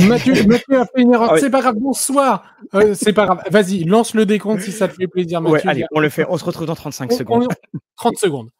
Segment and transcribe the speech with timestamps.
[0.00, 1.32] Mathieu, Mathieu a fait une erreur.
[1.32, 1.38] Ah.
[1.38, 1.76] C'est pas grave.
[1.78, 2.44] Bonsoir.
[2.74, 3.42] Euh, c'est pas grave.
[3.50, 5.70] Vas-y, lance le décompte si ça te fait plaisir, Ouais, Mathieu.
[5.70, 6.26] allez, on le fait.
[6.28, 7.48] On se retrouve dans 35 On- secondes.
[7.74, 8.50] on- 30 secondes.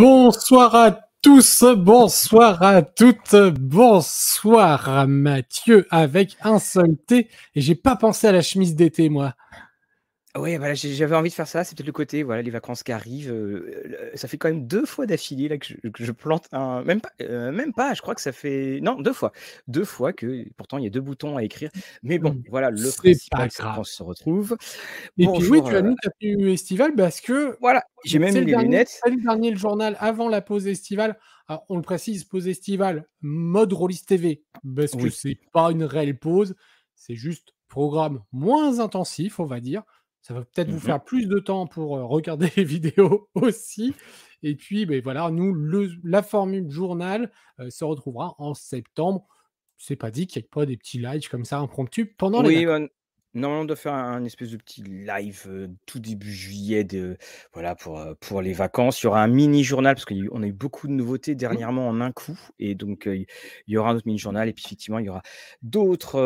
[0.00, 7.28] Bonsoir à tous, bonsoir à toutes, bonsoir Mathieu avec un seul T.
[7.54, 9.34] Et j'ai pas pensé à la chemise d'été, moi.
[10.36, 11.64] Ouais, voilà, j'ai- j'avais envie de faire ça.
[11.64, 13.32] C'est peut-être le côté, voilà, les vacances qui arrivent.
[13.32, 16.46] euh, le- ça fait quand même deux fois d'affilée là que je, que je plante
[16.52, 16.84] un.
[16.84, 17.94] Même pas, euh, même pas.
[17.94, 19.32] Je crois que ça fait non deux fois,
[19.66, 21.70] deux fois que pourtant il y a deux boutons à écrire.
[22.04, 22.42] Mais bon, Mm.
[22.48, 23.76] voilà, le C'est principal, pas c'est grave.
[23.78, 24.56] qu'on se retrouve.
[25.18, 28.20] Et puis oui, Bonjour, tu as euh, mis ta tenue estivale parce que Voilà, j'ai
[28.20, 29.00] même c'est mis le les dernier, lunettes.
[29.02, 31.18] c'est le dernier le journal avant la pause estivale.
[31.48, 34.44] Alors, on le précise, pause estivale, mode Rollis TV,
[34.76, 35.10] parce que Oui.
[35.10, 36.54] c'est pas une réelle pause,
[36.94, 39.82] c'est juste programme moins intensif, on va dire.
[40.22, 40.80] Ça va peut-être vous Mhm.
[40.80, 43.94] faire plus de temps pour regarder les vidéos aussi.
[44.42, 49.26] Et puis, ben voilà, nous, le- la formule journal euh, se retrouvera en septembre.
[49.76, 52.48] C'est pas dit qu'il n'y ait pas des petits lives comme ça impromptus pendant les
[52.66, 52.66] Oui.
[53.34, 57.16] Normalement, on doit faire un, un espèce de petit live euh, tout début juillet de,
[57.52, 59.02] voilà, pour, euh, pour les vacances.
[59.02, 62.12] Il y aura un mini-journal parce qu'on a eu beaucoup de nouveautés dernièrement en un
[62.12, 62.38] coup.
[62.58, 63.26] Et donc, euh, il
[63.72, 64.48] y aura un autre mini-journal.
[64.48, 65.22] Et puis, effectivement, il y aura
[65.62, 66.20] d'autres.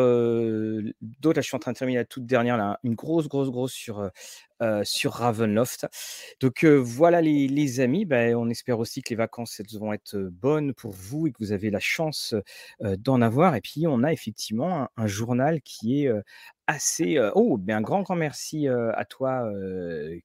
[1.01, 3.49] d'autres là, je suis en train de terminer la toute dernière, là, une grosse, grosse,
[3.49, 4.09] grosse sur,
[4.61, 5.85] euh, sur Ravenloft.
[6.39, 10.73] Donc euh, voilà les, amis, Ben, on espère aussi que les vacances vont être bonnes
[10.73, 12.33] pour vous et que vous avez la chance
[12.79, 13.55] d'en avoir.
[13.55, 16.11] Et puis on a effectivement un, journal qui est
[16.67, 17.19] assez...
[17.35, 19.51] oh, ben un grand, grand merci à toi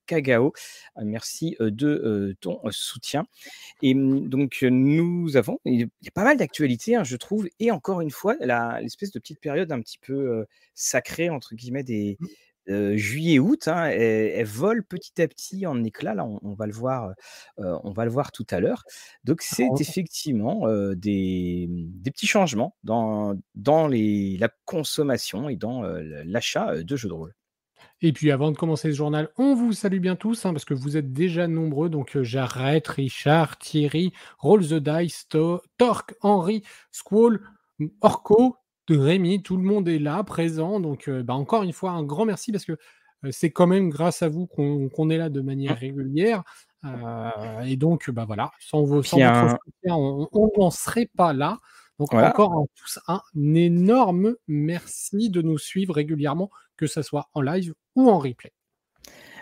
[0.07, 0.53] Kagao.
[1.03, 3.27] Merci de ton soutien.
[3.83, 7.71] Et hum, donc nous avons, il y a pas mal d'actualités, hein, je trouve, et
[7.71, 8.37] encore une fois,
[8.81, 12.17] l'espèce de petite période un petit peu sacrée, entre guillemets, des,
[12.69, 16.15] euh, juillet-août, hein, elle, elle vole petit à petit en éclats.
[16.15, 17.13] Là, on, on va le voir,
[17.59, 18.85] euh, on va le voir tout à l'heure.
[19.25, 25.57] Donc, c'est Alors, effectivement euh, des, des petits changements dans, dans les, la consommation et
[25.57, 25.83] dans
[26.25, 27.35] l'achat de jeux de rôle.
[28.03, 30.73] Et puis avant de commencer ce journal, on vous salue bien tous, hein, parce que
[30.75, 31.91] vous êtes déjà nombreux.
[31.91, 37.41] Donc euh, Jarrett, Richard, Thierry, Roll the Dice, To- Torque, Henri, Squall,
[38.01, 38.57] Orco,
[38.91, 40.81] de Rémi, tout le monde est là, présent.
[40.81, 42.73] Donc euh, bah, encore une fois, un grand merci, parce que
[43.25, 46.43] euh, c'est quand même grâce à vous qu'on est là de manière régulière.
[46.85, 51.59] Euh, et donc, bah voilà, sans, vos, sans votre soutien, on n'en serait pas là.
[51.99, 52.31] Donc Voilà.
[52.31, 53.21] encore à tous un
[53.55, 58.53] énorme merci de nous suivre régulièrement, que ce soit en live ou en replay.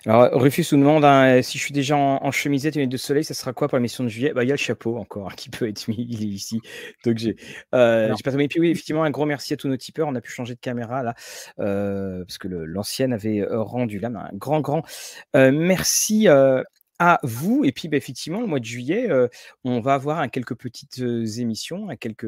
[0.08, 2.96] Alors, Rufus nous demande hein, si je suis déjà en, en chemisette et lunettes de
[2.96, 4.32] soleil, ça sera quoi pour la mission de juillet?
[4.32, 6.62] Bah, Il y a le chapeau encore hein, qui peut être mis, il est ici.
[7.04, 7.36] Donc, j'ai
[7.74, 8.48] euh, pas terminé.
[8.48, 10.08] Puis, oui, effectivement, un gros merci à tous nos tipeurs.
[10.08, 11.14] On a pu changer de caméra là,
[11.58, 14.08] euh, parce que l'ancienne avait euh, rendu là.
[14.08, 14.82] Mais un grand, grand
[15.36, 16.26] euh, merci.
[17.00, 17.64] à vous.
[17.64, 19.28] Et puis, bah, effectivement, le mois de juillet, euh,
[19.64, 22.26] on va avoir hein, quelques petites euh, émissions, hein, quelques,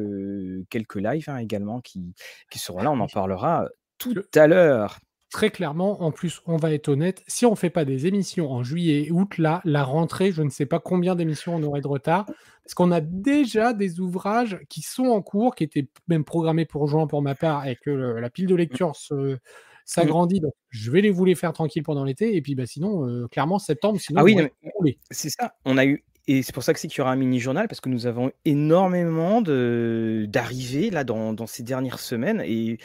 [0.69, 2.13] quelques lives hein, également qui,
[2.51, 2.91] qui seront là.
[2.91, 4.99] On en parlera tout à l'heure.
[5.31, 8.51] Très clairement, en plus, on va être honnête, si on ne fait pas des émissions
[8.51, 11.79] en juillet et août, là, la rentrée, je ne sais pas combien d'émissions on aurait
[11.79, 12.25] de retard,
[12.65, 16.85] parce qu'on a déjà des ouvrages qui sont en cours, qui étaient même programmés pour
[16.87, 19.37] juin pour ma part, et que le- la pile de lecture se-
[19.85, 20.41] s'agrandit.
[20.41, 23.27] Donc, je vais les vous les faire tranquille pendant l'été, et puis bah, sinon, euh,
[23.29, 24.97] clairement, septembre, sinon, Ah oui.
[25.11, 27.15] C'est ça, on a eu, et c'est pour ça que c'est qu'il y aura un
[27.15, 32.77] mini-journal, parce que nous avons énormément d'arrivées là dans, dans ces dernières semaines, et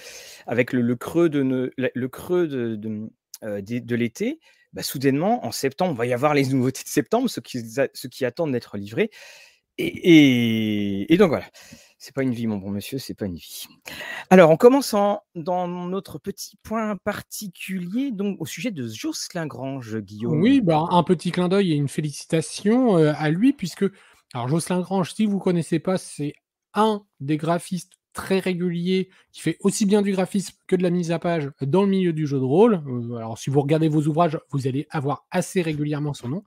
[0.46, 3.10] avec le, creux de, le creux de, de,
[3.44, 4.38] euh, de l'été,
[4.72, 7.62] bah, soudainement, en septembre, il va y avoir les nouveautés de septembre, ceux qui,
[7.94, 9.10] ceux qui attendent d'être livrés.
[9.78, 11.44] Et- et donc voilà,
[12.06, 13.66] c'est pas une vie, mon bon monsieur, c'est pas une vie.
[14.30, 20.40] Alors, en commençant dans notre petit point particulier, donc au sujet de Jocelyn Grange, Guillaume.
[20.40, 23.86] Oui, bah, un petit clin d'œil et une félicitation euh, à lui, puisque,
[24.34, 26.34] alors Jocelyn Grange, si vous ne connaissez pas, c'est
[26.74, 31.10] un des graphistes très réguliers qui fait aussi bien du graphisme que de la mise
[31.10, 32.84] à page dans le milieu du jeu de rôle.
[32.86, 36.44] Euh, alors, si vous regardez vos ouvrages, vous allez avoir assez régulièrement son nom.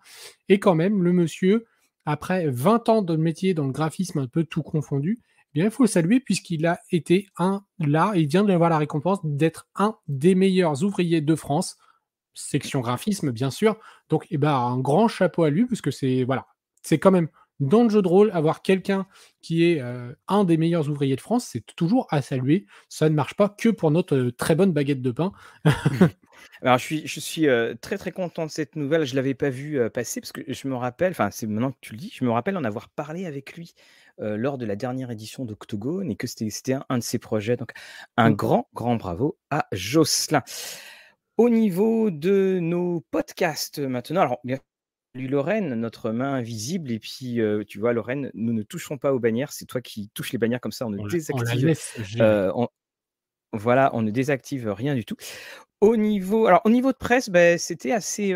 [0.47, 1.65] Et quand même, le monsieur,
[2.05, 5.19] après 20 ans de métier dans le graphisme un peu tout confondu,
[5.53, 9.19] bien, il faut le saluer puisqu'il a été un, là, il vient d'avoir la récompense
[9.23, 11.77] d'être un des meilleurs ouvriers de France
[12.33, 13.77] section graphisme, bien sûr.
[14.09, 16.47] Donc, eh ben, un grand chapeau à lui, parce que c'est voilà,
[16.81, 17.27] c'est quand même
[17.59, 19.05] dans le jeu de rôle, avoir quelqu'un
[19.41, 19.81] qui est
[20.29, 22.65] un des meilleurs ouvriers de France, c'est toujours à saluer.
[22.87, 25.33] Ça ne marche pas que pour notre très bonne baguette de pain.
[26.61, 27.47] Alors, je suis, je suis
[27.81, 29.03] très très content de cette nouvelle.
[29.03, 31.77] Je ne l'avais pas vu passer parce que je me rappelle, enfin, c'est maintenant que
[31.81, 33.73] tu le dis, je me rappelle en avoir parlé avec lui
[34.19, 37.57] lors de la dernière édition d'Octogone et que c'était un, un, de ses projets.
[37.57, 37.71] Donc,
[38.17, 38.35] un mmh.
[38.35, 40.43] grand, grand bravo à Jocelyn.
[41.37, 44.59] Au niveau de nos podcasts maintenant, alors bien
[45.15, 46.91] Lorraine, notre main invisible.
[46.91, 49.51] Et puis, tu vois, Lorraine, nous ne touchons pas aux bannières.
[49.51, 50.85] C'est toi qui touches les bannières comme ça.
[50.85, 51.75] On ne désactive.
[53.53, 55.15] voilà, on ne désactive rien du tout.
[55.81, 58.31] Au niveau, alors au niveau de presse, ben, c'était assez,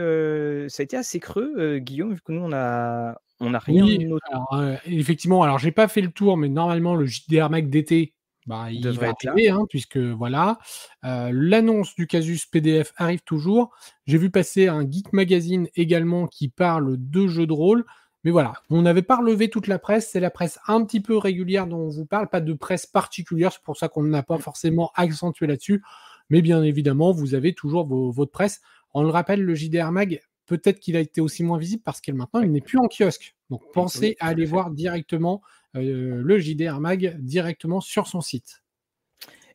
[0.70, 3.84] ça a été assez creux, Guillaume, vu que nous on a, on a rien.
[3.84, 8.14] Oui, alors, effectivement, alors j'ai pas fait le tour, mais normalement le JDR Mac d'été,
[8.46, 10.58] bah, il devrait être arriver, hein, puisque voilà,
[11.06, 13.72] euh, l'annonce du casus PDF arrive toujours.
[14.06, 17.86] J'ai vu passer un Geek Magazine également qui parle de jeux de rôle.
[18.26, 21.18] Mais voilà, on n'avait pas relevé toute la presse, c'est la presse un petit peu
[21.18, 24.38] régulière dont on vous parle, pas de presse particulière, c'est pour ça qu'on n'a pas
[24.38, 25.84] forcément accentué là-dessus.
[26.30, 28.62] Mais bien évidemment, vous avez toujours votre presse.
[28.94, 32.16] On le rappelle, le JDR Mag, peut-être qu'il a été aussi moins visible parce qu'il
[32.16, 33.36] maintenant il n'est plus en kiosque.
[33.50, 35.42] Donc pensez à aller voir directement
[35.76, 38.64] euh, le JDR Mag directement sur son site.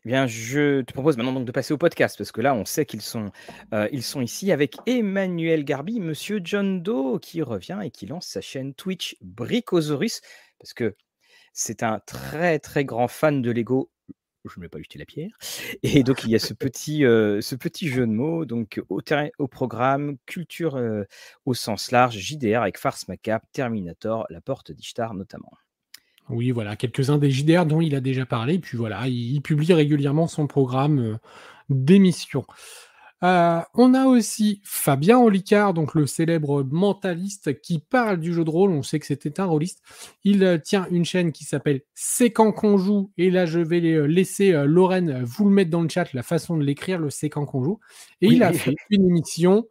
[0.04, 2.64] Eh bien, je te propose maintenant donc de passer au podcast parce que là, on
[2.64, 3.32] sait qu'ils sont,
[3.74, 8.26] euh, ils sont ici avec Emmanuel Garbi, Monsieur John Doe, qui revient et qui lance
[8.26, 10.20] sa chaîne Twitch Bricosaurus
[10.58, 10.96] parce que
[11.52, 13.90] c'est un très très grand fan de Lego.
[14.48, 15.36] Je ne vais pas lui jeter la pierre.
[15.82, 19.00] Et donc, il y a ce petit, euh, ce petit jeu de mots, donc au,
[19.00, 20.80] terrain, au programme, culture
[21.44, 25.52] au sens large, JDR avec Farce Macap, Terminator, La Porte d'Ishtar notamment.
[26.30, 28.58] Oui, voilà, quelques-uns des JDR dont il a déjà parlé.
[28.58, 31.16] Puis voilà, il, publie régulièrement son programme euh,
[31.70, 32.44] d'émission.
[33.24, 38.50] Euh, on a aussi Fabien Olicard, donc le célèbre mentaliste qui parle du jeu de
[38.50, 38.70] rôle.
[38.70, 39.82] On sait que c'était un rôliste.
[40.24, 43.10] Il euh, tient une chaîne qui s'appelle C'est quand qu'on joue.
[43.16, 46.62] Et là, je vais laisser Lorraine vous le mettre dans le chat, la façon de
[46.62, 47.80] l'écrire, le C'est quand qu'on joue.
[48.20, 49.66] Et il a fait une émission.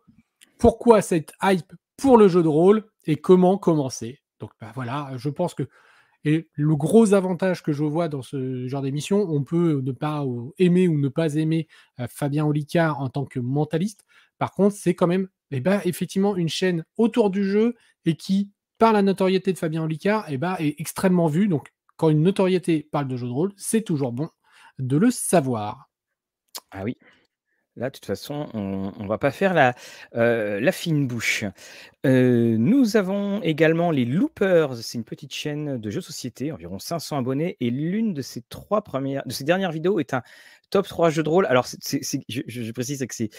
[0.57, 4.19] Pourquoi cette hype pour le jeu de rôle et comment commencer?
[4.39, 5.63] Donc bah, voilà, je pense que
[6.27, 10.25] et le gros avantage que je vois dans ce genre d'émission, on peut ne pas
[10.57, 11.69] aimer ou ne pas aimer
[12.01, 14.05] euh, Fabien Olicard en tant que mentaliste.
[14.37, 18.51] Par contre, c'est quand même eh ben, effectivement une chaîne autour du jeu et qui,
[18.77, 21.47] par la notoriété de Fabien Olicard, eh ben, est extrêmement vue.
[21.47, 24.27] Donc, quand une notoriété parle de jeu de rôle, c'est toujours bon
[24.79, 25.89] de le savoir.
[26.71, 26.97] Ah oui,
[27.77, 29.75] Là, de toute façon, on ne va pas faire la,
[30.15, 31.45] euh, la fine bouche.
[32.07, 34.77] Euh, nous avons également les Loopers.
[34.77, 37.55] C'est une petite chaîne de jeux de société, environ 500 abonnés.
[37.59, 40.23] Et l'une de ces trois premières, de ces dernières vidéos est un
[40.71, 41.45] top 3 jeux de rôle.
[41.45, 43.29] Alors, je, précise que c'est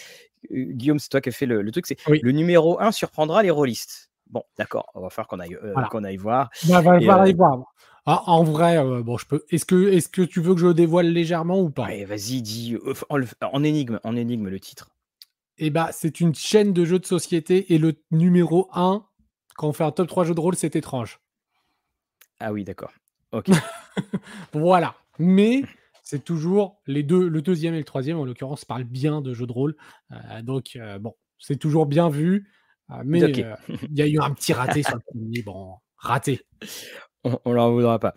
[0.52, 1.88] euh, Guillaume, c'est toi qui as fait le, truc.
[1.88, 4.08] C'est le numéro 1 surprendra les rôlistes.
[4.31, 5.58] Bon, d'accord, on va faire qu'on aille,
[5.91, 6.50] qu'on aille voir.
[6.69, 7.58] On va, aller voir.
[8.10, 9.44] Ah, en vrai, euh, bon, je peux.
[9.50, 11.88] Est-ce que, est-ce que tu veux que je le dévoile légèrement ou pas?
[12.06, 14.88] Vas-y, dis euh, en, énigme, en énigme le titre.
[15.58, 19.05] Eh bah, c'est une chaîne de jeux de société et le numéro 1,
[19.56, 21.20] quand on fait un top 3 jeux de rôle, c'est étrange.
[22.41, 22.93] Ah oui, d'accord.
[23.32, 23.50] Ok.
[24.55, 24.94] voilà.
[25.19, 25.65] Mais
[26.03, 29.46] c'est toujours les deux, le deuxième et le troisième, en l'occurrence, parlent bien de jeux
[29.46, 29.77] de rôle.
[30.12, 32.48] Euh, donc, bon, c'est toujours bien vu.
[33.05, 35.43] mais il y a eu un petit raté sur le premier.
[35.43, 36.41] Bon, raté.
[37.25, 38.15] On ne leur voudra pas.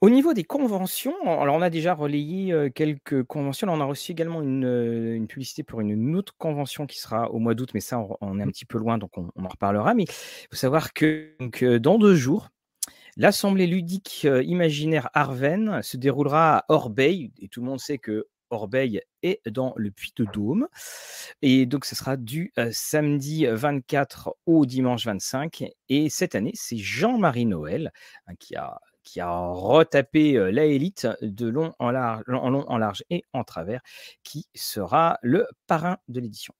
[0.00, 3.68] Au niveau des conventions, alors on a déjà relayé quelques conventions.
[3.68, 7.70] on a reçu également une, publicité pour une autre convention qui sera au mois d'août,
[7.74, 9.94] mais ça, on, est un petit peu loin, donc on, en reparlera.
[9.94, 12.48] Mais il faut savoir que dans deux jours,
[13.16, 19.02] l'Assemblée ludique imaginaire Arven se déroulera à Orbeil, et tout le monde sait que Orbeil
[19.22, 20.68] est dans le Puy-de-Dôme.
[21.42, 25.64] Et donc, ce sera du samedi 24 au dimanche 25.
[25.88, 27.92] Et cette année, c'est Jean-Marie Noël
[28.26, 28.78] hein, qui a
[29.30, 33.80] retapé la élite de long en, large, en large et en travers,
[34.22, 36.54] qui sera le parrain de l'édition.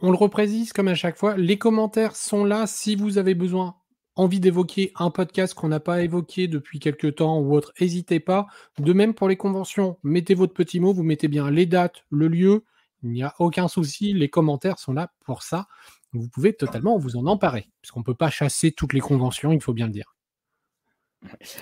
[0.00, 3.77] On le reprécise comme à chaque fois, les commentaires sont là si vous avez besoin
[4.18, 8.48] envie d'évoquer un podcast qu'on n'a pas évoqué depuis quelques temps ou autre, n'hésitez pas.
[8.78, 12.26] De même pour les conventions, mettez votre petit mot, vous mettez bien les dates, le
[12.26, 12.64] lieu,
[13.04, 15.68] il n'y a aucun souci, les commentaires sont là pour ça.
[16.12, 19.62] Vous pouvez totalement vous en emparer, puisqu'on ne peut pas chasser toutes les conventions, il
[19.62, 20.17] faut bien le dire.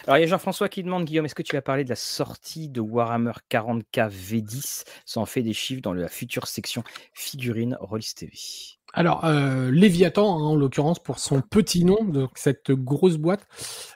[0.07, 1.97] Alors, il y a Jean-François qui demande, Guillaume, est-ce que tu as parlé de la
[1.97, 6.85] sortie de Warhammer 40k V10 Ça en fait des chiffres dans la future section
[7.15, 8.33] figurines Rollis TV.
[8.93, 11.99] Alors, euh, Léviathan, hein, en l'occurrence, pour son petit nom,
[12.35, 13.47] cette grosse boîte,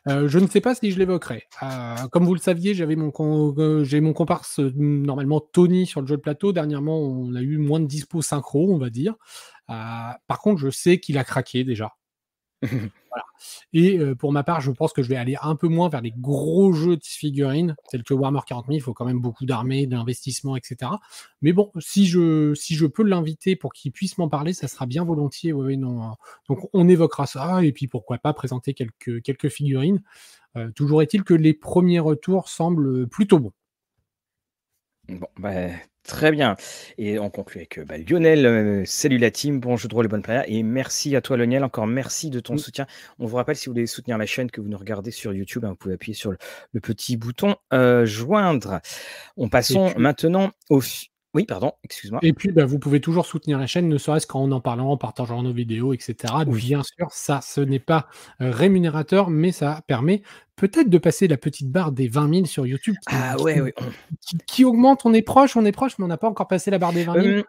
[0.09, 1.45] euh, je ne sais pas si je l'évoquerai.
[1.62, 3.11] Euh, comme vous le saviez, j'avais mon
[3.85, 6.52] j'ai mon comparse normalement Tony sur le jeu de plateau.
[6.52, 9.14] Dernièrement, on a eu moins de dispo synchro, on va dire.
[9.69, 11.93] par contre, je sais qu'il a craqué déjà.
[13.73, 16.00] Et euh, pour ma part, je pense que je vais aller un peu moins vers
[16.00, 18.76] les gros jeux de figurines, tels que Warhammer 40 000.
[18.76, 20.93] Il faut quand même beaucoup d'armées, d'investissement, etc.
[21.43, 25.52] Mais bon, si je, peux l'inviter pour qu'il puisse m'en parler, ça sera bien volontiers.
[25.52, 26.14] Non.
[26.49, 30.02] Donc on évoquera ça, et puis pourquoi pas présenter quelques, quelques figurines.
[30.57, 33.52] Euh, toujours est-il que les premiers retours semblent plutôt bons.
[35.11, 35.52] Bon, bah,
[36.05, 36.57] très bien.
[36.97, 38.47] Et on conclut avec euh, bah, Lionel.
[38.47, 40.45] euh, salut la team, bon jeu de rôle et bonne planète.
[40.49, 41.64] Et merci à toi, Lionel.
[41.64, 42.59] Encore merci de ton Mm.
[42.59, 42.87] soutien.
[43.19, 45.64] On vous rappelle, si vous voulez soutenir la chaîne, que vous nous regardez sur YouTube,
[45.64, 46.38] hein, vous pouvez appuyer sur le,
[46.73, 48.81] le petit bouton euh, joindre.
[49.37, 50.81] On passons maintenant au.
[51.35, 52.19] Oui, pardon, excuse-moi.
[52.23, 54.97] Et puis, bah, vous pouvez toujours soutenir la chaîne, ne serait-ce qu'en en parlant, en
[54.97, 56.17] partageant nos vidéos, etc.
[56.47, 56.59] Oui.
[56.61, 58.09] Bien sûr, ça, ce n'est pas
[58.41, 60.23] euh, rémunérateur, mais ça permet
[60.57, 63.75] peut-être de passer la petite barre des 20 000 sur YouTube qui, Ah qui- ouais,
[64.21, 65.03] qui- qui augmente.
[65.05, 67.05] On est proche, on est proche, mais on n'a pas encore passé la barre des
[67.05, 67.27] 20 000.
[67.39, 67.45] Hum,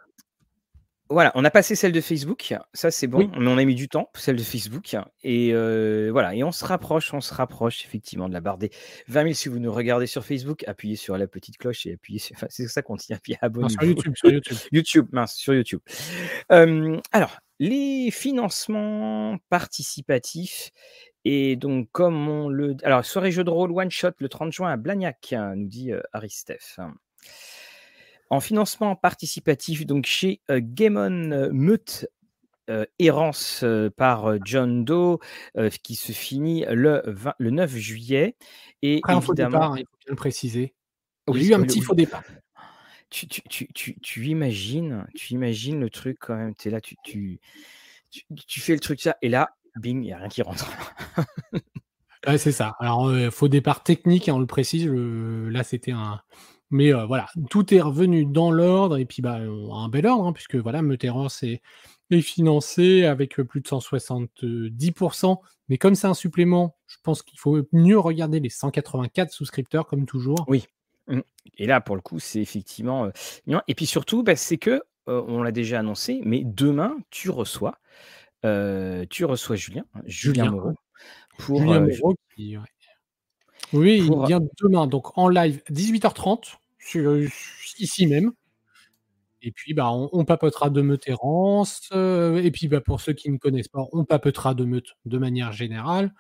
[1.12, 3.30] voilà, on a passé celle de Facebook, ça c'est bon, Oui.
[3.38, 6.66] mais on a mis du temps, celle de Facebook, et euh, voilà, et on se
[6.66, 8.72] rapproche, on se rapproche effectivement de la barre des
[9.08, 9.34] 20 000.
[9.34, 12.48] Si vous nous regardez sur Facebook, appuyez sur la petite cloche et appuyez sur, enfin,
[12.50, 13.70] c'est ça qu'on tient, puis abonnez-vous.
[13.74, 14.58] sur YouTube, sur YouTube.
[14.72, 15.82] YouTube, mince, sur YouTube.
[16.52, 20.72] Euh, alors, les financements participatifs,
[21.26, 22.76] et donc comme on le...
[22.84, 26.02] Alors, soirée jeu de rôle one shot le 30 juin à Blagnac, nous dit euh,
[26.14, 26.80] Aristef.
[28.32, 32.08] En financement participatif, donc chez euh, Gamon euh, Meute,
[32.70, 35.20] euh, Errance euh, par John Doe,
[35.84, 38.38] qui se finit le, 20 le 9 juillet.
[38.82, 40.74] Et Après, évidemment, départ, hein, il faut bien le préciser.
[41.28, 42.24] Oui, a eu un petit faux départ.
[43.10, 46.80] tu, tu, tu, tu, tu imagines, tu imagines le truc quand même, tu es là,
[46.80, 47.40] tu, tu,
[48.62, 50.72] fais le truc ça, et là, bing, il n'y a rien qui rentre.
[52.28, 52.76] Ouais, c'est ça.
[52.80, 54.86] Alors, faux départ technique, hein, on le précise.
[54.86, 56.22] le- Là, c'était un.
[56.72, 60.34] Mais euh, voilà, tout est revenu dans l'ordre et puis bah, un bel ordre, hein,
[60.34, 61.62] puisque voilà, est,
[62.10, 65.38] est financé avec plus de 170%.
[65.70, 70.06] Mais comme c'est un supplément, je pense qu'il faut mieux regarder les 184 souscripteurs, comme
[70.06, 70.44] toujours.
[70.48, 70.66] Oui.
[71.08, 71.20] Mm.
[71.58, 73.10] Et là, pour le coup, c'est effectivement.
[73.68, 77.78] Et puis surtout, bah, c'est que, euh, on l'a déjà annoncé, mais demain, tu reçois,
[78.46, 80.74] euh, tu reçois Julien, hein, Julien, Julien, Moreau,
[81.38, 82.58] pour, Julien Moreau qui.
[82.58, 82.64] ouais.
[83.74, 87.18] Oui, pour- il vient demain, donc en live, 18h30, sur-
[87.80, 88.32] ici même.
[89.44, 91.90] Et puis, bah, on, papotera de Meutterance.
[91.94, 95.18] euh, et puis, bah, pour ceux qui ne connaissent pas, on papotera de Meute de
[95.18, 96.14] manière générale.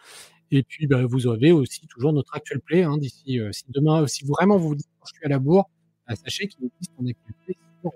[0.51, 2.83] Et puis, bah, vous avez aussi toujours notre actual play.
[2.83, 5.69] hein, D'ici, euh, si demain, si vraiment vous vous dites, je suis à la bourre,
[6.07, 7.91] bah, sachez qu'il existe un actual play sur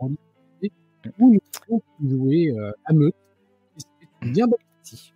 [1.20, 3.16] où nous pouvons jouer euh, à Meute.
[3.78, 5.14] C'est bien partie.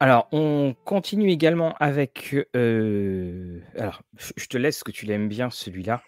[0.00, 2.36] Alors, on continue également avec.
[2.54, 4.02] euh, Alors,
[4.36, 6.02] je te laisse, que tu l'aimes bien, celui-là.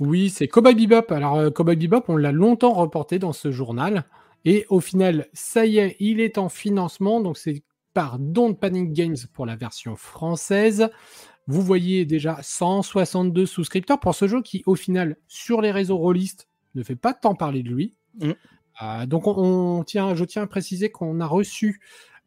[0.00, 1.12] Oui, c'est Cowboy Bebop.
[1.12, 4.04] Alors, euh, Cowboy Bebop, on l'a longtemps reporté dans ce journal.
[4.44, 7.20] Et au final, ça y est, il est en financement.
[7.20, 7.62] Donc, c'est
[7.94, 10.90] par Don't Panic Games pour la version française.
[11.46, 16.48] Vous voyez déjà 162 souscripteurs pour ce jeu qui, au final, sur les réseaux rôlistes,
[16.74, 17.94] ne fait pas tant parler de lui.
[18.20, 18.32] Mm.
[18.82, 21.80] Euh, donc, on, on tient, je tiens à préciser qu'on a reçu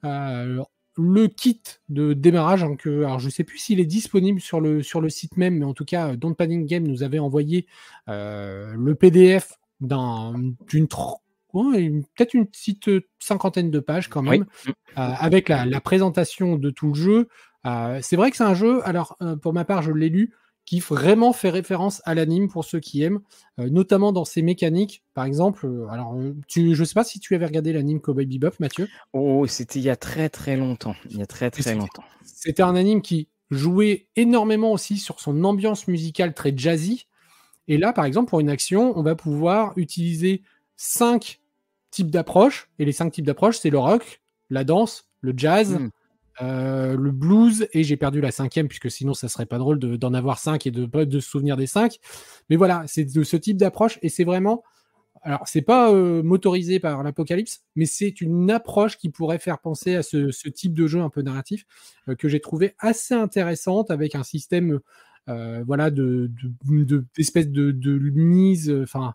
[0.05, 0.63] euh,
[0.97, 2.63] le kit de démarrage.
[2.63, 5.37] hein, que, alors, je ne sais plus s'il est disponible sur le, sur le site
[5.37, 7.67] même, mais en tout cas, Don't Panic Game nous avait envoyé
[8.09, 10.33] euh, le PDF d'un-
[10.69, 10.87] d'une
[12.15, 12.89] peut-être une petite
[13.19, 14.39] cinquantaine de pages quand Oui.
[14.39, 14.73] même, euh,
[15.19, 17.27] avec la, la présentation de tout le jeu.
[17.65, 20.33] Euh, c'est vrai que c'est un jeu, alors euh, pour ma part, je l'ai lu,
[20.67, 23.21] qui vraiment fait référence à l'anime pour ceux qui aiment,
[23.57, 25.01] euh, notamment dans ses mécaniques.
[25.13, 28.25] Par exemple, euh, alors euh, tu, je sais pas si tu avais regardé l'anime Cowboy
[28.25, 28.89] Bebop, Mathieu.
[29.13, 30.93] Oh, c'était il y a très très longtemps.
[31.09, 32.03] Il y a très très c'était- longtemps.
[32.25, 37.07] C'était un anime qui jouait énormément aussi sur son ambiance musicale très jazzy.
[37.69, 40.41] Et là, par exemple, pour une action, on va pouvoir utiliser
[40.75, 41.39] cinq
[41.91, 42.69] types d'approches.
[42.77, 45.89] Et les cinq types d'approches, c'est le rock, la danse, le jazz, Mm.
[46.41, 47.67] Euh, le blues.
[47.73, 50.67] Et j'ai perdu la cinquième, puisque sinon, ça serait pas drôle de- d'en avoir cinq
[50.67, 51.99] et de pas de se souvenir des cinq.
[52.49, 53.99] Mais voilà, c'est de ce type d'approche.
[54.01, 54.63] Et c'est vraiment.
[55.23, 59.95] Alors, c'est pas euh, motorisé par l'apocalypse, mais c'est une approche qui pourrait faire penser
[59.95, 61.65] à ce, type de jeu un peu narratif
[62.07, 64.79] euh, que j'ai trouvé assez intéressante avec un système
[65.65, 66.31] voilà de
[66.65, 69.13] de- de- d'espèce de, de, mise enfin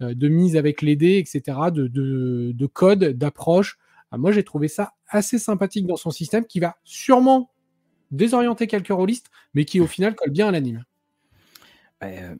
[0.00, 3.76] de mise avec les dés etc de, de code d'approche
[4.14, 7.50] Ah, moi j'ai trouvé ça assez sympathique dans son système qui va sûrement
[8.12, 10.84] désorienter quelques rôlistes mais qui au final colle bien à l'anime
[12.04, 12.36] Euh,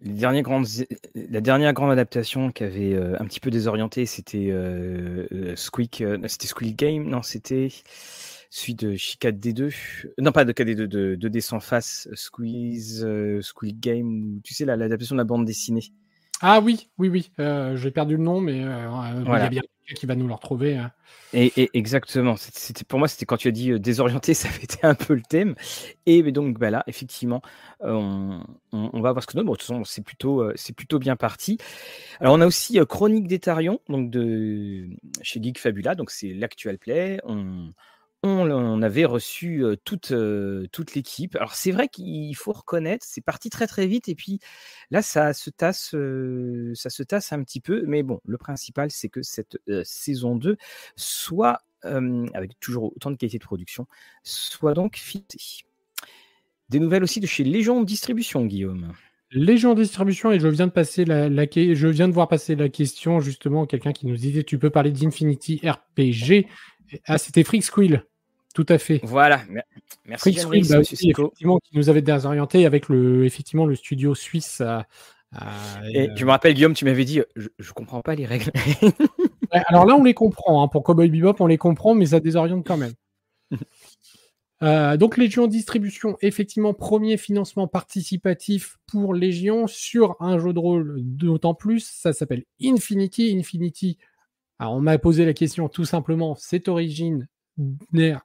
[0.00, 0.66] dernières grandes,
[1.14, 6.00] la dernière grande adaptation qui avait euh, un petit peu désorienté, c'était euh, euh, Squeak,
[6.00, 7.68] euh, c'était Squeak Game, non, c'était
[8.50, 9.70] celui de Chica D2,
[10.18, 14.64] non pas de KD2, de, de D sans face, Squeeze, euh, Squeak Game, tu sais,
[14.64, 15.92] la- l'adaptation de la bande dessinée.
[16.42, 17.30] Ah oui, oui, oui.
[17.76, 20.76] J'ai perdu le nom, mais il y a bien quelqu'un qui va nous le retrouver.
[20.76, 20.92] Hein.
[21.32, 22.36] Et, exactement.
[22.36, 25.22] C'était pour moi, c'était quand tu as dit désorienté, ça avait été un peu le
[25.22, 25.54] thème.
[26.04, 27.42] Et donc bah là, effectivement,
[27.80, 28.40] on,
[28.72, 29.44] va voir ce que nous.
[29.44, 31.58] Bon, de toute façon, c'est plutôt, c'est plutôt bien parti.
[32.20, 34.88] Alors, on a aussi Chronique d'Etarion, donc de
[35.22, 35.94] chez Geek Fabula.
[35.94, 37.20] Donc, c'est l'actuel play.
[37.24, 37.72] On,
[38.28, 40.12] on, avait reçu toute,
[40.72, 41.36] toute l'équipe.
[41.36, 44.40] Alors c'est vrai qu'il faut reconnaître, c'est parti très très vite et puis
[44.90, 45.94] là ça se tasse,
[46.74, 47.84] ça se tasse un petit peu.
[47.86, 50.56] Mais bon, le principal c'est que cette saison 2
[50.96, 53.86] soit avec toujours autant de qualité de production,
[54.22, 55.38] soit donc fitée.
[56.68, 58.92] Des nouvelles aussi de chez Légion Distribution, Guillaume.
[59.30, 63.20] Légion Distribution, et je viens de passer la, je viens de voir passer la question
[63.20, 66.46] justement, quelqu'un qui nous disait tu peux parler d'Infinity RPG.
[67.04, 68.04] Ah, c'était Freak Squill.
[68.56, 69.00] Tout à fait.
[69.02, 69.42] Voilà.
[70.06, 70.34] Merci.
[70.70, 74.62] Bah effectivement, qui nous avait désorienté avec le, effectivement, le studio suisse.
[75.92, 78.50] et je me rappelle, Guillaume, tu m'avais dit, je, ne comprends pas les règles.
[79.50, 80.62] alors là, on les comprend.
[80.62, 80.68] Hein.
[80.68, 82.94] Pour Cowboy Bebop, on les comprend, mais ça désoriente quand même.
[84.62, 90.96] Euh, donc Légion Distribution, effectivement, premier financement participatif pour Légion sur un jeu de rôle
[91.02, 91.80] d'autant plus.
[91.86, 93.36] Ça s'appelle Infinity.
[93.38, 93.98] Infinity,
[94.58, 97.28] alors on m'a posé la question tout simplement, c'est origine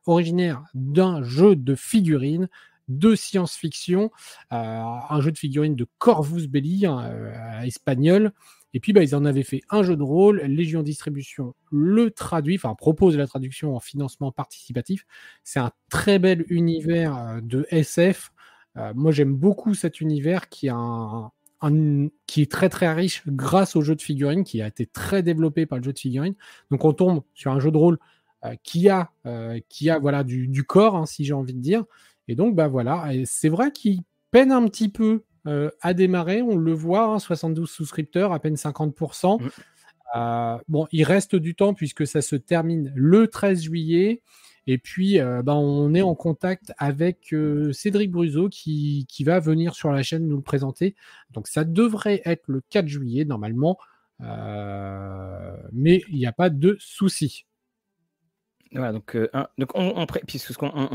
[0.06, 2.48] originaire d'un jeu de figurines
[2.92, 4.12] de science-fiction,
[4.52, 8.34] euh, un jeu de figurines de Corvus Belli, hein, euh, espagnol.
[8.74, 10.42] Et puis, bah, ils en avaient fait un jeu de rôle.
[10.42, 15.06] Légion Distribution le traduit, enfin propose la traduction en financement participatif.
[15.44, 18.32] C'est un très bel univers euh, de SF.
[18.96, 20.70] moi, j'aime beaucoup cet univers qui,
[22.28, 25.66] qui est très très riche grâce au jeu de figurines, qui a été très développé
[25.66, 26.36] par le jeu de figurines.
[26.72, 28.00] Donc, on tombe sur un jeu de rôle
[28.64, 31.84] qui a, euh, qui a voilà, du, corps, hein, si j'ai envie de dire.
[32.28, 34.02] Et donc, bah voilà, c'est vrai qu'il
[34.32, 38.56] peine un petit peu euh, à démarrer, on le voit, 72 hein, souscripteurs, à peine
[38.56, 39.42] 50%.
[39.42, 40.62] Mmh.
[40.68, 44.22] bon, il reste du temps puisque ça se termine le 13 juillet.
[44.68, 47.36] Et puis, bah, on est en contact avec
[47.74, 50.96] Cédric Bruzo qui, qui, va venir sur la chaîne nous le présenter.
[51.32, 53.78] Donc, ça devrait être le 4 juillet normalement.
[54.20, 57.48] mais il n'y a pas de souci.
[58.74, 59.30] Voilà, donc, euh,
[59.74, 60.08] on,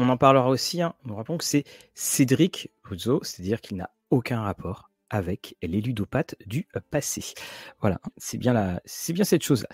[0.09, 4.91] en parlera aussi, hein, nous rappelons que c'est Cédric Ruzzo, c'est-à-dire qu'il n'a aucun rapport
[5.11, 7.35] avec les ludopathes du passé.
[7.81, 9.69] Voilà, c'est bien, c'est bien cette chose-là.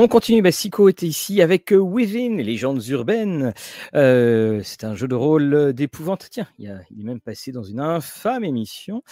[0.00, 3.52] On continue, bah, Sico était ici avec euh, Within, légendes urbaines.
[3.94, 6.28] Euh, c'est un jeu de rôle d'épouvante.
[6.30, 9.02] Tiens, il, est même passé dans une infâme émission.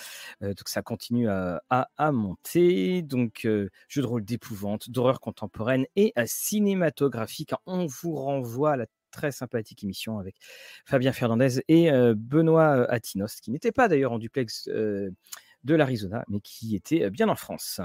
[0.42, 3.02] Euh, donc ça continue à, monter.
[3.02, 7.50] Donc, jeu de rôle d'épouvante, d'horreur contemporaine et cinématographique.
[7.66, 10.36] On vous renvoie à la très sympathique émission avec
[10.84, 15.12] Fabien Fernandez et Benoît Atinos, qui n'était pas d'ailleurs en duplex de
[15.64, 17.80] l'Arizona, mais qui était bien en France.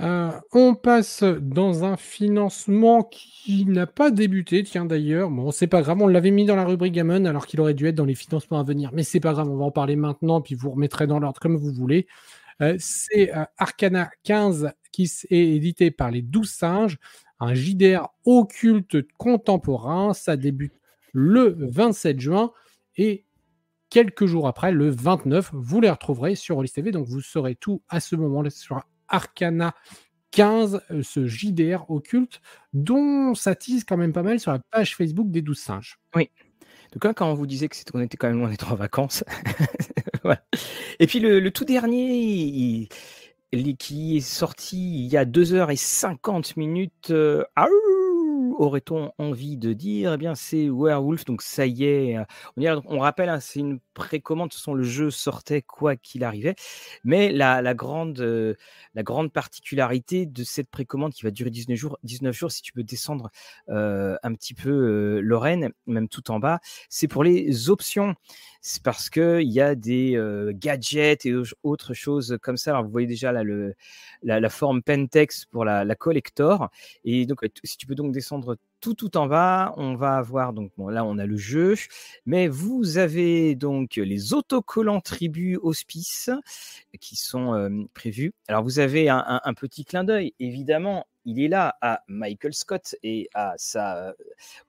[0.00, 5.28] Euh, on passe dans un financement qui n'a pas débuté, tiens d'ailleurs.
[5.28, 7.86] Bon, c'est pas grave, on l'avait mis dans la rubrique Gammon alors qu'il aurait dû
[7.86, 8.90] être dans les financements à venir.
[8.92, 11.56] Mais c'est pas grave, on va en parler maintenant, puis vous remettrez dans l'ordre comme
[11.56, 12.06] vous voulez.
[12.62, 16.98] Euh, c'est euh, Arcana 15 qui est édité par les 12 singes,
[17.40, 20.14] un JDR occulte contemporain.
[20.14, 20.74] Ça débute
[21.12, 22.52] le 27 juin
[22.96, 23.24] et
[23.90, 26.92] quelques jours après, le 29, vous les retrouverez sur Rollis TV.
[26.92, 29.74] Donc vous saurez tout à ce moment-là sur Arcana
[30.32, 32.40] 15, euh, ce JDR occulte,
[32.72, 35.98] dont ça tease quand même pas mal sur la page Facebook des 12 singes.
[36.14, 36.30] Oui.
[36.92, 39.24] Donc là, quand on vous disait qu'on était quand même loin d'être en vacances.
[41.00, 42.88] Et puis le, tout dernier,
[43.78, 47.10] qui est sorti il y a 2h50 minutes.
[47.10, 47.44] Euh,
[48.58, 50.14] aurait-on envie de dire?
[50.14, 52.18] Eh bien, c'est Werewolf, donc ça y est.
[52.56, 56.54] On, on rappelle, hein, c'est une précommande, ce sont le jeu sortait quoi qu'il arrivait.
[57.04, 58.20] Mais la, grande,
[58.94, 62.72] la grande particularité de cette précommande qui va durer 19 jours, 19 jours si tu
[62.72, 63.30] peux descendre
[63.68, 68.14] un petit peu Lorraine, même tout en bas, c'est pour les options.
[68.60, 70.20] C'est parce qu'il y a des
[70.54, 72.72] gadgets et autres choses comme ça.
[72.72, 73.74] Alors, vous voyez déjà là, le,
[74.22, 76.68] la, forme Pentex pour la, la collector.
[77.04, 78.47] Et donc, si tu peux donc descendre
[78.80, 81.74] tout en bas, on va avoir donc bon là on a le jeu,
[82.26, 86.30] mais vous avez donc les autocollants tribus hospice
[87.00, 88.32] qui sont prévus.
[88.48, 93.28] Alors vous avez un, petit clin d'œil, évidemment, il est là à Michael Scott et
[93.34, 94.14] à sa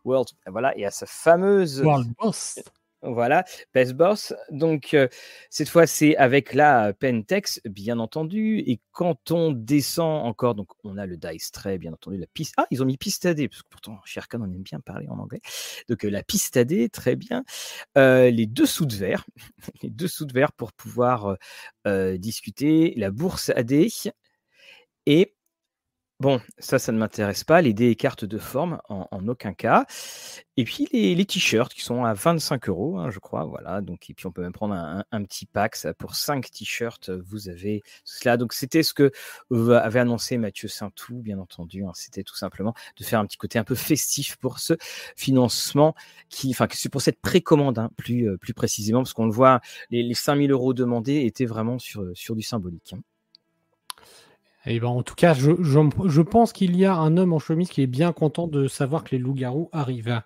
[0.03, 2.59] World, voilà, et à sa fameuse World Boss.
[3.01, 4.33] Voilà, Best Boss.
[4.51, 5.07] Donc, euh,
[5.49, 8.59] cette fois, c'est avec la Pentex, bien entendu.
[8.59, 12.53] Et quand on descend encore, donc on a le Dice Tray, bien entendu, la piste.
[12.57, 15.17] Ah, ils ont mis piste AD, parce que pourtant, Sherkan, on aime bien parler en
[15.17, 15.39] anglais.
[15.87, 17.45] Donc, euh, la piste AD, très bien.
[17.97, 19.25] Euh, les deux sous de verre,
[19.81, 21.37] les deux sous de verre pour pouvoir
[22.17, 22.93] discuter.
[22.97, 23.87] La bourse AD.
[25.05, 25.33] Et
[26.21, 27.61] Bon, ça, ça ne m'intéresse pas.
[27.61, 29.85] Les dés et cartes de forme, en, aucun cas.
[30.57, 33.45] Et puis les, t-shirts qui sont à 25 euros, hein, je crois.
[33.45, 33.79] Voilà.
[33.79, 35.77] Donc, et puis on peut même prendre un, petit pack.
[35.77, 38.35] Ça, pour 5 t-shirts, vous avez cela.
[38.35, 39.11] Donc, c'était ce que
[39.49, 41.85] avait annoncé Mathieu Saintou, bien entendu.
[41.85, 41.91] Hein.
[41.93, 44.73] C'était tout simplement de faire un petit côté un peu festif pour ce
[45.15, 45.95] financement,
[46.27, 50.03] qui, enfin, pour cette précommande, hein, plus, euh, plus précisément, parce qu'on le voit, les,
[50.03, 52.93] les 5000 euros demandés étaient vraiment sur, sur du symbolique.
[54.69, 57.69] Et ben, en tout cas, je, je, pense qu'il y a un homme en chemise
[57.69, 60.21] qui est bien content de savoir que les loups-garous arrivent.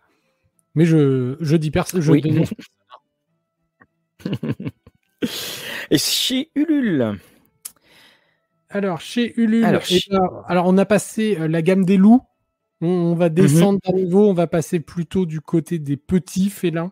[0.76, 2.02] Mais je, je dis personne,
[5.92, 7.18] Et chez Ulule.
[8.70, 12.22] Alors, chez Ulule, alors, eh ben, alors, on a passé euh, la gamme des loups.
[12.82, 14.10] On, va descendre mhm.
[14.10, 16.92] d'un mm on va passer plutôt du côté des petits félins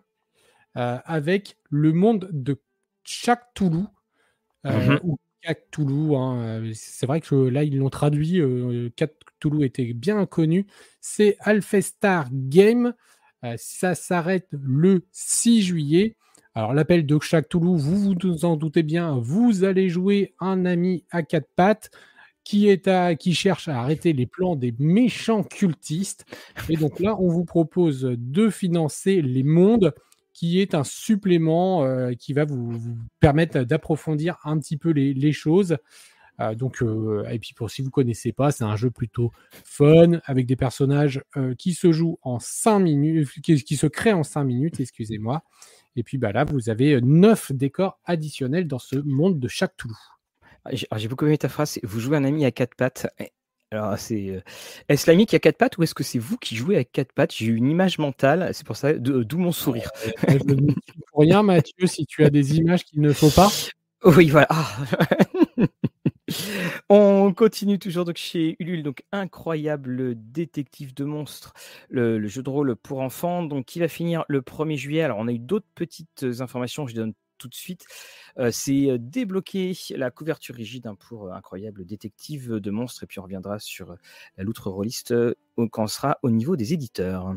[0.78, 2.62] euh, avec le monde de
[3.04, 3.88] Chaktoulou,
[4.66, 5.16] euh, mm
[5.48, 8.40] Hein, euh, c'est vrai que là, ils l'ont traduit.
[8.40, 10.68] Euh, euh, 4 Toulouse était bien connu.
[11.00, 12.94] C'est Alphestar Game.
[13.58, 16.16] ça s'arrête le 6 juillet.
[16.54, 21.06] Alors, l'appel de chaque Toulouse, vous vous en doutez bien, vous allez jouer un ami
[21.10, 21.90] à quatre pattes
[22.44, 26.26] qui, est à, qui cherche à arrêter les plans des méchants cultistes.
[26.70, 29.94] Et donc là, on vous propose de financer les mondes
[30.42, 35.78] qui est un supplément euh, qui va vous, permettre d'approfondir un petit peu les, choses.
[36.40, 39.32] Euh, donc, euh, et puis pour si vous connaissez pas, c'est un jeu plutôt
[39.64, 41.22] fun avec des personnages
[41.60, 45.44] qui se jouent en 5 minutes, qui, se créent en 5 minutes, excusez-moi.
[45.96, 49.96] Et puis bah là, vous avez 9 décors additionnels dans ce monde de chaque Toulouse.
[50.72, 53.06] J'ai beaucoup aimé ta phrase, vous jouez un ami à quatre pattes.
[53.74, 54.30] Alors, c'est.
[54.30, 54.42] Euh,
[54.90, 57.14] est-ce l'ami qui a quatre pattes ou est-ce que c'est vous qui jouez avec quatre
[57.14, 57.34] pattes?
[57.34, 59.90] J'ai eu une image mentale, c'est pour ça, d'où mon sourire.
[60.30, 60.38] Euh,
[61.08, 63.50] pour rien, Mathieu, si tu as des images qu'il ne faut pas.
[64.04, 64.48] Oui, voilà.
[64.50, 64.78] Ah.
[66.90, 71.54] On continue toujours donc chez Ulule, donc incroyable détective de monstres,
[71.90, 75.04] le, jeu de rôle pour enfants, donc qui va finir le 1er juillet.
[75.04, 77.86] Alors on a eu d'autres petites informations, je donne tout de suite.
[78.52, 83.04] c'est débloquer la couverture rigide hein, pour Incroyable Détective de monstres.
[83.04, 83.96] Et puis on reviendra sur
[84.38, 85.14] la loutre rôliste
[85.56, 87.36] quand on sera au niveau des éditeurs.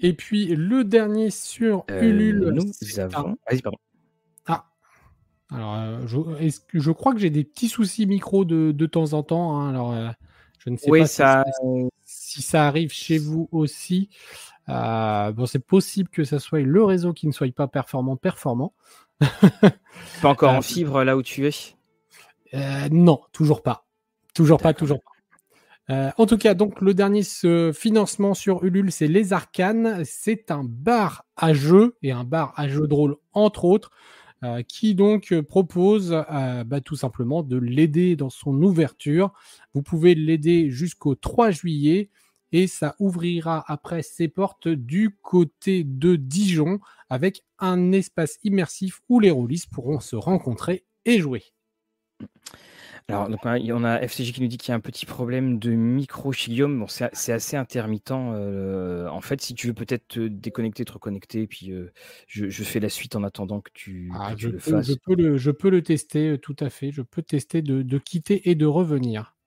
[0.00, 2.50] Et puis le dernier sur Ulule.
[2.50, 3.36] Nous avons.
[3.50, 3.78] Vas-y, pardon.
[4.46, 4.70] Ah.
[5.50, 6.18] Alors, je,
[6.72, 9.58] je crois que j'ai des petits soucis micro de, de temps en temps.
[9.58, 9.70] Hein.
[9.70, 10.14] alors,
[10.58, 11.44] je ne sais pas ça...
[12.04, 14.10] si, ça arrive chez vous aussi.
[14.68, 18.74] Euh, bon, c'est possible que ça soit le réseau qui ne soit pas performant, performant.
[20.22, 21.52] pas encore en euh, fibre là où tu es?
[22.54, 23.86] Euh, Non, toujours pas.
[24.34, 26.12] Toujours pas, toujours pas.
[26.16, 30.02] en tout cas, donc le dernier ce financement sur Ulule, c'est Les Arcanes.
[30.04, 33.90] C'est un bar à jeu et un bar à jeu de rôle entre autres,
[34.68, 36.10] qui donc propose
[36.66, 39.32] bah, tout simplement de l'aider dans son ouverture.
[39.74, 42.10] Vous pouvez l'aider jusqu'au 3 juillet
[42.52, 49.20] et ça ouvrira après ses portes du côté de Dijon avec un espace immersif où
[49.20, 51.42] les rôlistes pourront se rencontrer et jouer.
[53.10, 55.58] Alors, donc, hein, on a FCG qui nous dit qu'il y a un petit problème
[55.58, 56.78] de micro chez Guillaume.
[56.78, 58.10] Bon, c'est assez intermittent.
[58.10, 61.90] Euh, en fait, si tu veux peut-être te déconnecter, te reconnecter, puis euh,
[62.26, 64.88] je, fais la suite en attendant que tu, ah, le fasses.
[64.88, 66.90] Je peux le, je peux le tester, euh, tout à fait.
[66.92, 69.37] Je peux tester de quitter et de revenir.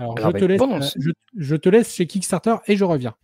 [0.00, 3.14] Alors, je, te laisse, euh, je, te laisse chez Kickstarter et je reviens.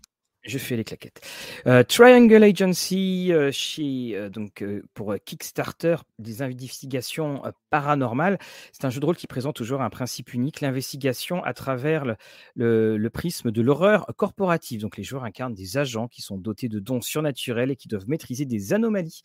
[0.44, 1.22] Je fais les claquettes.
[1.66, 4.62] Euh, Triangle Agency, euh, chez, donc,
[4.92, 8.38] pour Kickstarter, des investigations paranormales.
[8.72, 12.04] C'est un jeu de rôle qui présente toujours un principe unique, l'investigation à travers
[12.54, 14.82] le, le, prisme de l'horreur corporative.
[14.82, 18.08] Donc les joueurs incarnent des agents qui sont dotés de dons surnaturels et qui doivent
[18.08, 19.22] maîtriser des anomalies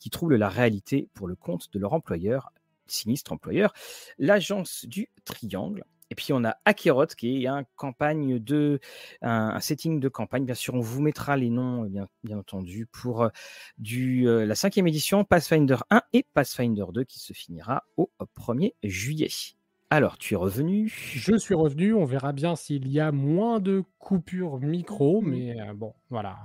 [0.00, 2.50] qui troublent la réalité pour le compte de leur employeur,
[2.86, 3.72] sinistre employeur,
[4.18, 5.84] l'agence du Triangle.
[6.14, 8.78] Et puis on a Akerot qui est un campagne de
[9.20, 10.44] un, setting de campagne.
[10.44, 13.28] Bien sûr, on vous mettra les noms bien, bien entendu pour
[13.78, 19.26] du la cinquième édition Pathfinder 1 et Pathfinder 2 qui se finira au 1er juillet.
[19.90, 20.86] Alors, tu es revenu?
[20.88, 21.94] Je suis revenu.
[21.94, 25.28] On verra bien s'il y a moins de coupures micro, mmh.
[25.28, 26.38] mais bon, voilà.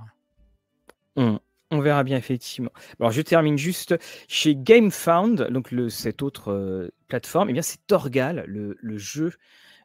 [1.14, 1.38] On
[1.78, 2.72] verra bien, effectivement.
[2.98, 3.94] Alors, je termine juste
[4.26, 7.50] chez GameFound, donc cette autre euh, plateforme.
[7.50, 9.32] Eh bien, c'est Torgal, le, jeu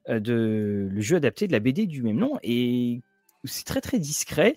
[0.10, 2.40] euh, jeu adapté de la BD du même nom.
[3.44, 4.56] C'est très, très discret.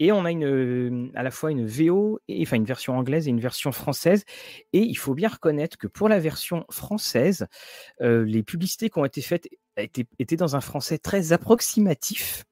[0.00, 3.30] Et on a une, à la fois une VO, et, enfin une version anglaise et
[3.30, 4.24] une version française.
[4.72, 7.46] Et il faut bien reconnaître que pour la version française,
[8.00, 12.44] les publicités qui ont été faites étaient dans un français très approximatif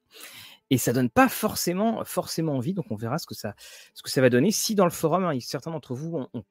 [0.69, 2.73] et ça donne pas forcément, forcément envie.
[2.73, 3.55] Donc on verra ce que ça,
[3.93, 4.51] ce que ça va donner.
[4.51, 6.43] Si dans le forum, hein, certains d'entre vous ont, ont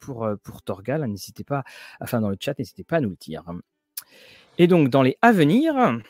[0.00, 1.64] pour, pour Torgal, hein, n'hésitez pas,
[2.00, 3.44] enfin dans le chat, n'hésitez pas à nous le dire.
[4.58, 6.00] Et donc dans les à venir.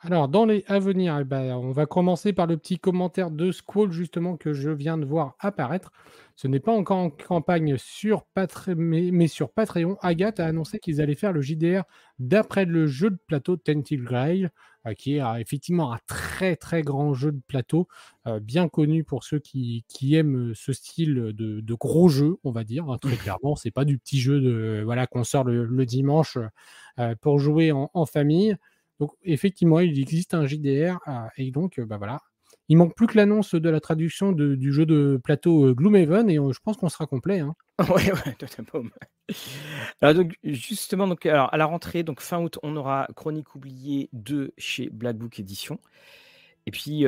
[0.00, 3.90] Alors, dans les à eh ben, on va commencer par le petit commentaire de Squall,
[3.90, 5.90] justement, que je viens de voir apparaître.
[6.36, 9.96] Ce n'est pas encore en campagne sur Patreon, mais, sur Patreon.
[10.02, 11.82] Agathe a annoncé qu'ils allaient faire le JDR
[12.18, 14.50] d'après le jeu de plateau Tentil Grail, euh,
[14.94, 17.88] qui est euh, effectivement un très très grand jeu de plateau,
[18.26, 22.90] euh, bien connu pour ceux qui, aiment ce style de, gros jeu, on va dire.
[22.90, 26.38] Hein, très clairement, c'est pas du petit jeu de voilà qu'on sort le, dimanche
[27.20, 28.56] pour jouer en famille.
[29.00, 30.98] Donc effectivement, il existe un JDR
[31.36, 32.20] et donc bah voilà.
[32.68, 36.58] Il manque plus que l'annonce de la traduction du jeu de plateau Gloomhaven et je
[36.62, 37.40] pense qu'on sera complet.
[37.40, 37.54] Hein.
[37.88, 38.36] ouais, ouais,
[40.00, 44.08] alors donc justement, donc, alors, à la rentrée, donc fin août, on aura Chronique oubliée
[44.12, 45.78] 2 chez Black Book Edition.
[46.66, 47.04] Et puis,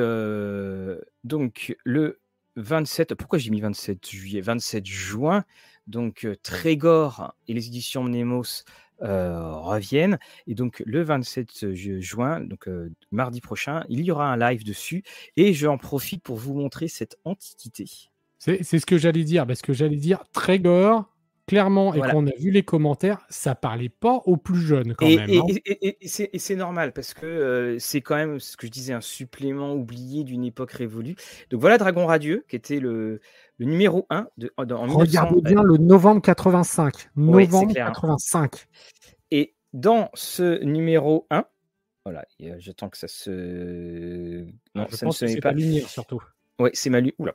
[1.23, 2.19] donc le
[2.55, 4.41] 27, pourquoi j'ai mis 27 juillet?
[4.41, 5.43] 27 juin,
[5.87, 8.63] donc Trégor et les éditions Mnemos
[9.01, 10.19] euh, reviennent.
[10.47, 15.03] Et donc le 27 juin, donc euh, mardi prochain, il y aura un live dessus.
[15.37, 17.85] Et j'en profite pour vous montrer cette antiquité.
[18.39, 21.05] C'est ce que j'allais dire, parce que j'allais dire Trégor,
[21.49, 25.29] clairement, et qu'on a vu les commentaires, ça parlait pas aux plus jeunes quand même.
[25.29, 25.43] Hein.
[25.65, 29.01] Et, et, c'est normal, parce que euh, c'est quand même ce que je disais, un
[29.01, 31.15] supplément oublié d'une époque révolue.
[31.49, 33.19] Donc voilà Dragon Radieux, qui était le,
[33.59, 37.09] le numéro 1 de, en Regardez bien le novembre 85.
[37.15, 38.67] Novembre 85.
[39.31, 41.45] Et dans ce numéro 1,
[42.05, 42.25] voilà,
[42.57, 44.45] j'attends que ça se.
[44.73, 46.23] Non, je ça pense ne que pas lumière surtout.
[46.57, 47.33] Oui, c'est ma Oula.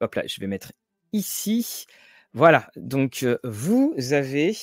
[0.00, 0.72] Hop là, je vais mettre
[1.12, 1.86] ici.
[2.32, 4.54] Voilà, donc euh, vous avez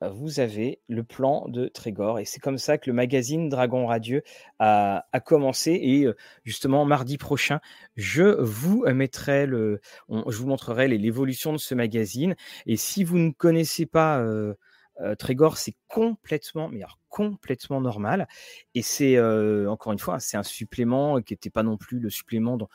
[0.00, 2.18] vous avez le plan de Trégor.
[2.18, 4.22] Et c'est comme ça que le magazine Dragon Radieux
[4.58, 5.72] a, commencé.
[5.72, 7.60] Et euh, justement, mardi prochain,
[7.96, 12.36] je vous mettrai le, je vous montrerai l'évolution de ce magazine.
[12.66, 14.54] Et si vous ne connaissez pas euh,
[15.00, 18.28] euh, Trégor, c'est complètement, mais complètement normal.
[18.74, 19.18] Et c'est
[19.66, 22.68] encore une fois, hein, c'est un supplément qui n'était pas non plus le supplément dans,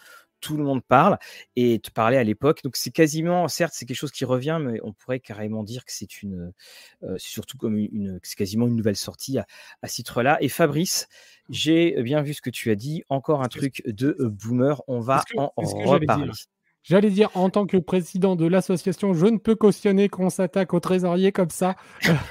[0.44, 1.18] tout le monde parle
[1.56, 2.62] et te parlait à l'époque.
[2.64, 5.92] Donc c'est quasiment, certes, c'est quelque chose qui revient, mais on pourrait carrément dire que
[5.94, 6.52] c'est une,
[7.04, 9.46] euh, surtout comme une, c'est quasiment une nouvelle sortie à,
[9.82, 10.38] à ce titre-là.
[10.42, 11.08] Et Fabrice,
[11.50, 13.04] j'ai bien vu ce que tu as dit.
[13.10, 14.82] Encore un truc de boomer.
[14.88, 16.32] On va en reparler.
[16.84, 20.82] J'allais dire, en tant que président de l'association, je ne peux cautionner qu'on s'attaque aux
[20.82, 21.76] trésoriers comme ça.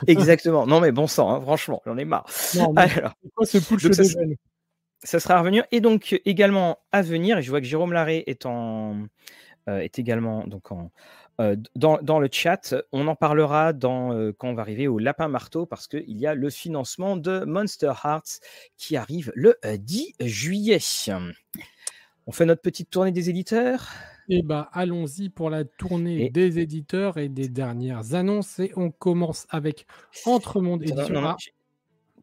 [0.06, 0.66] Exactement.
[0.66, 2.26] Non, mais bon sang, hein, franchement, j'en ai marre.
[2.56, 4.36] Non, Alors, quoi ce push de
[5.02, 5.64] ça sera à venir.
[5.72, 9.06] Et donc également à venir, et je vois que Jérôme Larré est, en,
[9.68, 10.90] euh, est également donc en,
[11.40, 12.74] euh, dans, dans, le chat.
[12.92, 16.26] On en parlera dans, euh, quand on va arriver au Lapin Marteau, parce qu'il y
[16.26, 18.40] a le financement de Monster Hearts
[18.76, 20.78] qui arrive le 10 juillet.
[22.26, 23.88] On fait notre petite tournée des éditeurs?
[24.28, 28.60] Eh bien, allons-y pour la tournée des éditeurs et des dernières annonces.
[28.60, 29.86] Et on commence avec
[30.24, 31.36] Entremonde Édition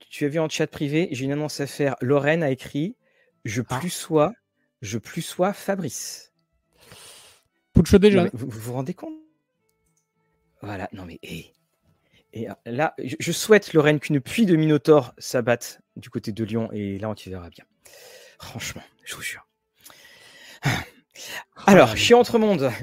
[0.09, 1.95] tu as vu en chat privé, j'ai une annonce à faire.
[2.01, 2.95] Lorraine a écrit
[3.45, 3.79] Je ah.
[3.79, 4.33] plus sois,
[4.81, 6.33] je plus sois Fabrice.
[7.73, 8.27] Puccio déjà.
[8.33, 9.13] vous, vous rendez compte?
[10.61, 11.19] Voilà, non mais.
[11.21, 16.69] Et euh, là, je, souhaite, Lorraine, qu'une pluie de Minotaur s'abatte du côté de Lyon
[16.71, 17.65] et là, on t'y verra bien.
[18.39, 19.47] Franchement, je vous jure.
[21.65, 22.71] Alors, chez Entremonde.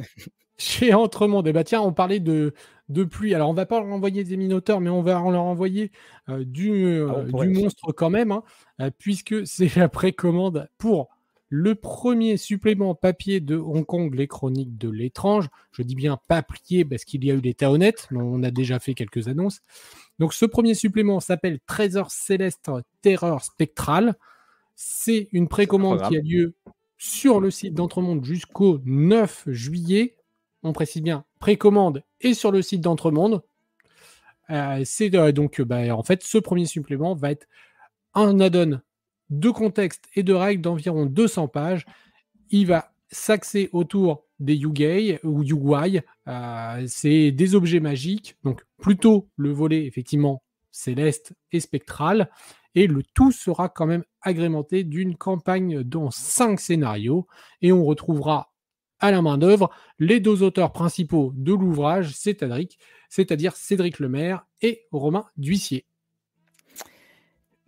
[0.59, 2.55] Chez Entremonde, eh ben tiens, on parlait de,
[2.88, 3.35] de pluie.
[3.35, 5.90] Alors, on va pas leur envoyer des minotaures, mais on va leur envoyer
[6.29, 8.42] euh, du, euh, ah, du monstre quand même, hein,
[8.81, 11.09] euh, puisque c'est la précommande pour
[11.49, 15.49] le premier supplément papier de Hong Kong, les chroniques de l'étrange.
[15.70, 18.81] Je dis bien papier parce qu'il y a eu l'état honnête, mais on a déjà
[18.81, 19.61] fait quelques annonces.
[20.18, 22.70] Donc, ce premier supplément s'appelle Trésor céleste
[23.01, 24.16] terreur spectrale.
[24.75, 26.55] C'est une précommande qui a lieu
[26.99, 30.16] sur le site d'Entremonde jusqu'au 9 juillet
[30.66, 33.42] on précise bien, précommande et sur le site d'Entremonde.
[34.50, 37.46] Euh, c'est euh, donc, bah, en fait, ce premier supplément va être
[38.14, 38.81] un add-on
[39.31, 41.85] de contexte et de règles d'environ 200 pages.
[42.50, 46.02] Il va s'axer autour des Yugei ou Yugwai.
[46.29, 52.31] Euh, c'est des objets magiques, donc plutôt le volet effectivement céleste et spectral.
[52.74, 57.26] Et le tout sera quand même agrémenté d'une campagne dans 5 scénarios.
[57.62, 58.52] Et on retrouvera
[59.00, 65.26] à la main d'œuvre les deux auteurs principaux de l'ouvrage, c'est-à-dire Cédric Lemaire et Romain
[65.37, 65.87] Duissier.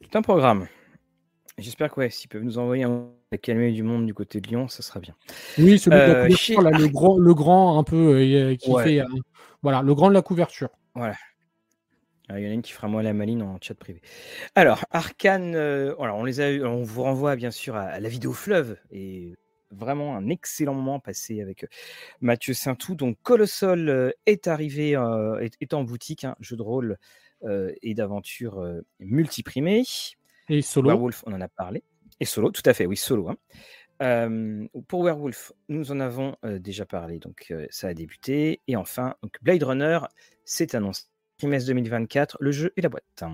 [0.01, 0.67] C'est un programme.
[1.59, 3.11] J'espère que ouais, s'ils peuvent nous envoyer un
[3.43, 5.15] calmer du monde du côté de Lyon, ça sera bien.
[5.59, 9.03] Oui, celui de la couverture, le, grand, le grand un peu qui fait.
[9.63, 10.71] voilà, le grand de la couverture.
[10.95, 11.17] Voilà.
[12.31, 14.03] Il y en a une qui fera moi la maline en chat privé.
[14.55, 15.57] Alors, Arkane,
[15.99, 19.35] on les a on vous renvoie bien sûr à, la vidéo fleuve et
[19.71, 21.67] vraiment un excellent moment passé avec
[22.21, 22.95] Mathieu Saintou.
[22.95, 24.91] Donc, Colossal est arrivé,
[25.41, 26.97] est, en boutique, un hein, jeu de rôle
[27.83, 28.65] et d'aventure
[29.01, 29.85] multiprimé.
[30.49, 30.91] Et solo.
[30.91, 31.83] Werewolf, on en a parlé.
[32.21, 33.31] Et solo, tout à fait, oui, solo.
[34.01, 34.39] Hein.
[34.89, 38.61] pour Werewolf, nous en avons déjà parlé, donc ça a débuté.
[38.67, 40.01] Et enfin, donc Blade Runner,
[40.45, 41.05] c'est annoncé
[41.39, 43.25] trimestre 2024, le jeu et la boîte.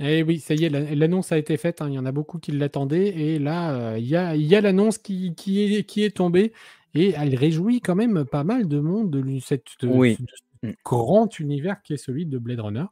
[0.00, 1.82] Eh oui, ça y est, l'annonce a été faite.
[1.82, 3.08] Hein, il y en a beaucoup qui l'attendaient.
[3.08, 6.52] Et là, il y a, l'annonce qui, est, qui est tombée.
[6.94, 10.18] Et elle réjouit quand même pas mal de monde de, cette, oui.
[10.62, 10.70] Mm.
[10.84, 12.86] grand univers qui est celui de Blade Runner.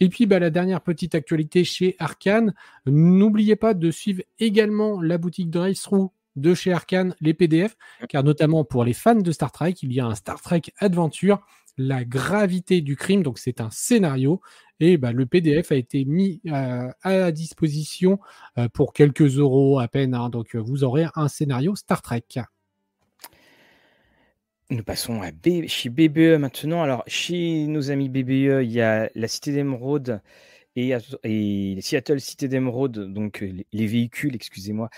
[0.00, 2.54] Et puis, bah, la dernière petite actualité chez Arkane.
[2.86, 7.76] N'oubliez pas de suivre également la boutique Drive-Thru de chez Arkane, les PDF,
[8.10, 11.40] car notamment pour les fans de Star Trek, il y a un Star Trek Adventure,
[11.76, 14.40] la gravité du crime, donc c'est un scénario,
[14.80, 18.18] et bah, le PDF a été mis euh, à disposition
[18.58, 20.28] euh, pour quelques euros à peine, hein.
[20.28, 22.24] donc vous aurez un scénario Star Trek.
[24.68, 25.30] Nous passons à
[25.68, 26.82] chez BBE maintenant.
[26.82, 30.20] Alors, chez nos amis BBE, il y a la Cité d'Emeraude
[30.76, 33.40] et, Seattle Cité d'Emeraude, donc
[33.72, 34.90] les, véhicules, excusez-moi,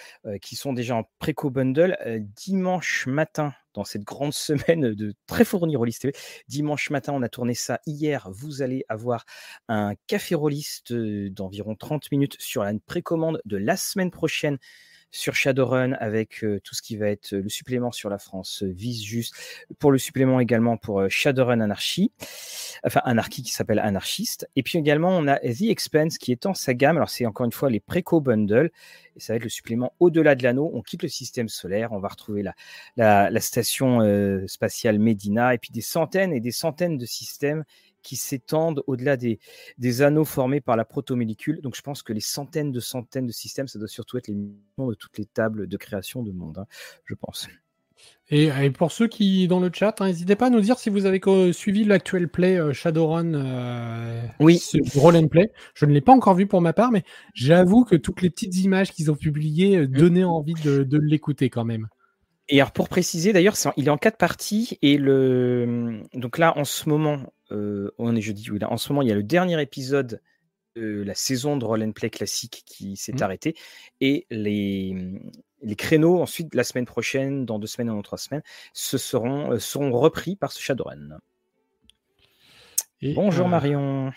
[0.42, 1.96] qui sont déjà en préco bundle.
[2.36, 6.12] Dimanche matin, dans cette grande semaine de très fournie Rollis TV,
[6.48, 8.28] dimanche matin, on a tourné ça hier.
[8.32, 9.24] Vous allez avoir
[9.68, 14.58] un café rolliste d'environ 30 minutes sur la précommande de la semaine prochaine
[15.10, 19.34] sur Shadowrun avec tout ce qui va être le supplément sur la France vise juste
[19.78, 22.12] pour le supplément également pour Shadowrun Anarchy,
[22.84, 24.48] enfin Anarchy qui s'appelle Anarchiste.
[24.56, 26.96] Et puis également on a The Expense qui est en sa gamme.
[26.96, 28.70] Alors c'est encore une fois les préco bundles
[29.16, 30.70] et ça va être le supplément au-delà de l'anneau.
[30.74, 32.54] On quitte le système solaire, on va retrouver la,
[32.96, 34.00] la, la station
[34.46, 37.64] spatiale Medina et puis des centaines et des centaines de systèmes
[38.02, 39.38] qui s'étendent au-delà des,
[39.78, 41.60] des, anneaux formés par la protomolécule.
[41.60, 44.34] Donc je pense que les centaines de centaines de systèmes, ça doit surtout être les
[44.34, 46.66] millions de toutes les tables de création de monde, hein,
[47.04, 47.48] je pense.
[48.30, 51.06] Et, pour ceux qui dans le chat, hein, n'hésitez pas à nous dire si vous
[51.06, 51.20] avez
[51.52, 54.62] suivi l'actuel play euh, Shadowrun euh, oui.
[54.94, 55.50] Roll and Play.
[55.74, 58.56] Je ne l'ai pas encore vu pour ma part, mais j'avoue que toutes les petites
[58.58, 59.92] images qu'ils ont publiées euh, mm.
[59.92, 61.88] donnaient envie de, de l'écouter quand même.
[62.48, 66.64] Et alors pour préciser, d'ailleurs, il est en quatre parties et le donc là en
[66.64, 69.22] ce moment, euh, on est jeudi, oui, là, en ce moment, il y a le
[69.22, 70.22] dernier épisode
[70.76, 73.22] de la saison de Roll and Play classique qui s'est mmh.
[73.22, 73.54] arrêté.
[74.00, 74.94] Et les,
[75.62, 79.52] les créneaux, ensuite, la semaine prochaine, dans deux semaines ou dans trois semaines, ce seront,
[79.52, 81.18] euh, seront repris par ce Shadowrun.
[83.02, 84.12] Bonjour euh, Marion.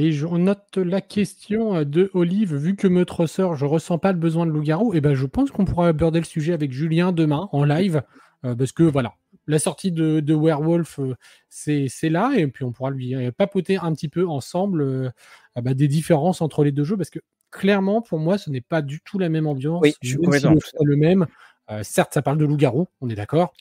[0.00, 2.54] Et je note la question de Olive.
[2.56, 5.26] Vu que me trosseur, je ressens pas le besoin de loup-garou, et eh ben je
[5.26, 8.02] pense qu'on pourra aborder le sujet avec Julien demain en live.
[8.42, 9.12] parce que voilà,
[9.46, 11.14] la sortie de, Werewolf, euh,
[11.48, 15.10] c'est là, et puis on pourra lui euh, papoter un petit peu ensemble euh,
[15.54, 17.18] ah bah, des différences entre les deux jeux, parce que
[17.50, 19.80] clairement, pour moi, ce n'est pas du tout la même ambiance.
[19.82, 21.26] Oui, je suis complètement le même.
[21.82, 23.52] certes, ça parle de loup-garou, on est d'accord,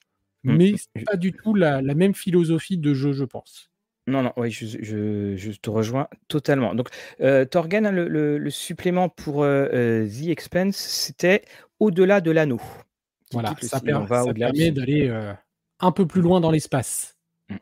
[0.43, 0.55] mmh.
[0.55, 3.68] mais c'est pas du tout la, même philosophie de jeu, je pense.
[4.09, 6.75] Non, non, oui, je, te rejoins totalement.
[6.75, 6.89] Donc,
[7.49, 11.43] Torgan, hein, le, supplément pour The Expense, c'était
[11.79, 12.61] au-delà de l'anneau.
[13.31, 15.11] Voilà, ça, permet d'aller
[15.79, 17.15] un peu plus loin dans l'espace.
[17.49, 17.55] Mm.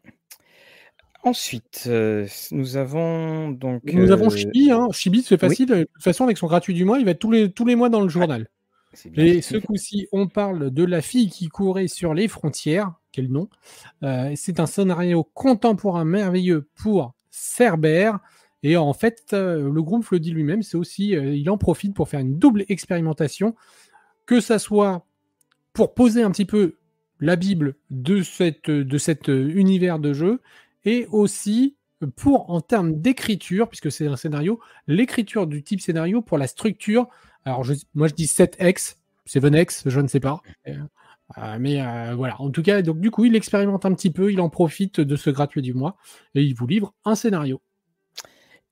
[1.23, 3.83] Ensuite, euh, nous avons donc.
[3.91, 4.71] Nous avons euh, Chibi.
[4.71, 4.87] Hein.
[4.91, 5.65] Chibi, c'est facile.
[5.65, 7.75] De toute façon, avec son gratuit du mois, il va être tous les, tous les
[7.75, 8.47] mois dans le journal.
[9.15, 12.93] Et ce coup-ci, on parle de la fille qui courait sur les frontières.
[13.17, 13.49] Quel nom
[14.03, 18.19] euh, C'est un scénario contemporain merveilleux pour Cerbère.
[18.61, 22.19] Et en fait, le groupe le dit lui-même, c'est aussi, il en profite pour faire
[22.19, 23.55] une double expérimentation,
[24.27, 25.07] que ça soit
[25.73, 26.75] pour poser un petit peu
[27.19, 30.41] la Bible de, cette, de cet univers de jeu
[30.85, 31.75] et aussi
[32.17, 37.07] pour, en termes d'écriture, puisque c'est un scénario, l'écriture du type scénario pour la structure.
[37.45, 40.41] Alors, moi, je dis 7x, 7x, je ne sais pas.
[41.37, 44.31] Euh, mais euh, voilà, en tout cas, donc du coup, il expérimente un petit peu,
[44.31, 45.97] il en profite de ce gratuit du mois
[46.35, 47.61] et il vous livre un scénario.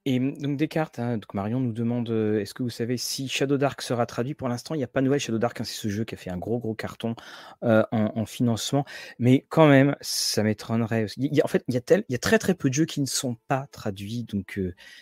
[0.07, 4.05] Et donc Descartes, hein, Marion nous demande est-ce que vous savez si Shadow Dark sera
[4.05, 4.35] traduit?
[4.35, 5.59] Pour l'instant, il n'y a pas de nouvelle Shadow Dark.
[5.59, 7.15] Hein, c'est ce jeu qui a fait un gros gros carton
[7.63, 8.85] en, financement,
[9.17, 11.05] mais quand même, ça m'étonnerait.
[11.43, 14.25] en fait, il y, a très très peu de jeux qui ne sont pas traduits,
[14.25, 14.59] donc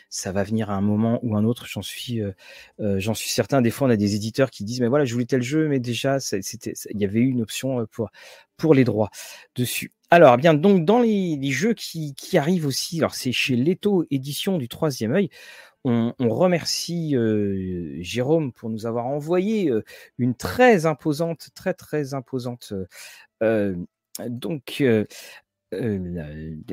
[0.09, 1.65] ça va venir à un moment ou un autre.
[1.67, 2.21] J'en suis,
[2.79, 3.61] j'en suis certain.
[3.61, 5.79] Des fois, on a des éditeurs qui disent mais voilà, je voulais tel jeu, mais
[5.79, 8.09] déjà, il y avait eu une option pour
[8.63, 9.09] pour les droits
[9.57, 9.91] dessus.
[10.09, 14.69] Alors, bien, donc dans les, jeux qui, arrivent aussi, alors c'est chez Leto Édition du
[14.69, 15.29] Troisième œil,
[15.83, 17.13] On, remercie
[17.99, 19.69] Jérôme pour nous avoir envoyé
[20.17, 22.73] une très imposante, très très imposante.
[23.41, 24.81] donc,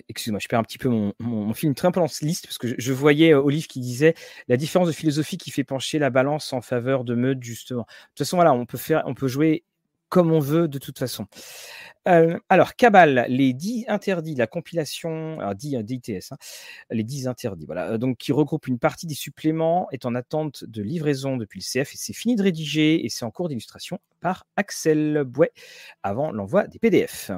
[0.08, 0.88] excuse-moi, je perds un petit peu
[1.18, 4.14] mon, film très cette liste parce que je, voyais Olive qui disait
[4.46, 7.82] la différence de philosophie qui fait pencher la balance en faveur de Meud justement.
[7.82, 9.64] De toute façon, voilà, on peut faire, on peut jouer
[10.10, 11.26] comme on veut de toute façon.
[12.04, 16.36] alors, Cabal, les 10 interdits, la compilation, alors 10 DITS, hein,
[16.90, 20.82] les 10 interdits, voilà, donc qui regroupe une partie des suppléments, est en attente de
[20.82, 24.46] livraison depuis le CF et c'est fini de rédiger et c'est en cours d'illustration par
[24.56, 25.52] Axel Bouet
[26.02, 27.30] avant l'envoi des PDF.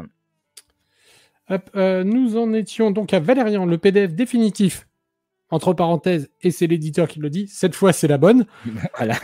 [1.76, 4.86] Euh, nous en étions donc à Valérian, le PDF définitif,
[5.50, 8.46] entre parenthèses, et c'est l'éditeur qui le dit, cette fois c'est la bonne.
[8.96, 9.16] voilà.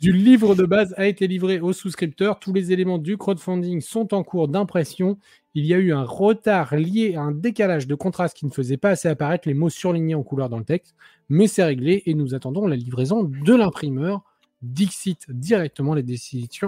[0.00, 2.40] Du livre de base a été livré aux souscripteurs.
[2.40, 5.18] Tous les éléments du crowdfunding sont en cours d'impression.
[5.54, 8.76] Il y a eu un retard lié à un décalage de contraste qui ne faisait
[8.76, 10.96] pas assez apparaître les mots surlignés en couleur dans le texte,
[11.28, 14.22] mais c'est réglé et nous attendons la livraison de l'imprimeur.
[14.62, 16.04] Dixit directement les,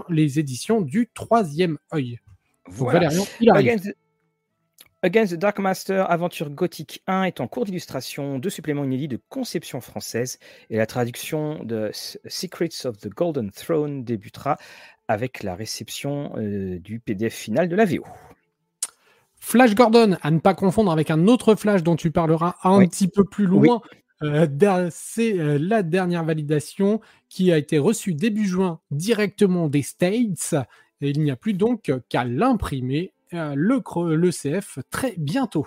[0.09, 2.21] les éditions du troisième œil.
[2.69, 3.95] Valérian, il arrive.
[5.03, 9.21] Against the Dark Master, aventure gothique 1 est en cours d'illustration, deux suppléments inédits de
[9.29, 10.39] conception française
[10.71, 14.57] et la traduction de Secrets of the Golden Throne débutera
[15.07, 18.05] avec la réception euh, du PDF final de la VO.
[19.39, 23.07] Flash Gordon, à ne pas confondre avec un autre Flash dont tu parleras un petit
[23.07, 23.83] peu plus loin.
[24.23, 30.55] Euh, c'est euh, la dernière validation qui a été reçue début juin directement des States.
[31.03, 35.67] Et il n'y a plus donc qu'à l'imprimer le, le CF très bientôt.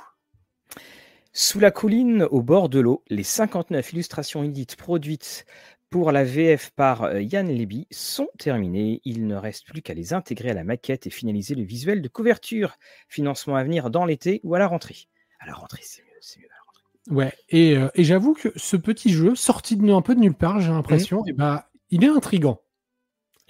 [1.31, 5.45] Sous la colline, au bord de l'eau, les 59 illustrations inédites produites
[5.89, 9.01] pour la VF par euh, Yann Leby sont terminées.
[9.05, 12.07] Il ne reste plus qu'à les intégrer à la maquette et finaliser le visuel de
[12.07, 12.77] couverture.
[13.07, 15.07] Financement à venir dans l'été ou à la rentrée.
[15.39, 17.15] À la rentrée, c'est mieux, c'est mieux à la rentrée.
[17.15, 20.59] Ouais, et, euh, j'avoue que ce petit jeu, sorti de un peu de nulle part,
[20.59, 21.27] j'ai l'impression, mmh.
[21.27, 22.61] et eh ben, il est intrigant.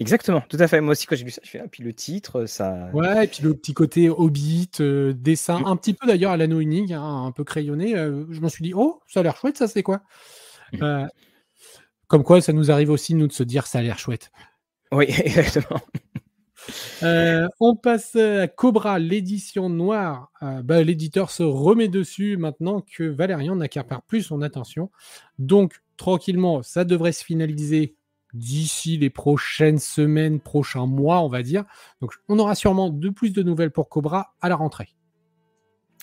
[0.00, 0.80] Exactement, tout à fait.
[0.80, 2.88] Moi aussi, quand j'ai vu ça, je fais, ah, puis le titre, ça.
[2.94, 5.66] Ouais, et puis le petit côté hobbit, euh, dessin, mmh.
[5.66, 7.94] un petit peu d'ailleurs à l'anneau unique, hein, un peu crayonné.
[7.94, 10.00] Euh, je me suis dit, oh, ça a l'air chouette, ça, c'est quoi?
[10.80, 11.06] Euh,
[12.06, 14.30] Comme quoi, ça nous arrive aussi, nous, de se dire, ça a l'air chouette.
[14.90, 15.80] Oui, exactement.
[17.60, 20.32] on passe à Cobra, l'édition noire.
[20.64, 24.90] Bah, l'éditeur se remet dessus maintenant que Valérian n'accaparent plus son attention.
[25.38, 27.96] Donc, tranquillement, ça devrait se finaliser
[28.34, 31.64] d'ici les prochaines semaines, prochains mois, on va dire.
[32.00, 34.94] Donc, on aura sûrement de plus de nouvelles pour Cobra à la rentrée.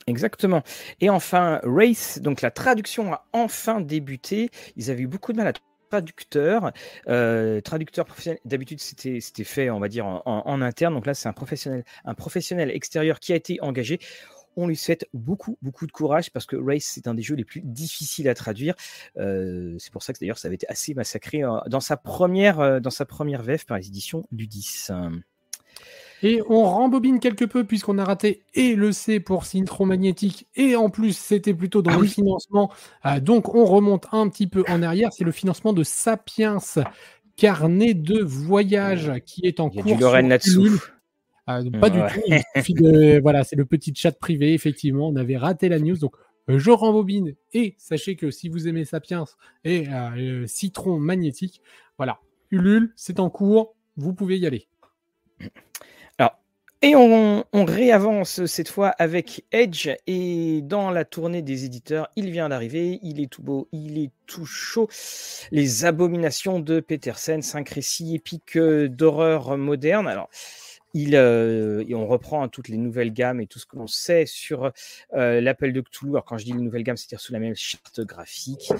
[0.07, 0.63] Exactement.
[1.01, 4.49] Et enfin, Race, donc la traduction a enfin débuté.
[4.77, 5.53] Ils avaient eu beaucoup de mal à
[5.89, 6.71] traducteur,
[7.07, 8.39] euh, traducteur professionnel.
[8.45, 10.93] D'habitude, c'était fait, on va dire, en, en interne.
[10.93, 13.99] Donc là, c'est un professionnel, un professionnel extérieur qui a été engagé
[14.57, 17.45] on lui souhaite beaucoup, beaucoup de courage parce que Race, c'est un des jeux les
[17.45, 18.73] plus difficiles à traduire.
[19.17, 22.59] Euh, c'est pour ça que d'ailleurs, ça avait été assez massacré euh, dans sa première,
[22.59, 24.87] euh, dans sa première VF par les éditions Ludis.
[26.23, 29.45] Et on rembobine quelque peu puisqu'on a raté et le C pour
[29.81, 32.71] Magnétique et en plus c'était plutôt dans ah le financement.
[33.21, 35.13] donc on remonte un petit peu en arrière.
[35.13, 36.57] C'est le financement de Sapiens,
[37.35, 39.95] carnet de voyage qui est en Il y a cours.
[39.95, 40.79] Du Lorraine là-dessous.
[41.47, 43.21] Ah, pas du tout.
[43.21, 44.53] voilà, c'est le petit chat privé.
[44.53, 45.97] Effectivement, on avait raté la news.
[45.97, 46.13] Donc,
[46.49, 47.35] euh, je rembobine.
[47.53, 49.23] Et sachez que si vous aimez Sapiens
[49.63, 51.61] et euh, Citron magnétique,
[51.97, 52.19] voilà,
[52.51, 53.75] Ulule, c'est en cours.
[53.95, 54.67] Vous pouvez y aller.
[56.17, 56.37] Alors,
[56.81, 59.89] et on, on, réavance cette fois avec Edge.
[60.05, 62.99] Et dans la tournée des éditeurs, il vient d'arriver.
[63.03, 64.89] Il est tout beau, il est tout chaud.
[65.51, 70.09] Les abominations de Petersen, cinq récits épiques euh, d'horreur moderne.
[70.09, 70.29] Alors,
[71.13, 74.71] euh, et on reprend toutes les nouvelles gammes et tout ce que l'on sait sur
[75.13, 76.11] euh, l'appel de Cthulhu.
[76.11, 78.71] Alors quand je dis les nouvelles gammes, c'est-à-dire sous la même charte graphique.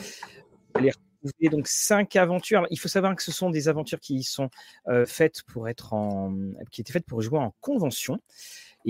[0.79, 0.91] Les
[1.23, 2.67] retrouver donc cinq aventures.
[2.69, 4.49] Il faut savoir que ce sont des aventures qui sont
[4.87, 6.33] euh, faites pour être en,
[6.71, 8.19] qui étaient faites pour jouer en convention.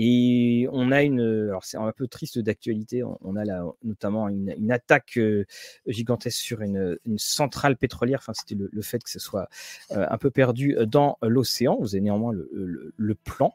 [0.00, 4.70] Et on a une, alors c'est un peu triste d'actualité, on, a là, notamment une,
[4.70, 5.44] attaque euh,
[5.88, 8.20] gigantesque sur une, centrale pétrolière.
[8.22, 9.48] Enfin, c'était le, fait que ce soit
[9.90, 11.76] euh, un peu perdu dans l'océan.
[11.80, 13.54] Vous avez néanmoins le, plan.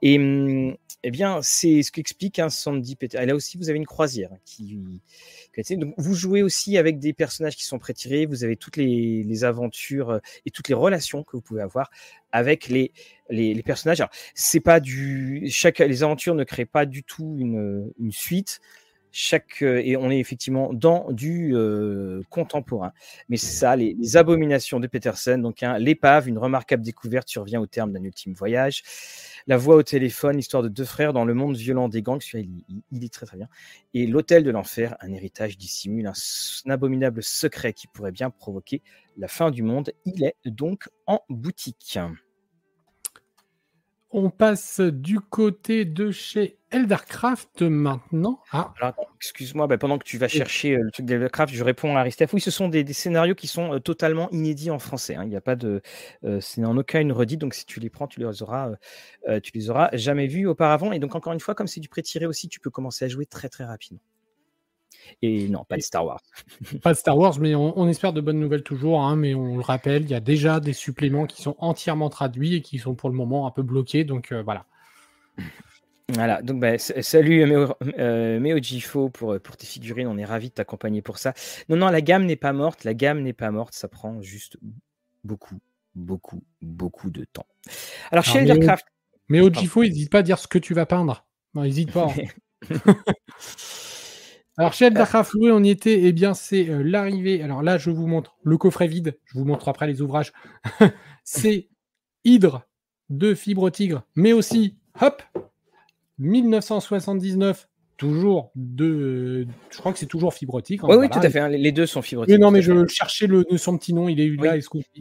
[0.00, 3.18] Et hum, eh bien, c'est ce qu'explique un Sandy Peter.
[3.20, 4.78] Et là aussi, vous avez une croisière qui,
[5.70, 8.26] donc, vous jouez aussi avec des personnages qui sont prétirés.
[8.26, 11.90] Vous avez toutes les, aventures euh, et toutes les relations que vous pouvez avoir
[12.32, 12.92] avec les,
[13.30, 14.02] les, personnages.
[14.34, 18.60] c'est pas du chaque les aventures ne créent pas du tout une, une suite.
[19.12, 21.54] chaque et on est effectivement dans du
[22.28, 22.92] contemporain.
[23.28, 25.38] Mais c'est ça, les, abominations de Peterson.
[25.38, 28.82] Donc, hein, l'épave, une remarquable découverte survient au terme d'un ultime voyage.
[29.46, 33.04] La voix au téléphone, l'histoire de deux frères dans le monde violent des gangs, il,
[33.04, 33.48] est très très bien.
[33.94, 38.82] Et l'hôtel de l'enfer, un héritage dissimule, un, abominable secret qui pourrait bien provoquer
[39.16, 39.92] la fin du monde.
[40.04, 41.98] Il est donc en boutique.
[44.12, 48.40] On passe du côté de chez Eldercraft maintenant.
[48.50, 48.72] Ah.
[49.16, 52.32] excuse-moi, bah, pendant que tu vas chercher euh, le truc d'Eldercraft, je réponds à Aristef.
[52.34, 55.14] Oui, ce sont des, scénarios qui sont euh, totalement inédits en français.
[55.14, 55.22] Hein.
[55.22, 55.80] Il n'y a pas de,
[56.24, 57.40] euh, c'est en aucun une redite.
[57.40, 58.72] Donc si tu les prends, tu les auras,
[59.42, 60.90] tu les auras jamais vus auparavant.
[60.90, 63.26] Et donc encore une fois, comme c'est du pré-tiré aussi, tu peux commencer à jouer
[63.26, 64.00] très très rapidement.
[65.22, 66.22] Et non, pas de Star Wars.
[66.82, 69.02] pas de Star Wars, mais on, espère de bonnes nouvelles toujours.
[69.02, 72.54] Hein, mais on le rappelle, il y a déjà des suppléments qui sont entièrement traduits
[72.54, 74.04] et qui sont pour le moment un peu bloqués.
[74.04, 74.66] Donc euh, voilà.
[76.12, 81.02] Voilà, donc bah, salut euh, Meojifo pour, pour tes figurines, on est ravis de t'accompagner
[81.02, 81.34] pour ça.
[81.68, 84.58] Non, non, la gamme n'est pas morte, la gamme n'est pas morte, ça prend juste
[85.22, 85.60] beaucoup,
[85.94, 87.46] beaucoup, beaucoup de temps.
[88.10, 88.86] Alors, chez Eldercraft.
[89.28, 91.24] Meojifo, n'hésite pas à dire ce que tu vas peindre.
[91.54, 92.08] N'hésite pas.
[92.08, 92.74] Hein.
[94.60, 96.02] Alors chez Eldercraft, oui, on y était.
[96.02, 97.42] Eh bien, c'est euh, l'arrivée.
[97.42, 99.16] Alors là, je vous montre le coffret vide.
[99.24, 100.34] Je vous montre après les ouvrages.
[101.24, 101.68] c'est
[102.24, 102.66] Hydre
[103.08, 105.22] de Fibre Tigre, mais aussi, hop,
[106.18, 109.46] 1979, toujours de.
[109.70, 110.84] Je crois que c'est toujours Fibre Tigre.
[110.84, 111.40] Hein, oui, oui, tout à fait.
[111.40, 112.38] Hein, les deux sont Fibre Tigre.
[112.38, 114.10] non, mais je cherchais le, son petit nom.
[114.10, 114.58] Il est là,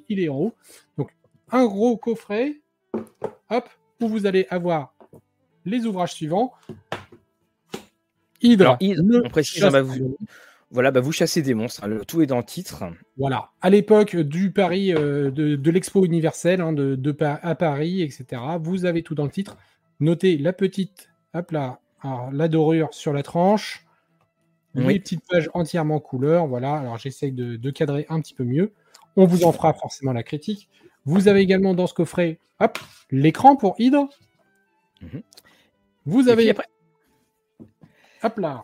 [0.07, 0.55] il est en haut.
[0.97, 1.10] Donc,
[1.51, 2.62] un gros coffret,
[3.49, 4.95] hop, où vous allez avoir
[5.66, 6.53] les ouvrages suivants.
[8.42, 8.78] Hydre.
[8.82, 10.18] on précise, hein, bah, vous,
[10.72, 11.84] voilà, bah, vous chassez des monstres.
[11.84, 12.84] Hein, le tout est dans le titre.
[13.18, 13.50] Voilà.
[13.62, 18.42] À l'époque du Paris, euh, de, l'expo universelle hein, de, à Paris, etc.
[18.62, 19.58] Vous avez tout dans le titre.
[20.00, 21.80] Notez la petite, hop là,
[22.32, 23.86] la dorure sur la tranche.
[24.76, 26.48] Les petites pages entièrement couleur.
[26.48, 26.76] Voilà.
[26.76, 28.72] Alors j'essaye de, cadrer un petit peu mieux.
[29.16, 30.70] On vous en fera forcément la critique.
[31.06, 32.78] Vous avez également dans ce coffret, hop,
[33.10, 34.08] l'écran pour Hydre.
[35.02, 35.24] Mhm.
[36.06, 36.50] Vous avez.
[36.52, 36.66] Après...
[38.24, 38.63] Hop là.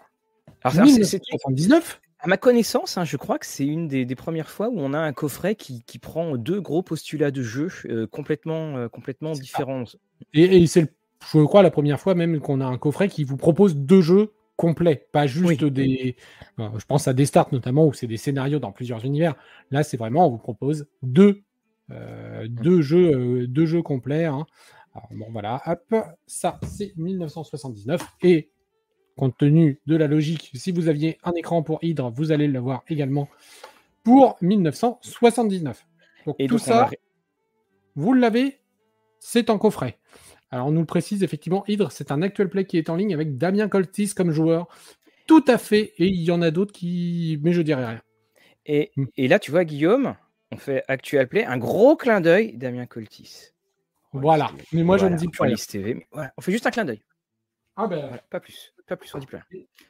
[0.64, 4.80] Alors, 1979 à ma connaissance, hein, je crois que c'est une des, premières fois où
[4.80, 9.34] on a un coffret qui, prend deux gros postulats de jeu euh, complètement, euh, complètement
[9.34, 9.84] différents.
[10.34, 10.92] Et, c'est,
[11.32, 14.34] je crois, la première fois même qu'on a un coffret qui vous propose deux jeux
[14.56, 16.16] complets, pas juste des.
[16.60, 19.36] Euh, je pense à des starts notamment où c'est des scénarios dans plusieurs univers.
[19.70, 21.44] Là, c'est vraiment, on vous propose deux,
[22.48, 24.26] deux, jeux, deux jeux complets.
[24.26, 24.48] Hein.
[25.12, 25.96] bon, voilà, hop,
[26.26, 28.02] ça, c'est 1979.
[28.24, 28.50] Et
[29.16, 32.84] compte tenu de la logique, si vous aviez un écran pour Hydre, vous allez l'avoir
[32.90, 33.30] également
[34.04, 35.86] pour 1979.
[36.26, 36.90] Donc tout ça,
[37.96, 38.60] vous l'avez,
[39.20, 39.98] c'est en coffret.
[40.52, 43.14] Alors on nous le précise, effectivement, Hydre, c'est un actual play qui est en ligne
[43.14, 44.68] avec Damien Coltis comme joueur.
[45.28, 47.40] Tout à fait, et il y en a d'autres qui...
[47.42, 48.02] Mais je dirais rien.
[48.68, 49.06] Et, hmm.
[49.18, 50.16] là, tu vois, Guillaume,
[50.52, 53.52] on fait actual play, un gros clin d'œil, Damien Coltis.
[54.14, 55.56] Voilà, mais moi je ne dis plus rien.
[55.56, 57.02] TV, on fait juste un clin d'œil.
[57.76, 58.18] Ah ben...
[58.30, 58.75] pas plus.
[58.88, 59.40] Pas plus, on dit plus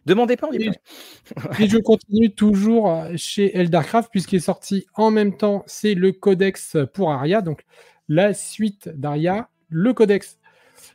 [0.05, 4.85] Demandez pas, on dit plus Et je continue toujours euh, chez Eldercraft, puisqu'il est sorti
[4.93, 7.65] en même temps, c'est le codex pour Aria, donc
[8.07, 10.39] la suite d'Aria, le codex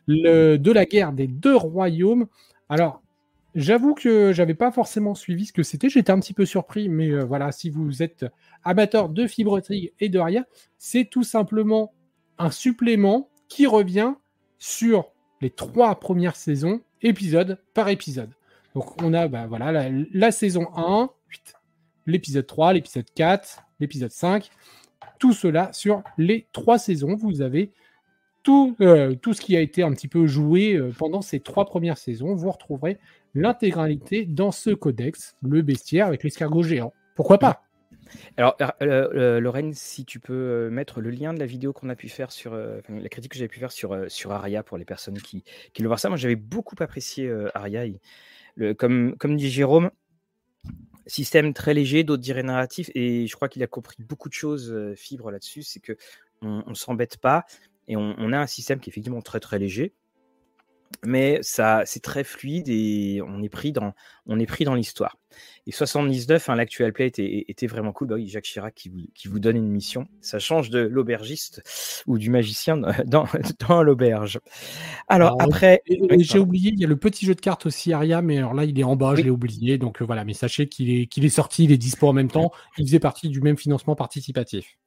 [0.07, 2.27] de la guerre des deux royaumes.
[2.69, 3.03] Alors,
[3.55, 7.09] j'avoue que j'avais pas forcément suivi ce que c'était, j'étais un petit peu surpris, mais
[7.09, 8.25] euh, voilà, si vous êtes
[8.63, 9.61] amateur de Fibre
[9.99, 10.45] et de Aria,
[10.77, 11.93] c'est tout simplement
[12.37, 14.13] un supplément qui revient
[14.57, 18.31] sur les trois premières saisons épisode par épisode.
[18.75, 21.09] Donc on a bah, voilà, la, saison 1,
[22.05, 24.49] l'épisode 3, l'épisode 4, l'épisode 5.
[25.19, 27.15] Tout cela sur les trois saisons.
[27.15, 27.71] Vous avez
[28.43, 31.65] tout, euh, tout ce qui a été un petit peu joué euh, pendant ces trois
[31.65, 32.33] premières saisons.
[32.33, 32.97] Vous retrouverez
[33.35, 36.93] l'intégralité dans ce codex, le bestiaire avec l'escargot géant.
[37.15, 37.61] Pourquoi pas?
[38.37, 42.09] Alors, euh, Lorraine, si tu peux mettre le lien de la vidéo qu'on a pu
[42.09, 45.43] faire sur la critique que j'avais pu faire sur, Aria pour les personnes qui,
[45.73, 46.09] qui le voient ça.
[46.09, 47.85] Moi, j'avais beaucoup apprécié Aria.
[48.77, 49.91] comme, dit Jérôme,
[51.07, 54.75] système très léger, d'autres diraient narratif, et je crois qu'il a compris beaucoup de choses,
[54.95, 55.63] Fibre, là-dessus.
[55.63, 55.97] C'est que
[56.41, 57.45] on, ne s'embête pas
[57.87, 59.93] et on, a un système qui est effectivement très très léger
[61.03, 63.93] mais ça, c'est très fluide et on est pris dans,
[64.25, 65.17] on est pris dans l'histoire.
[65.67, 68.07] Et 79, hein, l'actuel play était, vraiment cool.
[68.07, 70.07] Bah oui, Jacques Chirac qui vous, qui vous donne une mission.
[70.19, 71.61] Ça change de l'aubergiste
[72.07, 73.25] ou du magicien dans,
[73.67, 74.39] dans l'auberge.
[75.07, 75.83] Alors, après.
[76.17, 78.65] J'ai oublié, il y a le petit jeu de cartes aussi, Aria, mais alors là,
[78.65, 79.77] il est en bas, je l'ai oublié.
[79.77, 82.29] Donc euh, voilà, mais sachez qu'il est, qu'il est sorti, il est dispo en même
[82.29, 82.51] temps.
[82.77, 84.77] Il faisait partie du même financement participatif.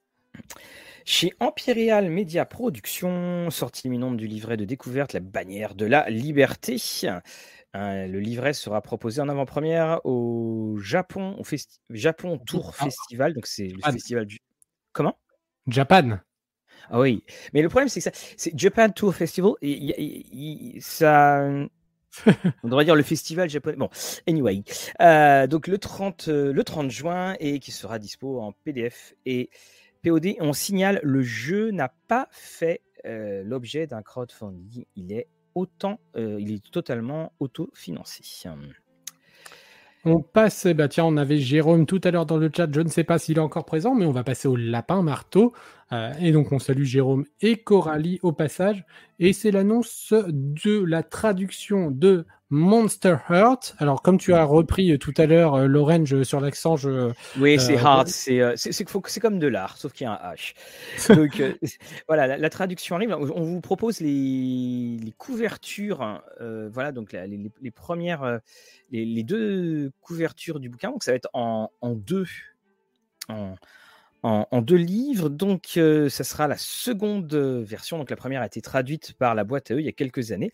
[1.07, 6.81] Chez Imperial Media Production, sortie imminente du livret de découverte La bannière de la liberté.
[7.75, 11.45] Hein, le livret sera proposé en avant-première au Japon, au
[11.91, 12.85] Japon Tour Ah.
[12.85, 13.35] Festival.
[13.35, 14.39] Donc, c'est le festival du.
[14.93, 15.19] Comment?
[15.67, 16.21] Japan.
[16.89, 19.53] Ah oui, mais le problème, c'est que ça, c'est Japan Tour Festival.
[19.61, 21.47] Et, ça.
[22.63, 23.77] On devrait dire le festival japonais.
[23.77, 23.91] Bon,
[24.27, 24.63] anyway.
[25.03, 29.51] Euh, donc, le 30, euh, le 30 juin et qui sera dispo en PDF et
[30.05, 30.35] POD.
[30.41, 34.85] On signale le jeu n'a pas fait euh, l'objet d'un crowdfunding.
[34.97, 38.23] Il est autant, euh, il est totalement autofinancé.
[40.05, 42.89] On passe, bah tiens, on avait Jérôme tout à l'heure dans le chat, je ne
[42.89, 45.55] sais pas s'il est encore présent, mais on va passer au lapin marteau.
[45.93, 48.85] Euh, et donc on salue Jérôme et Coralie au passage.
[49.21, 53.75] Et c'est l'annonce de la traduction de Monster Heart.
[53.79, 57.11] Alors comme tu as repris tout à l'heure euh, l'orange sur l'accent, je...
[57.39, 58.55] Oui, c'est Euh, hard, c'est euh,
[59.21, 60.55] comme de l'art, sauf qu'il y a un H.
[61.15, 61.53] Donc euh,
[62.09, 67.13] voilà, la, la traduction en ligne, on vous propose les, les couvertures, euh, voilà, donc
[67.13, 68.39] la- les, les- premières, euh,
[68.91, 72.27] les, les deux couvertures du bouquin, donc ça va être en, en deux,
[73.29, 73.55] en,
[74.51, 78.47] en- deux livres, donc euh, ça sera la seconde euh, version, donc la première a
[78.47, 80.51] été traduite par la boîte à eux il y a quelques années,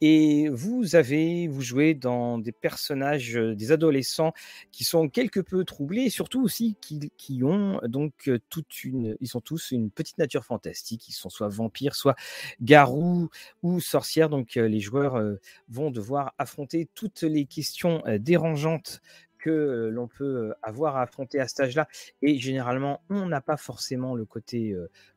[0.00, 4.32] et vous avez, vous jouez dans des personnages, euh, des adolescents
[4.72, 9.16] qui sont quelque peu troublés et surtout aussi qui, qui ont donc euh, toute une,
[9.20, 12.16] ils sont tous une petite nature fantastique, ils sont soit vampires, soit
[12.62, 13.28] garous
[13.62, 15.22] ou sorcières, donc les joueurs
[15.68, 19.00] vont devoir affronter toutes les questions dérangeantes
[19.42, 21.88] que l'on peut avoir à affronter à cet âge-là.
[22.22, 24.74] Et généralement, on n'a pas forcément le côté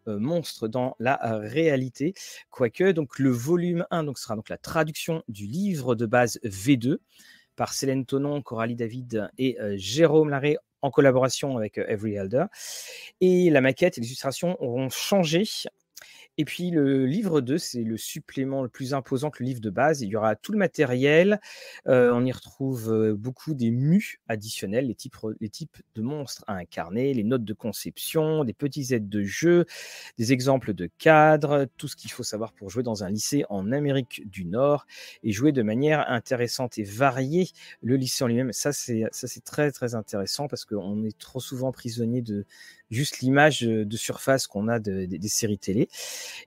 [0.08, 2.14] monstre dans la réalité.
[2.50, 6.98] Quoique, donc le volume 1 donc, sera donc la traduction du livre de base V2
[7.56, 12.46] par Célène Tonon, Coralie David et Jérôme Larré en collaboration avec Every Elder.
[13.22, 15.44] Et la maquette et les illustrations auront changé.
[16.38, 19.70] Et puis le livre 2, c'est le supplément le plus imposant que le livre de
[19.70, 20.02] base.
[20.02, 21.40] Il y aura tout le matériel.
[21.88, 26.44] Euh, on y retrouve euh, beaucoup des mus additionnels, les types, les types de monstres
[26.48, 29.66] à incarner, les notes de conception, des petits aides de jeu,
[30.18, 33.72] des exemples de cadres, tout ce qu'il faut savoir pour jouer dans un lycée en
[33.72, 34.86] Amérique du Nord
[35.24, 37.50] et jouer de manière intéressante et variée
[37.82, 38.52] le lycée en lui-même.
[38.52, 42.46] Ça, c'est ça, c'est très très intéressant parce qu'on est trop souvent prisonnier de
[42.92, 45.90] juste l'image de surface qu'on a de- de- des séries télé.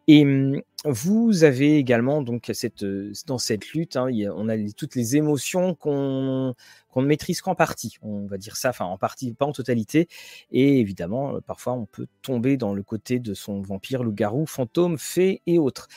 [0.06, 2.84] Et hum, vous avez également donc cette
[3.26, 6.54] dans cette lutte, hein, on a toutes les émotions qu'on
[6.90, 10.08] qu'on ne maîtrise qu'en partie, on va dire ça, enfin en partie, pas en totalité.
[10.52, 15.42] Et évidemment, parfois on peut tomber dans le côté de son vampire, loup-garou, fantôme, fée
[15.46, 15.88] et autres.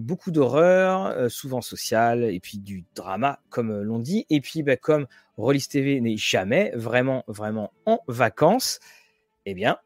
[0.00, 4.26] Beaucoup d'horreur, souvent sociale, et puis du drama, comme l'on dit.
[4.30, 5.06] Et puis, bah, comme
[5.36, 8.80] Rollis TV n'est jamais vraiment, vraiment en vacances,
[9.46, 9.78] eh bien,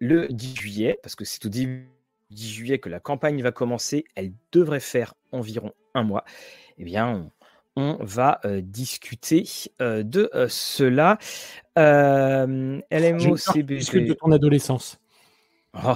[0.00, 1.88] le 10 juillet, parce que c'est au début
[2.30, 6.24] du 10 juillet que la campagne va commencer, elle devrait faire environ un mois,
[6.78, 7.30] eh bien, on,
[7.76, 9.44] on va euh, discuter
[9.80, 11.18] euh, de euh, cela.
[11.78, 13.76] Euh, LMOCBG.
[13.76, 14.98] discutes de ton adolescence.
[15.84, 15.94] Oh,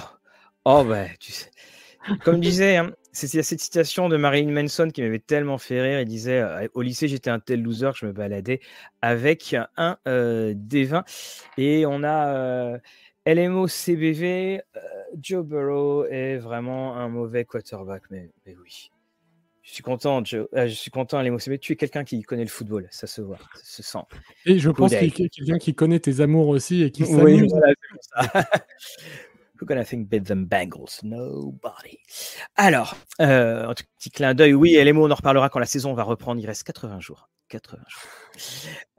[0.64, 1.50] oh bah, tu sais.
[2.22, 2.92] Comme disait, hein,
[3.22, 6.00] a cette citation de Marilyn Manson qui m'avait tellement fait rire.
[6.00, 8.60] Il disait euh, Au lycée, j'étais un tel loser que je me baladais
[9.02, 11.04] avec un euh, D20.
[11.56, 12.78] Et on a euh,
[13.26, 14.62] LMO CBV.
[15.20, 18.02] Joe Burrow est vraiment un mauvais quarterback.
[18.10, 18.90] Mais, mais oui.
[19.62, 20.46] Je suis content, Joe.
[20.52, 21.58] je suis content, LMO CBV.
[21.58, 22.86] Tu es quelqu'un qui connaît le football.
[22.90, 24.04] Ça se voit, ça se sent.
[24.44, 27.52] Et je pense qu'il a quelqu'un qui connaît tes amours aussi et qui Oui, s'amuse.
[27.52, 27.74] voilà,
[29.64, 31.00] gonna think beat them Bengals?
[31.02, 31.98] Nobody.
[32.56, 34.54] Alors, euh, un petit clin d'œil.
[34.54, 36.40] Oui, et les mots, on en reparlera quand la saison va reprendre.
[36.40, 37.28] Il reste 80 jours.
[37.48, 38.02] 80 jours.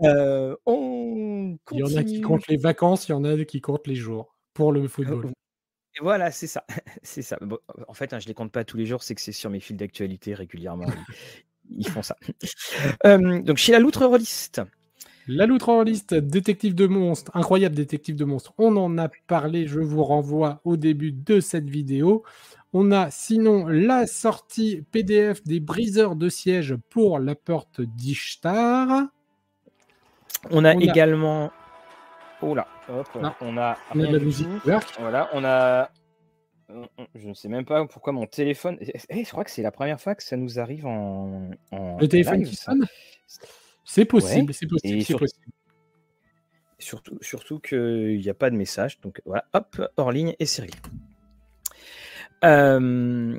[0.03, 3.61] Euh, on Il y en a qui comptent les vacances, il y en a qui
[3.61, 5.31] comptent les jours pour le football.
[5.97, 6.65] Et voilà, c'est ça.
[7.03, 7.37] c'est ça.
[7.41, 7.57] Bon,
[7.87, 9.59] en fait, hein, je les compte pas tous les jours, c'est que c'est sur mes
[9.59, 10.87] fils d'actualité régulièrement.
[11.69, 12.15] ils, font ça.
[13.05, 14.61] Euh, donc, chez la loutre rôliste.
[15.27, 18.53] La loutre en liste, détective de monstres, incroyable détective de monstres.
[18.59, 22.23] On en a parlé, je vous renvoie au début de cette vidéo.
[22.73, 29.07] On a sinon la sortie PDF des briseurs de siège pour la porte d'Ishtar.
[30.51, 31.51] On a On a- également.
[32.41, 33.35] Oh là, hop, Ah.
[33.41, 33.77] on a.
[33.95, 34.47] On a de rien la musique.
[34.99, 35.89] Voilà, on a.
[37.15, 38.77] Je ne sais même pas pourquoi mon téléphone.
[39.09, 41.49] Eh, je crois que c'est la première fois que ça nous arrive en.
[41.71, 42.73] en Le téléphone live, qui ça.
[42.73, 42.85] sonne?
[43.85, 45.45] C'est possible, c'est possible, c'est sur- possible.
[46.77, 48.99] Surtout, surtout qu'il n'y a pas de message.
[49.01, 50.77] Donc voilà, hop, hors ligne et réglé.
[52.43, 53.37] Euh,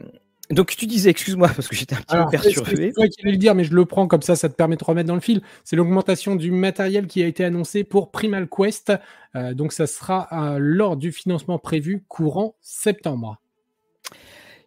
[0.51, 2.93] donc tu disais, excuse-moi, parce que j'étais un petit Alors, peu c'est- c'est perturbé.
[2.93, 4.85] toi qui allais le dire, mais je le prends comme ça, ça te permet de
[4.85, 5.43] remettre dans le fil.
[5.65, 8.93] C'est l'augmentation du matériel qui a été annoncé pour Primal Quest.
[9.35, 13.41] Euh, donc, ça sera euh, lors du financement prévu courant septembre.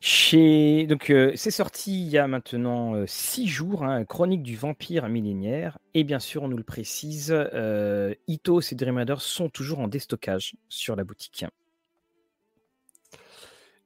[0.02, 0.86] Chez...
[0.88, 5.10] Donc, euh, c'est sorti il y a maintenant euh, six jours, hein, Chronique du vampire
[5.10, 5.78] millénaire.
[5.94, 9.88] Et bien sûr, on nous le précise, euh, Ithos et Dream Raiders sont toujours en
[9.90, 11.46] déstockage sur la boutique.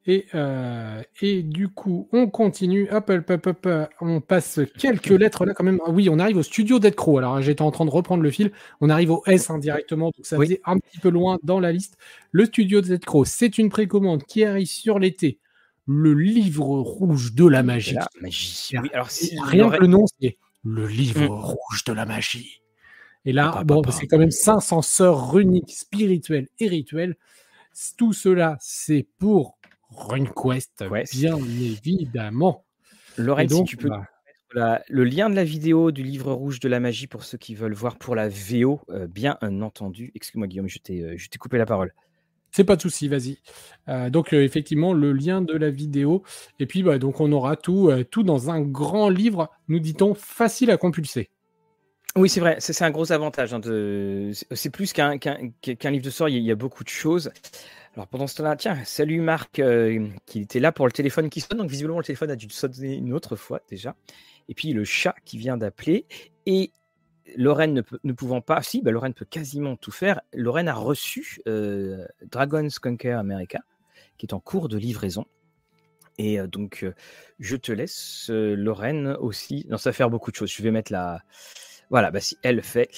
[0.05, 2.89] Et, euh, et du coup, on continue.
[2.91, 3.70] Hop, hop, hop, hop,
[4.01, 5.80] on passe quelques lettres là quand même.
[5.86, 7.18] Ah oui, on arrive au studio d'Edcro.
[7.20, 8.51] Alors, j'étais en train de reprendre le fil.
[8.82, 10.47] On arrive au S indirectement, donc ça Oui.
[10.47, 11.97] faisait un petit peu loin dans la liste.
[12.32, 15.39] Le studio d'Edcro, c'est une précommande qui arrive sur l'été.
[15.86, 17.96] Le livre rouge de la magie.
[17.96, 18.72] La magie.
[18.82, 21.28] Oui, alors si Rien que le nom, c'est le livre Mm.
[21.30, 22.62] rouge de la magie.
[23.26, 27.16] Et là, bon, c'est quand même 500 sœurs runiques, spirituelles et rituelles.
[27.98, 29.58] Tout cela, c'est pour
[29.90, 31.16] RunQuest, Quest.
[31.16, 32.66] bien évidemment.
[33.18, 34.04] Lorraine, donc, si tu peux bah,
[34.54, 37.56] la- le lien de la vidéo du livre rouge de la magie pour ceux qui
[37.56, 40.12] veulent voir pour la VO, euh, bien entendu.
[40.16, 41.94] Excuse-moi, Guillaume, je t'ai euh, je t'ai coupé la parole.
[42.56, 43.39] C'est pas de souci, vas-y.
[43.89, 46.24] Euh, donc, euh, effectivement, le lien de la vidéo.
[46.60, 50.14] Et puis, bah, donc, on aura tout, euh, tout dans un grand livre, nous dit-on,
[50.14, 51.30] facile à compulser.
[52.16, 53.56] Oui, c'est vrai, c'est un gros avantage.
[53.56, 57.32] hein, c'est- plus qu'un livre de sort, il y, a- beaucoup de choses.
[57.95, 59.60] Alors pendant ce temps-là, tiens, salut Marc,
[60.28, 61.58] qui était là pour le téléphone qui sonne.
[61.58, 63.95] Donc visiblement, le téléphone a dû sonner une autre fois déjà.
[64.47, 66.06] Et puis le chat qui vient d'appeler.
[66.45, 66.72] Et
[67.38, 70.21] Lorraine ne, peut- pouvant pas, si, bah, Lorraine peut quasiment tout faire.
[70.34, 73.61] Lorraine a reçu euh, Dragon's Conquer America,
[74.17, 75.26] qui est en cours de livraison.
[76.17, 76.93] Et euh, donc, euh,
[77.39, 79.65] je te laisse, Lorraine aussi.
[79.69, 80.51] Non, ça va faire beaucoup de choses.
[80.51, 81.21] Je vais mettre la.
[81.89, 82.89] Voilà, bah, si elle fait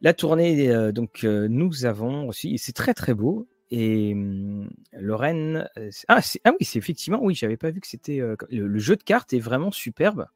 [0.00, 0.92] la tournée.
[0.92, 2.58] donc, nous avons aussi.
[2.58, 3.46] C'est très, très beau.
[3.70, 5.68] Et hum, Lorraine.
[6.08, 7.18] ah, ah oui, c'est effectivement.
[7.22, 8.18] Oui, j'avais pas vu que c'était.
[8.18, 10.26] le, le jeu de cartes est vraiment superbe.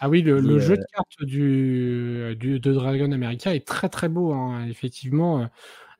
[0.00, 4.08] Ah oui, le, jeu euh, de cartes du, du- de Dragon America est très très
[4.08, 5.48] beau, hein, effectivement.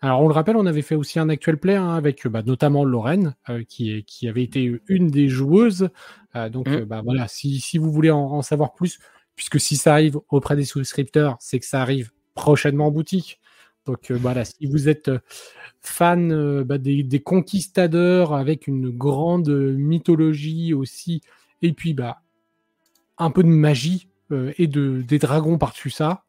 [0.01, 2.85] Alors on le rappelle, on avait fait aussi un actual play hein, avec bah, notamment
[2.85, 5.89] Lorraine, euh, qui, est- qui avait été une des joueuses.
[6.37, 6.73] Euh, donc Mm.
[6.75, 9.01] euh, bah, voilà, si, si vous voulez en, en savoir plus,
[9.35, 13.41] puisque si ça arrive auprès des souscripteurs, c'est que ça arrive prochainement en boutique.
[13.87, 15.19] Donc euh, voilà, si vous êtes euh,
[15.81, 21.23] fan euh, bah, des, des conquistadors avec une grande mythologie aussi,
[21.63, 22.19] et puis bah
[23.19, 26.25] un peu de magie euh, et de, des dragons par-dessus ça,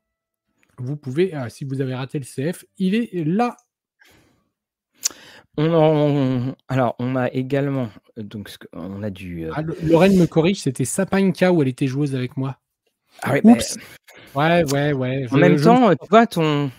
[0.78, 3.58] vous pouvez, euh, si vous avez raté le CF, il est là.
[5.58, 7.90] On en- alors, on a également.
[8.18, 9.46] Donc, on a du.
[9.46, 12.58] euh, Ah, Lorraine me corrige, c'était Sapinka où elle était joueuse avec moi.
[13.24, 13.78] ah ouais, bah, Oups.
[14.36, 15.26] Ouais, ouais, ouais.
[15.32, 16.72] En même je- temps, tu vois, ton,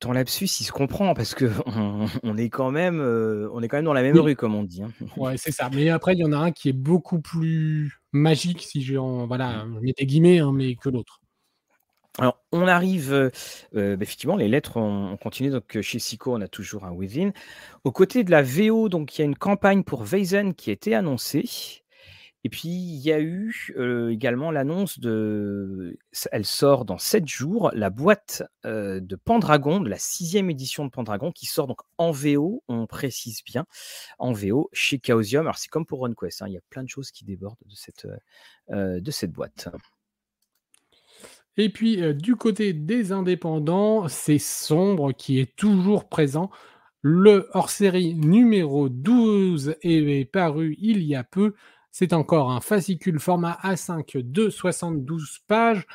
[0.00, 3.68] ton lapsus, il se comprend parce que on, on est quand même, euh, on est
[3.68, 4.20] quand même dans la même Oui.
[4.20, 4.82] rue, comme on dit.
[4.82, 4.90] hein.
[5.16, 5.70] Ouais, c'est ça.
[5.74, 9.26] Mais après, il y en a un qui est beaucoup plus magique, si j'ai en...
[9.26, 11.20] Voilà, je mets des guillemets, hein, mais que l'autre.
[12.18, 13.30] Alors, on arrive, euh,
[13.76, 15.50] euh, bah, effectivement, les lettres, on, on continue.
[15.50, 17.30] Donc, chez Sico, on a toujours un Within.
[17.84, 20.72] Aux côtés de la VO, donc, il y a une campagne pour Weizen qui a
[20.72, 21.79] été annoncée.
[22.42, 23.54] Et puis, il y a eu
[24.10, 25.98] également l'annonce de.
[26.32, 31.32] Elle sort dans 7 jours, la boîte de Pendragon, de la sixième édition de Pendragon,
[31.32, 33.66] qui sort donc en VO, on précise bien,
[34.18, 35.42] en VO chez Chaosium.
[35.42, 37.74] Alors, c'est comme pour RunQuest, hein, il y a plein de choses qui débordent de
[37.74, 38.06] cette,
[38.70, 39.68] de cette boîte.
[41.58, 46.50] Et puis, du côté des indépendants, c'est Sombre qui est toujours présent.
[47.02, 51.54] Le hors-série numéro 12 est paru il y a peu.
[51.90, 55.86] C'est encore un fascicule format A5 de 72 pages.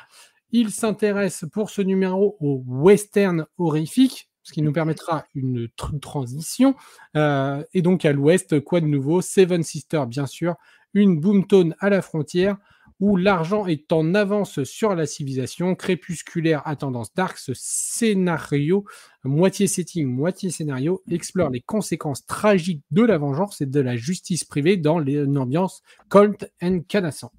[0.52, 6.74] Il s'intéresse pour ce numéro au western horrifique, ce qui nous permettra une tr- transition.
[7.16, 9.20] Euh, et donc à l'ouest, quoi de nouveau?
[9.20, 10.54] Seven Sisters, bien sûr,
[10.94, 12.56] une boomtone à la frontière
[13.00, 18.84] où l'argent est en avance sur la civilisation, crépusculaire à tendance dark, ce scénario,
[19.24, 24.44] moitié setting, moitié scénario, explore les conséquences tragiques de la vengeance et de la justice
[24.44, 27.30] privée dans une ambiance Colt and Canassan.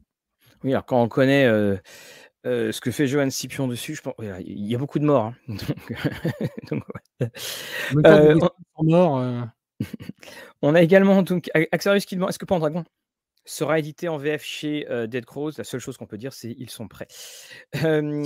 [0.63, 1.77] Oui, alors quand on connaît euh,
[2.45, 5.05] euh, ce que fait Johan Scipion dessus, je pense ouais, il y a beaucoup de
[5.05, 5.25] morts.
[5.25, 5.35] hein.
[6.71, 6.83] Donc,
[7.21, 7.29] ouais.
[8.05, 8.39] Euh,
[8.79, 9.41] euh,
[10.61, 12.83] On a également donc Axarius qui demande est-ce que Pendragon
[13.47, 16.51] sera édité en VF chez euh, Dead Crows La seule chose qu'on peut dire, c'est
[16.57, 17.07] ils sont prêts.
[17.83, 18.23] Euh,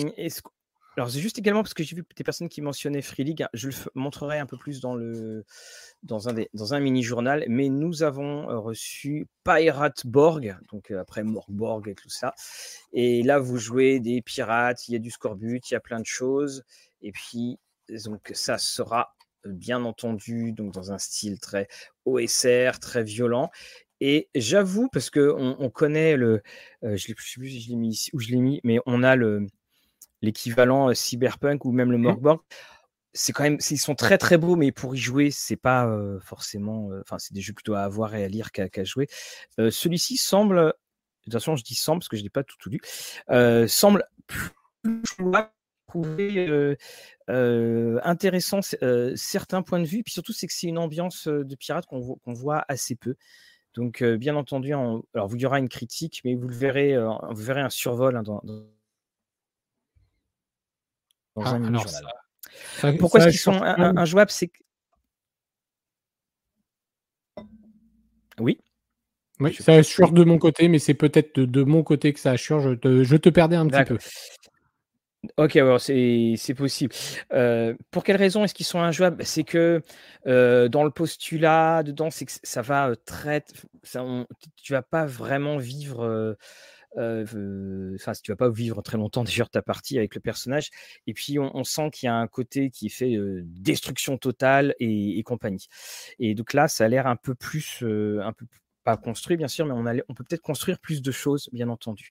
[0.97, 3.43] alors c'est juste également parce que j'ai vu des personnes qui mentionnaient Free League.
[3.43, 5.45] hein, Je le montrerai un peu plus dans le
[6.03, 11.23] dans un des- dans un mini journal, mais nous avons reçu Pirate Borg, donc après
[11.23, 12.33] Morgborg et tout ça.
[12.93, 15.99] Et là, vous jouez des pirates, il y a du scorbut, il y a plein
[16.01, 16.63] de choses.
[17.01, 17.57] Et puis
[18.05, 19.15] donc ça sera
[19.45, 21.67] bien entendu donc dans un style très
[22.05, 23.49] OSR, très violent.
[24.01, 26.41] Et j'avoue, parce que on, on connaît le,
[26.83, 28.79] euh, je ne sais plus si je l'ai mis ici, où je l'ai mis, mais
[28.87, 29.47] on a le
[30.23, 32.03] l'équivalent euh, cyberpunk ou même le Mhm.
[32.03, 32.41] Morgborg.
[33.13, 35.87] c'est quand même, ils sont très très beaux, mais pour y jouer, c'est pas
[36.23, 36.89] forcément.
[37.01, 39.07] Enfin, c'est des jeux plutôt à avoir et à lire qu'à jouer.
[39.57, 40.73] Celui-ci semble, de
[41.25, 42.79] toute façon, je dis semble parce que je n'ai pas tout, tout lu,
[43.67, 44.49] semble plus
[45.89, 46.77] trouver
[47.27, 48.61] intéressant
[49.15, 50.03] certains points de vue.
[50.03, 53.15] Puis surtout, c'est que c'est une ambiance de pirate qu'on voit assez peu.
[53.73, 57.61] Donc, bien entendu, alors il y aura une critique, mais vous le verrez, vous verrez
[57.61, 58.41] un survol hein, dans,
[61.37, 61.55] ah,
[62.83, 64.51] un pourquoi est-ce qu'ils sont injouables C'est
[68.39, 68.59] Oui.
[69.39, 72.59] Oui, ça assure de mon côté, mais c'est peut-être de, mon côté que ça assure.
[72.59, 73.97] Je te, je te perdais un petit peu.
[75.37, 76.93] Ok, c'est possible.
[77.31, 79.23] Euh, pour quelle raison est-ce qu'ils sont injouables?
[79.23, 79.83] C'est que
[80.25, 83.43] euh, dans le postulat, dedans, c'est que ça va euh, très.
[83.83, 84.03] Ça,
[84.55, 86.35] tu vas pas vraiment vivre
[86.97, 90.71] enfin, tu vas pas vivre très longtemps d'ailleurs ta partie avec le personnage.
[91.05, 95.67] Et puis on, sent qu'il y a un côté qui fait destruction totale et, compagnie.
[96.17, 98.47] Et donc là, ça a l'air un peu plus, un peu
[98.83, 102.09] pas construit bien sûr, mais on, on peut peut-être construire plus de choses, bien entendu.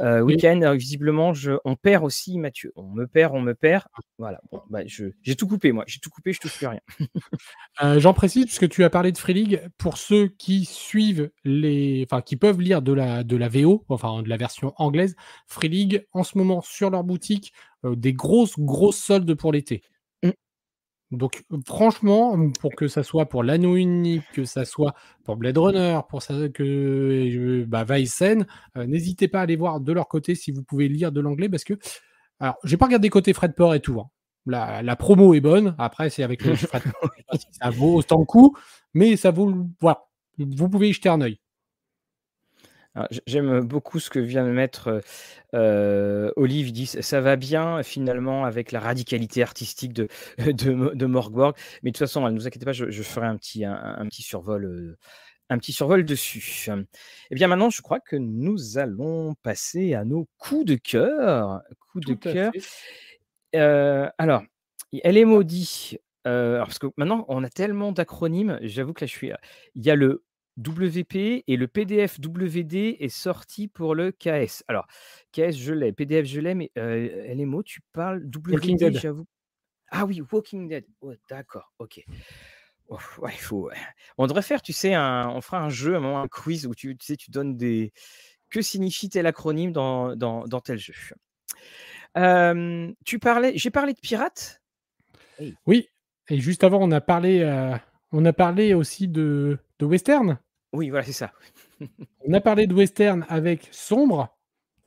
[0.00, 2.72] Euh, Week-end, euh, visiblement, je, on perd aussi Mathieu.
[2.76, 3.84] On me perd, on me perd.
[4.18, 5.84] Voilà, bon, bah, j'ai tout coupé, moi.
[5.86, 6.80] J'ai tout coupé, je touche plus rien.
[7.82, 12.06] euh, J'en précise, puisque tu as parlé de Free League, pour ceux qui suivent les.
[12.06, 15.68] Enfin, qui peuvent lire de la, de la VO, enfin de la version anglaise, Free
[15.68, 17.52] League, en ce moment, sur leur boutique,
[17.84, 19.82] euh, des grosses, grosses soldes pour l'été.
[21.10, 24.94] Donc, franchement, pour que ça soit pour l'anneau unique, que ça soit
[25.24, 28.46] pour Blade Runner, pour ça, que bah, Weissen,
[28.76, 31.48] euh, n'hésitez pas à aller voir de leur côté si vous pouvez lire de l'anglais
[31.48, 31.74] parce que.
[32.38, 34.00] Alors, j'ai pas regardé côté Fredport et tout.
[34.00, 34.08] Hein.
[34.46, 35.74] La, promo est bonne.
[35.78, 37.10] Après, c'est avec le Fredport.
[37.50, 38.56] ça vaut autant de coup,
[38.94, 39.66] mais ça vaut.
[39.80, 40.04] Voilà.
[40.38, 41.38] Vous pouvez y jeter un œil.
[43.26, 45.00] J'aime beaucoup ce que vient de mettre
[45.54, 46.68] euh, Olive.
[46.68, 51.54] Il dit ça va bien finalement avec la radicalité artistique de, de, de Morgborg.
[51.82, 54.96] Mais de toute façon, ne vous inquiétez pas, je, ferai un petit, un, petit survol.
[55.50, 56.68] un petit survol dessus.
[57.30, 61.62] Eh bien maintenant, je crois que nous allons passer à nos coups de cœur.
[61.92, 62.52] Coups de cœur.
[64.18, 64.42] alors,
[65.04, 66.00] elle est maudite.
[66.24, 68.58] parce que maintenant, on a tellement d'acronymes.
[68.62, 69.30] J'avoue que là, je suis.
[69.76, 70.24] Il y a le
[70.60, 74.62] WP et le PDF WD est sorti pour le KS.
[74.68, 74.86] Alors,
[75.32, 79.26] KS, je l'ai, PDF, je l'ai, mais euh, LMO, tu parles WD, j'avoue.
[79.90, 80.86] Ah oui, Walking Dead.
[81.28, 82.04] D'accord, ok.
[82.88, 83.70] ouais, faut,
[84.18, 86.96] On devrait faire, tu sais, on fera un jeu, un, moment, un quiz où tu,
[87.00, 87.92] sais, tu donnes des.
[88.50, 90.94] Que signifie tel acronyme dans, dans, tel jeu
[93.04, 94.60] Tu parlais, j'ai parlé de pirates?
[95.66, 95.88] Oui,
[96.28, 97.76] et juste avant, on a parlé, euh,
[98.12, 100.38] on a parlé aussi de, de western.
[100.72, 101.32] Oui, voilà, c'est ça.
[102.26, 104.36] On a parlé de western avec Sombre.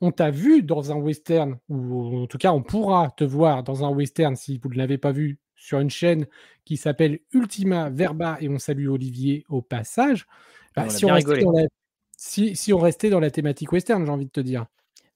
[0.02, 3.86] On t'a vu dans un western, ou en tout cas, on pourra te voir dans
[3.86, 6.28] un western si vous ne l'avez pas vu sur une chaîne
[6.66, 10.28] qui s'appelle Ultima Verba, et on salue Olivier au passage.
[10.76, 11.18] Bah, si, on
[12.18, 14.66] si, on restait dans la thématique western, j'ai envie de te dire.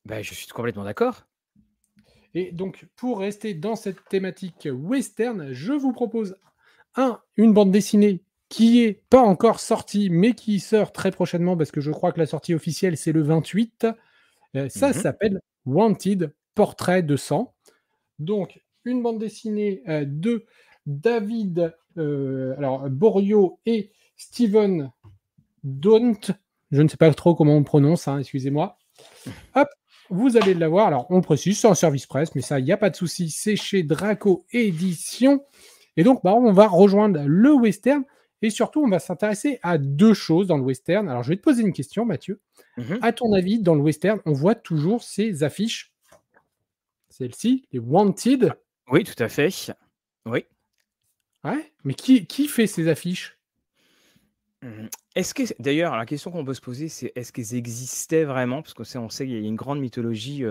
[0.05, 1.26] Bah, je suis complètement d'accord.
[2.34, 6.38] Et donc, pour rester dans cette thématique western, je vous propose
[6.95, 11.72] un, une bande dessinée qui est pas encore sorti, mais qui sort très prochainement, parce
[11.72, 13.88] que je crois que la sortie officielle, c'est le 28.
[14.56, 14.93] Euh, ça mhm.
[14.93, 17.54] s'appelle Wanted, Portrait de sang.
[18.20, 20.45] Donc, une bande dessinée euh, de
[20.86, 24.91] David euh, alors, Borio et Steven
[25.64, 26.20] Daunt.
[26.72, 28.78] Je ne sais pas trop comment on prononce, hein, excusez-moi.
[29.56, 29.68] Hop,
[30.10, 30.88] vous allez l'avoir.
[30.88, 33.30] Alors, on précise, c'est un service presse, mais ça, il n'y a pas de souci.
[33.30, 35.43] C'est chez Draco Édition.
[35.98, 38.04] Et donc, bah, on va rejoindre le western.
[38.42, 41.10] Et surtout, on va s'intéresser à deux choses dans le western.
[41.10, 42.40] Alors, je vais te poser une question, Mathieu.
[42.78, 43.00] Mhm.
[43.02, 45.94] À ton avis, dans le western, on voit toujours ces affiches?
[47.10, 48.54] Celles-ci, les Wanted?
[48.92, 49.50] Oui, tout à fait.
[50.26, 50.46] Oui.
[51.44, 53.38] Ouais, mais qui, qui fait ces affiches?
[54.62, 54.88] Mmh.
[55.16, 58.62] Est-ce que, d'ailleurs, la question qu'on peut se poser, c'est est-ce qu'elles existaient vraiment?
[58.62, 60.44] Parce qu'on sait, on sait qu'il y a une grande mythologie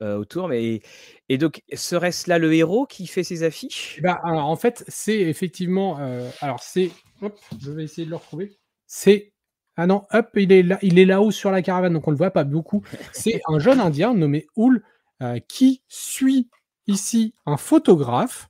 [0.00, 0.80] autour, mais
[1.28, 4.00] et donc serait-ce là le héros qui fait ces affiches?
[4.02, 5.96] Bah, alors, En fait, c'est effectivement,
[6.40, 8.56] alors c'est Hop, je vais essayer de le retrouver.
[8.86, 9.32] C'est.
[9.76, 12.16] Ah non, hop, il est là, il est là-haut sur la caravane, donc on ne
[12.16, 12.82] le voit pas beaucoup.
[13.12, 14.82] C'est un jeune Indien nommé Oul
[15.22, 16.48] euh, qui suit
[16.86, 18.48] ici un photographe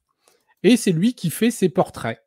[0.62, 2.22] et c'est lui qui fait ses portraits.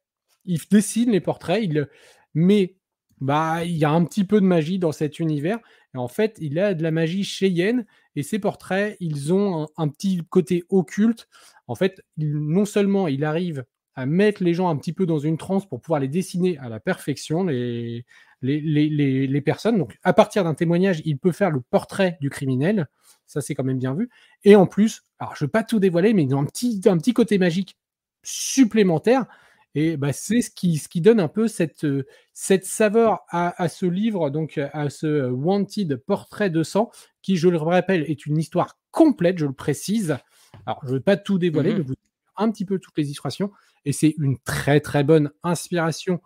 [0.46, 1.88] Il dessine les portraits, il
[2.34, 2.76] mais
[3.20, 5.60] bah il y a un petit peu de magie dans cet univers.
[5.94, 7.86] Et en fait, il a de la magie chez Yen
[8.16, 11.28] et ses portraits, ils ont un, un petit côté occulte.
[11.68, 13.66] En fait, non seulement il arrive
[13.96, 16.70] à mettre les gens un petit peu dans une transe pour pouvoir les dessiner à
[16.70, 18.06] la perfection, les,
[18.42, 19.78] les, les, les personnes.
[19.78, 22.88] Donc, à partir d'un témoignage, il peut faire le portrait du criminel.
[23.28, 24.10] Ça, c'est quand même bien vu.
[24.44, 26.82] Et en plus, alors je ne vais pas tout dévoiler, mais ils ont un petit,
[26.86, 27.78] un petit côté magique
[28.24, 29.26] supplémentaire.
[29.74, 31.88] Et bah, c'est ce qui, ce qui donne un peu cette,
[32.34, 37.58] cette saveur à, ce livre, donc à ce Wanted Portrait de sang, qui, je le
[37.58, 40.18] rappelle, est une histoire complète, je le précise.
[40.66, 41.94] Alors, je ne vais pas tout dévoiler, mmh mais vous
[42.42, 43.52] un petit peu toutes les illustrations.
[43.86, 46.22] Et c'est une très très bonne inspiration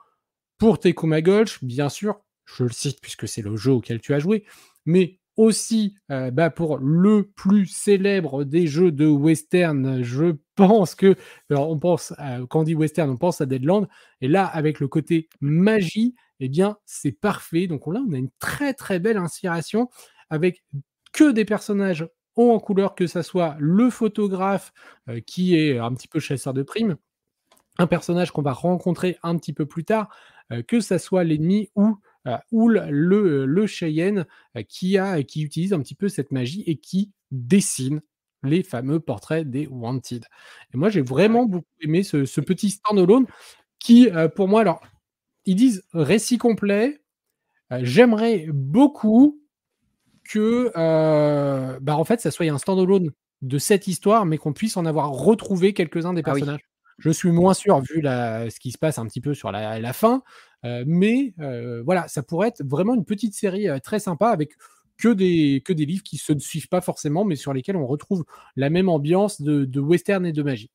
[0.58, 2.22] pour Tekuma Gulch, bien sûr.
[2.46, 4.46] Je le cite puisque c'est le jeu auquel tu as joué,
[4.86, 10.02] mais aussi euh, bah, pour le plus célèbre des jeux de western.
[10.04, 11.16] Je pense que,
[11.50, 12.14] alors on pense,
[12.50, 13.88] quand on dit western, on pense à Deadland,
[14.22, 17.68] et là, avec le côté magie, eh bien, c'est parfait.
[17.68, 19.90] Donc là, on a une très très belle inspiration
[20.30, 20.64] avec
[21.14, 22.08] que des personnages
[22.38, 24.74] en couleur, que ça soit le photographe
[25.10, 26.98] euh, qui est un petit peu chasseur de primes,
[27.80, 30.10] un personnage qu'on va rencontrer un petit peu plus tard,
[30.52, 31.98] euh, que ça soit l'ennemi ou
[32.52, 34.26] ou le, le Cheyenne
[34.68, 38.02] qui, a, qui utilise un petit peu cette magie et qui dessine
[38.44, 40.26] les fameux portraits des Wanted.
[40.74, 43.28] Et moi, j'ai vraiment beaucoup aimé ce, ce petit standalone
[43.80, 44.82] qui, pour moi, alors,
[45.46, 47.00] ils disent récit complet.
[47.82, 49.42] J'aimerais beaucoup
[50.28, 50.72] que,
[51.80, 53.12] bah, en fait, ça soit un standalone
[53.42, 56.62] de cette histoire, mais qu'on puisse en avoir retrouvé quelques-uns des ah personnages.
[56.98, 59.80] Je suis moins sûr vu la, ce qui se passe un petit peu sur la,
[59.80, 60.24] la fin,
[60.66, 64.54] euh, mais euh, voilà, ça pourrait être vraiment une petite série euh, très sympa avec
[64.98, 68.24] que des, que des livres qui se suivent pas forcément, mais sur lesquels on retrouve
[68.56, 70.72] la même ambiance de, western et de magie.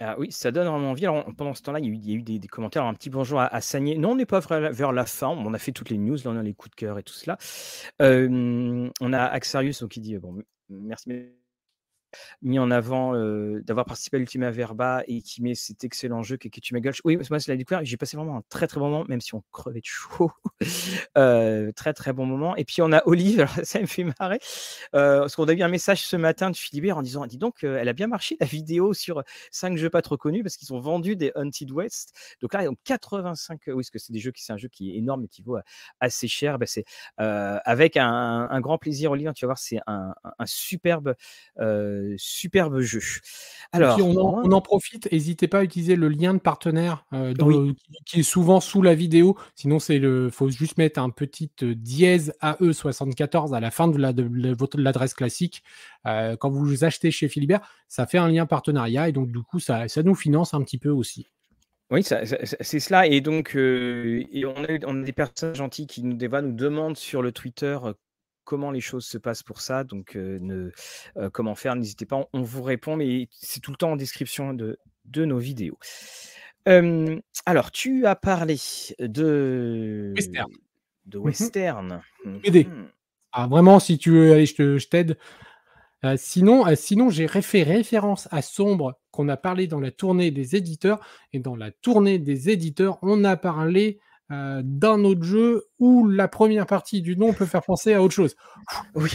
[0.00, 1.06] Ah oui, ça donne vraiment envie.
[1.06, 3.60] Alors, pendant ce temps-là, il y a eu, des, commentaires, un petit bonjour à, à.
[3.80, 5.28] Non, on n'est pas vers la fin.
[5.28, 7.14] On a fait toutes les news, là, on a les coups de cœur et tout
[7.14, 7.38] cela.
[8.00, 11.10] on a Axarius qui dit bon, merci
[12.42, 13.14] mis en avant
[13.60, 17.00] d'avoir participé à l'Ultima Verba et qui met cet excellent jeu qui est Gulch.
[17.04, 17.84] Oui, moi, c'est la découverte.
[17.84, 20.30] J'ai passé vraiment un très très bon moment, même si on crevait de chaud.
[21.14, 22.56] très très bon moment.
[22.56, 24.38] Et puis on a Olive, ça me fait marrer,
[24.92, 27.88] parce qu'on a eu un message ce matin de Philibert en disant Dis donc, elle
[27.88, 31.16] a bien marché la vidéo sur 5 jeux pas trop connus parce qu'ils ont vendu
[31.16, 32.14] des Hunted West.
[32.40, 33.60] Donc là, ils ont 85.
[33.68, 35.42] Oui, parce que c'est des jeux qui c'est un jeu qui est énorme et qui
[35.42, 35.58] vaut
[36.00, 36.58] assez cher.
[36.58, 36.84] Ben, c'est
[37.18, 39.32] avec un, grand plaisir, Olive.
[39.34, 41.14] Tu vas voir, c'est un, superbe
[42.16, 43.00] superbe jeu.
[43.74, 47.34] Alors, on en, profite, n'hésitez pas à utiliser le lien de partenaire euh,
[48.06, 49.36] qui est souvent sous la vidéo.
[49.56, 53.98] Sinon, c'est le, faut juste mettre un petit euh, dièse AE74 à la fin de,
[53.98, 54.12] la,
[54.76, 55.64] l'adresse classique.
[56.06, 59.58] Euh, quand vous achetez chez Philibert, ça fait un lien partenariat et donc du coup,
[59.58, 61.26] ça, ça nous finance un petit peu aussi.
[61.90, 63.06] Oui, c'est cela.
[63.06, 67.76] Et donc, on, a, des personnes gentilles qui nous, nous demandent sur le Twitter
[68.44, 69.84] comment les choses se passent pour ça.
[69.84, 70.70] Donc, ne,
[71.32, 74.78] comment faire, n'hésitez pas, on, vous répond, mais c'est tout le temps en description de,
[75.04, 75.78] de nos vidéos.
[76.66, 78.56] alors, tu as parlé
[78.98, 80.50] de western.
[81.06, 82.02] De mmh western.
[82.24, 82.62] Mmh
[83.36, 85.18] ah, vraiment, si tu veux, allez, je t'aide.
[86.16, 91.00] sinon, sinon j'ai fait référence à Sombre qu'on a parlé dans la tournée des éditeurs.
[91.32, 93.98] Et dans la tournée des éditeurs, on a parlé
[94.30, 98.14] euh, d'un autre jeu où la première partie du nom peut faire penser à autre
[98.14, 98.36] chose.
[98.94, 99.10] Oui,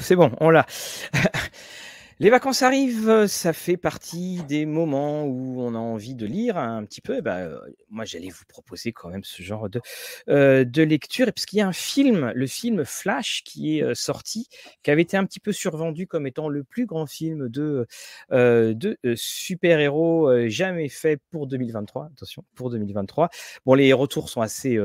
[0.00, 0.66] c'est bon, on l'a.
[2.22, 6.84] Les vacances arrivent, ça fait partie des moments où on a envie de lire un
[6.84, 7.22] petit peu.
[7.22, 7.48] bah,
[7.88, 9.80] moi, j'allais vous proposer quand même ce genre de,
[10.28, 11.28] de lecture.
[11.28, 14.48] Et puisqu'il y a un film, le film Flash, qui est sorti,
[14.82, 17.86] qui avait été un petit peu survendu comme étant le plus grand film de,
[18.30, 22.10] de super-héros jamais fait pour 2023.
[22.12, 23.30] Attention, pour 2023.
[23.64, 24.78] Bon, les retours sont assez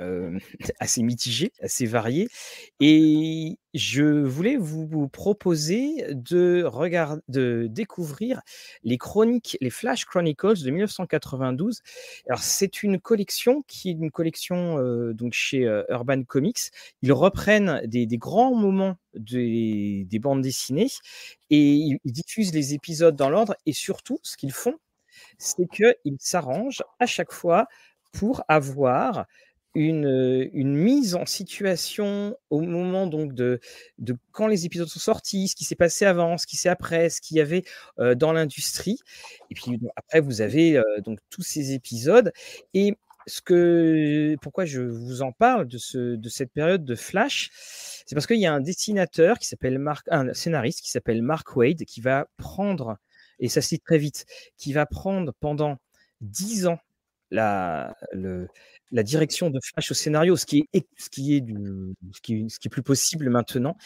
[0.00, 0.38] euh,
[0.80, 2.28] assez mitigé, assez varié.
[2.80, 8.42] Et je voulais vous, proposer de, regarder, de découvrir
[8.84, 11.80] les chroniques, les Flash Chronicles de 1992.
[12.28, 16.70] Alors, c'est une collection qui est une collection euh, donc chez euh, Urban Comics.
[17.02, 20.90] Ils reprennent des, grands moments des, des, bandes dessinées
[21.50, 23.56] et ils diffusent les épisodes dans l'ordre.
[23.66, 24.76] Et surtout, ce qu'ils font,
[25.38, 27.66] c'est qu'ils s'arrangent à chaque fois
[28.12, 29.26] pour avoir
[29.74, 33.60] une, mise en situation au moment donc de,
[34.32, 37.20] quand les épisodes sont sortis, ce qui s'est passé avant, ce qui s'est après, ce
[37.20, 37.64] qu'il y avait
[38.16, 38.98] dans l'industrie.
[39.50, 42.32] Et puis après, vous avez donc tous ces épisodes.
[42.74, 42.96] Et
[43.26, 47.50] ce que, pourquoi je vous en parle de, ce, de cette période de Flash,
[48.06, 51.54] c'est parce qu'il y a un dessinateur qui s'appelle Mark, un scénariste qui s'appelle Mark
[51.56, 52.96] Wade, qui va prendre,
[53.38, 55.78] et ça se dit très vite, qui va prendre pendant
[56.20, 56.78] dix ans
[57.30, 58.48] la, le,
[58.92, 61.56] la direction de Flash au scénario, ce qui est, ce qui est, du,
[62.12, 63.76] ce qui, ce qui est plus possible maintenant.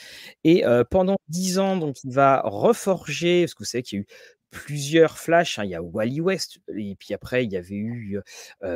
[0.44, 4.02] Et pendant dix ans, donc, il va reforger, parce que vous savez qu'il y a
[4.02, 4.06] eu
[4.50, 5.58] plusieurs Flash.
[5.58, 8.20] Hein, il y a Wally West, et puis après, il y avait eu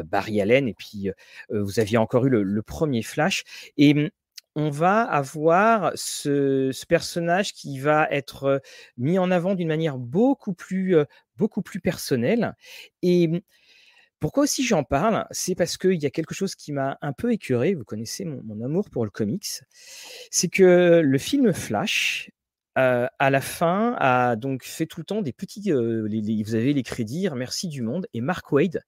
[0.05, 1.11] Barry Allen, et puis
[1.51, 3.45] vous aviez encore eu le, premier Flash.
[3.77, 4.11] Et mmh,
[4.57, 8.63] on va avoir ce, personnage qui va être
[8.97, 10.97] mis en avant d'une manière beaucoup plus,
[11.37, 12.55] beaucoup plus personnelle.
[13.03, 13.41] Et mmh,
[14.21, 15.27] pourquoi aussi j'en parle?
[15.31, 17.75] C'est parce qu'il y a quelque chose qui m'a un peu écœuré.
[17.75, 19.63] Vous connaissez mon, amour pour le comics.
[20.31, 22.31] C'est que le film Flash,
[22.75, 25.73] à la fin, a donc fait tout le temps des petits.
[25.73, 28.07] vous avez les crédits, merci du monde.
[28.13, 28.83] Et Mark Wade,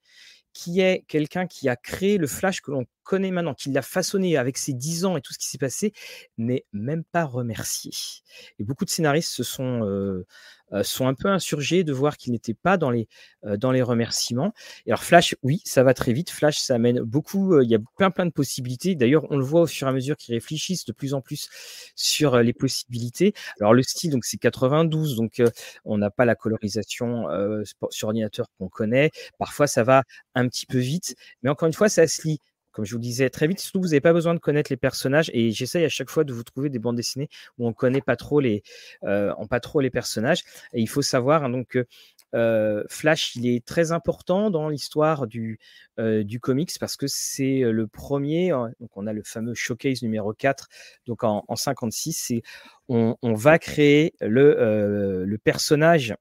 [0.53, 4.37] qui est quelqu'un qui a créé le Flash que l'on connaît maintenant, qui l'a façonné
[4.37, 5.93] avec ses 10 ans et tout ce qui s'est passé,
[6.39, 7.93] n'est même pas remercié.
[8.59, 10.25] Et beaucoup de scénaristes se sont, euh, euh,
[10.83, 13.09] sont un peu insurgés de voir qu'il n'était pas dans les,
[13.45, 14.53] euh, dans les remerciements.
[14.87, 16.31] Et alors Flash, oui, ça va très vite.
[16.31, 18.95] Flash, ça amène beaucoup, il y a plein plein de possibilités.
[18.95, 21.49] D'ailleurs, on le voit au fur et à mesure qu'ils réfléchissent de plus en plus
[21.95, 23.35] sur les possibilités.
[23.61, 25.43] Alors le style, donc c'est 92, donc
[25.85, 27.27] on n'a pas la colorisation
[27.91, 29.11] sur ordinateur qu'on connaît.
[29.39, 30.05] Parfois, ça va
[30.35, 32.39] un petit peu vite, mais encore une fois, ça se lit
[32.73, 35.31] comme je vous disais très vite, surtout vous n'avez pas besoin de connaître les personnages
[35.35, 38.17] et j'essaye à chaque fois de vous trouver des bandes dessinées où on connaît pas
[38.17, 38.63] trop les,
[39.05, 40.43] euh, pas trop les personnages.
[40.73, 41.87] Et il faut savoir hein, donc que
[42.35, 45.59] euh, Flash, il est très important dans l'histoire du,
[45.99, 48.51] euh, du comics parce que c'est le premier.
[48.51, 50.69] Hein, donc on a le fameux showcase numéro 4,
[51.07, 52.33] donc en, en 56,
[52.89, 56.15] on, on, va créer le, le personnage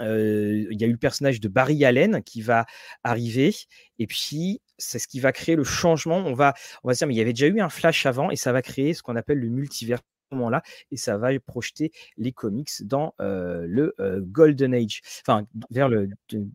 [0.00, 2.66] il y a eu le personnage de Barry Allen qui va
[3.04, 3.54] arriver,
[4.00, 6.18] et puis c'est ce qui va créer le changement.
[6.18, 8.30] On va, on va se dire, mais il y avait déjà eu un flash avant,
[8.30, 10.00] et ça va créer ce qu'on appelle le multivers
[10.34, 16.08] moment-là, et ça va projeter les comics dans le Golden Age, enfin vers le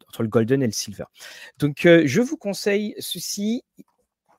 [0.08, 1.06] entre le Golden et le Silver.
[1.58, 3.64] Donc je vous conseille ceci.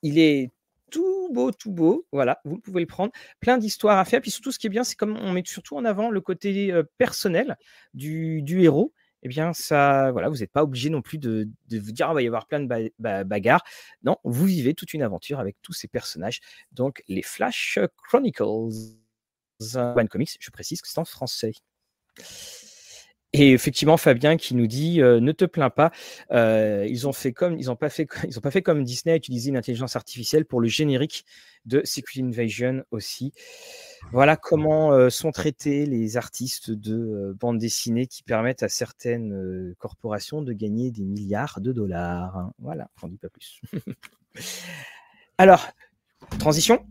[0.03, 0.51] Il est
[0.91, 2.07] tout beau, tout beau.
[2.11, 3.13] Voilà, vous pouvez le prendre.
[3.39, 4.21] Plein d'histoires à faire.
[4.21, 6.73] Puis surtout, ce qui est bien, c'est comme on met surtout en avant le côté
[6.99, 7.57] personnel
[7.95, 8.93] du, héros.
[9.23, 12.23] Eh bien, ça, voilà, vous n'êtes pas obligé non plus de, vous dire, ah, va
[12.23, 13.63] y avoir plein de bagarres.
[14.03, 16.41] Non, vous vivez toute une aventure avec tous ces personnages.
[16.73, 18.43] Donc, les Flash Chronicles.
[19.77, 21.53] One Comics, je précise que c'est en français.
[23.33, 25.93] Et effectivement, Fabien qui nous dit euh, ne te plains pas,
[26.33, 29.13] euh, ils ont fait comme ils n'ont pas fait ils ont pas fait comme Disney
[29.13, 31.25] a utilisé une intelligence artificielle pour le générique
[31.65, 33.33] de Secret Invasion aussi.
[34.11, 40.43] Voilà comment euh, sont traités les artistes de bande dessinée qui permettent à certaines corporations
[40.43, 42.37] de gagner des milliards de dollars.
[42.37, 42.53] Hein.
[42.59, 43.61] Voilà, j'en dis pas plus.
[45.39, 45.69] Alors,
[46.39, 46.85] transition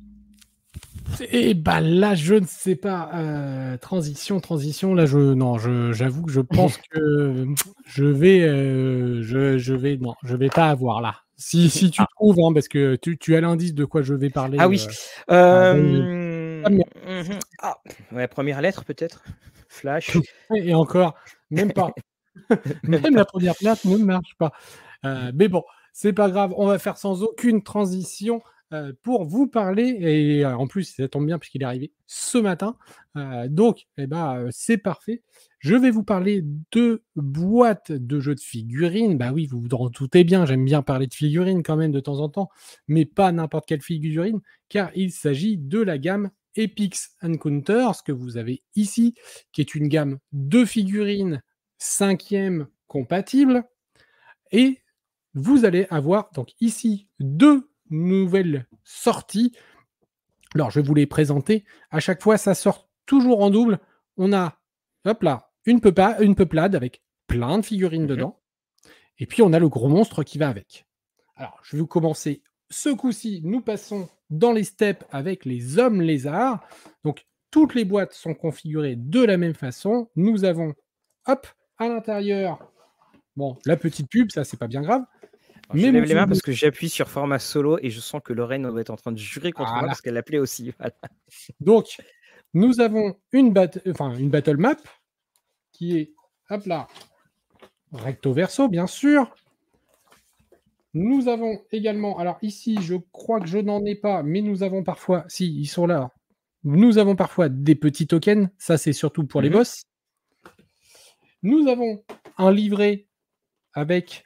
[1.21, 3.09] et eh bah ben, là, je ne sais pas.
[3.13, 4.93] Euh, transition, transition.
[4.93, 7.45] Là, je non, j'avoue que je pense que
[7.85, 11.15] je vais, euh, je, je, vais, non, je vais pas avoir là.
[11.37, 12.07] Si, si tu ah.
[12.15, 14.57] trouves, hein, parce que tu, tu as l'indice de quoi je vais parler.
[14.59, 14.85] Ah oui.
[15.31, 17.39] Euh, mhm.
[17.61, 17.77] ah,
[18.11, 19.23] ouais, première lettre peut-être.
[19.67, 20.17] Flash.
[20.55, 21.15] Et encore,
[21.51, 21.91] même pas.
[22.83, 24.51] même la première lettre ne marche pas.
[25.03, 26.53] mais bon, c'est pas grave.
[26.57, 28.41] On va faire sans aucune transition.
[28.71, 32.37] Euh, pour vous parler, et euh, en plus, ça tombe bien puisqu'il est arrivé ce
[32.37, 32.77] matin.
[33.17, 35.23] Euh, donc, eh ben, c'est parfait.
[35.57, 39.17] Je vais vous parler de boîtes de jeux de figurines.
[39.17, 41.99] Bah oui, vous vous en doutez bien, j'aime bien parler de figurines quand même de
[41.99, 42.49] temps en temps,
[42.87, 44.39] mais pas n'importe quelle figurine,
[44.69, 49.15] car il s'agit de la gamme Epix Encounter, ce que vous avez ici,
[49.51, 51.41] qui est une gamme de figurines
[51.79, 53.63] cinquième compatible.
[54.51, 54.79] Et
[55.33, 59.55] vous allez avoir donc ici deux nouvelles sorties.
[60.55, 61.65] Alors, je vais vous les présenter.
[61.91, 63.79] À chaque fois, ça sort toujours en double.
[64.17, 64.59] On a,
[65.05, 65.79] hop là, une,
[66.19, 68.39] une peuplade avec plein de figurines dedans.
[69.19, 70.87] Et puis, on a le gros monstre qui va avec.
[71.35, 72.43] Alors, je vais vous commencer.
[72.69, 76.67] Ce coup-ci, nous passons dans les steppes avec les hommes lézards.
[77.03, 80.09] Donc, toutes les boîtes sont configurées de la même façon.
[80.15, 80.73] Nous avons,
[81.27, 82.71] hop, à l'intérieur,
[83.35, 85.03] bon, la petite pub, ça, c'est pas bien grave
[85.73, 88.67] je lève les mains parce que j'appuie sur format solo et je sens que Lorraine
[88.67, 90.73] va être en train de jurer contre moi parce qu'elle l'appelait aussi.
[91.59, 91.97] Donc,
[92.53, 93.53] nous avons une,
[93.89, 94.77] enfin, une battle map
[95.71, 96.13] qui est,
[96.49, 96.87] hop là,
[97.91, 99.33] recto verso, bien sûr.
[100.95, 104.83] Nous avons également, alors ici, je crois que je n'en ai pas, mais nous avons
[104.83, 106.09] parfois, si, ils sont là.
[106.63, 109.55] Nous avons parfois des petits tokens, ça c'est surtout pour les mhm.
[109.55, 109.83] boss.
[111.43, 112.03] Nous avons
[112.37, 113.07] un livret
[113.73, 114.25] avec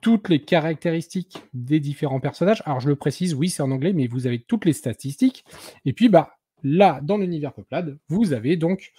[0.00, 2.62] toutes les caractéristiques des différents personnages.
[2.66, 5.44] Alors je le précise, oui, c'est en anglais, mais vous avez toutes les statistiques.
[5.84, 8.92] Et puis bah là, dans l'univers peuplade, vous avez donc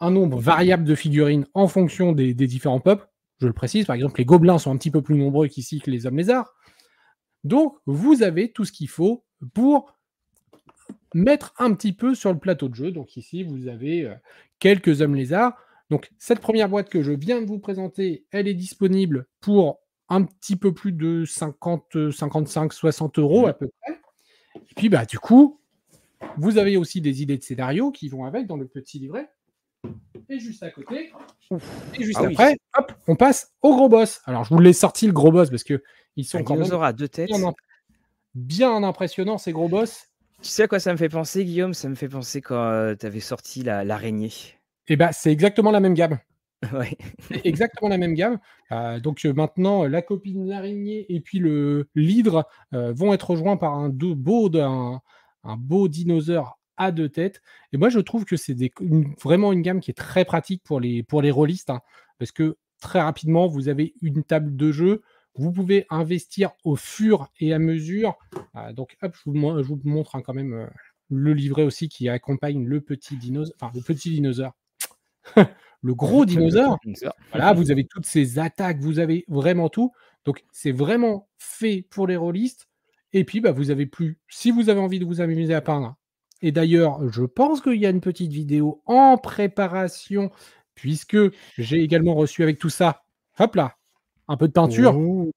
[0.00, 3.08] un nombre variable de figurines en fonction des, différents peuples.
[3.40, 5.90] Je le précise, par exemple, les gobelins sont un petit peu plus nombreux qu'ici que
[5.90, 6.54] les hommes lézards.
[7.44, 9.24] Donc, vous avez tout ce qu'il faut
[9.54, 9.94] pour
[11.14, 12.90] mettre un petit peu sur le plateau de jeu.
[12.90, 14.14] Donc ici, vous avez euh,
[14.58, 15.56] quelques hommes lézards.
[15.90, 20.22] Donc, cette première boîte que je viens de vous présenter, elle est disponible pour un
[20.24, 23.50] petit peu plus de 50, 55, 60 euros mmh.
[23.50, 24.00] à peu près.
[24.56, 25.60] Et puis, bah, du coup,
[26.36, 29.28] Vous avez aussi des idées de scénario qui vont avec dans le petit livret.
[30.28, 31.12] Et juste à côté,
[31.94, 32.32] et juste Ah oui.
[32.32, 34.20] après, hop, on passe au gros boss.
[34.26, 35.80] Alors, je vous l'ai sorti le gros boss parce que
[36.16, 37.28] ils sont Un quand même à deux têtes.
[37.30, 37.54] bien,
[38.34, 40.08] bien impressionnants ces gros boss.
[40.42, 41.72] Tu sais à quoi ça me fait penser, Guillaume?
[41.72, 44.32] Ça me fait penser quand tu avais sorti la- l'araignée.
[44.88, 46.18] Et ben, c'est exactement la même gamme.
[46.72, 46.96] ouais.
[47.44, 48.38] Exactement la même gamme.
[48.72, 53.56] Euh, donc euh, maintenant, la copine l'araignée et puis le l'hydre euh, vont être rejoints
[53.56, 55.00] par un, beau, un,
[55.44, 57.42] un beau dinosaure à deux têtes.
[57.72, 58.56] Et moi, je trouve que c'est
[59.22, 61.80] vraiment une gamme qui est très pratique pour les, pour les rôlistes, hein,
[62.18, 65.02] parce que très rapidement, vous avez une table de jeu.
[65.34, 68.16] Vous pouvez investir au fur et à mesure.
[68.74, 70.68] Donc, je vous, montre hein, quand même
[71.10, 73.54] le livret aussi qui accompagne le petit dinosaure.
[73.74, 74.52] Le petit dinosaure.
[75.82, 76.78] le gros dinosaure.
[77.32, 79.92] Voilà, vous avez toutes ces attaques, vous avez vraiment tout.
[80.24, 82.66] Donc, c'est vraiment fait pour les rôlistes.
[83.12, 84.18] Et puis, bah, vous avez plus.
[84.28, 85.96] Si vous avez envie de vous amuser à peindre,
[86.42, 90.30] et d'ailleurs, je pense qu'il y a une petite vidéo en préparation,
[90.74, 91.16] puisque
[91.56, 93.02] j'ai également reçu avec tout ça,
[93.38, 93.76] hop là,
[94.28, 94.96] un peu de peinture.
[94.98, 95.32] Ouh.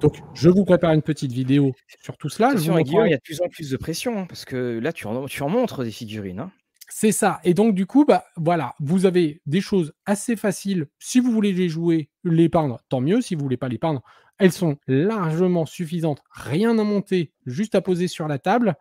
[0.00, 2.50] Donc, je vous prépare une petite vidéo sur tout cela.
[2.80, 5.06] Montrerai- il y a de plus en plus de pression, hein, parce que là, tu
[5.06, 6.40] en, tu en montres des figurines.
[6.40, 6.50] hein.
[6.92, 7.40] C'est ça.
[7.44, 10.88] Et donc, du coup, bah, voilà, vous avez des choses assez faciles.
[10.98, 13.20] Si vous voulez les jouer, les peindre, tant mieux.
[13.20, 14.02] Si vous voulez pas les peindre,
[14.38, 16.22] elles sont largement suffisantes.
[16.32, 18.74] Rien à monter, juste à poser sur la table.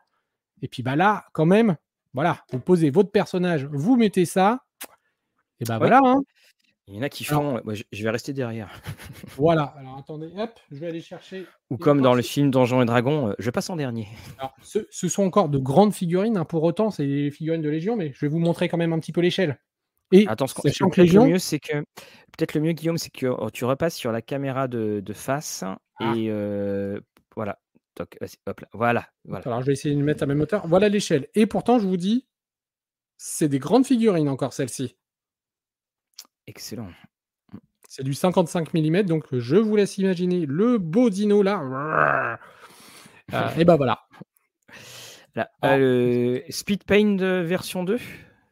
[0.61, 1.77] Et puis, bah là, quand même,
[2.13, 4.65] voilà, vous posez votre personnage, vous mettez ça.
[5.59, 5.87] Et bah Ouais.
[5.89, 6.21] voilà, hein.
[6.89, 7.61] Il y en a qui Alors- font.
[7.63, 8.69] moi, je, vais rester derrière.
[9.37, 9.75] Voilà.
[9.77, 11.45] Alors, attendez, hop, je vais aller chercher.
[11.69, 14.07] Ou comme dans le film Donjons et Dragons, euh, je passe en dernier.
[14.39, 16.35] Alors, ce, ce sont encore de grandes figurines.
[16.37, 18.91] hein, pour autant, c'est des figurines de Légion, mais je vais vous montrer quand même
[18.93, 19.59] un petit peu l'échelle.
[20.11, 21.77] Et Attends, ce sachant que peut-être le Légion, mieux, c'est que
[22.35, 25.63] peut-être le mieux, Guillaume, c'est que oh, tu repasses sur la caméra de, de face
[25.99, 26.13] Ah.
[26.17, 26.99] et euh,
[27.35, 27.59] voilà.
[27.99, 28.67] Hop là.
[28.73, 29.43] Voilà, voilà.
[29.45, 30.65] Alors, je vais essayer de mettre à même hauteur.
[30.67, 31.27] Voilà l'échelle.
[31.35, 32.25] Et pourtant, je vous dis,
[33.17, 34.95] c'est des grandes figurines encore, celle-ci.
[36.49, 36.87] Excellent.
[37.87, 42.39] C'est du 55 mm, donc je vous laisse imaginer le beau dino là.
[43.31, 43.99] Euh, et ben voilà.
[45.35, 45.77] Là, Ah.
[45.77, 47.99] euh, Speed Paint de version 2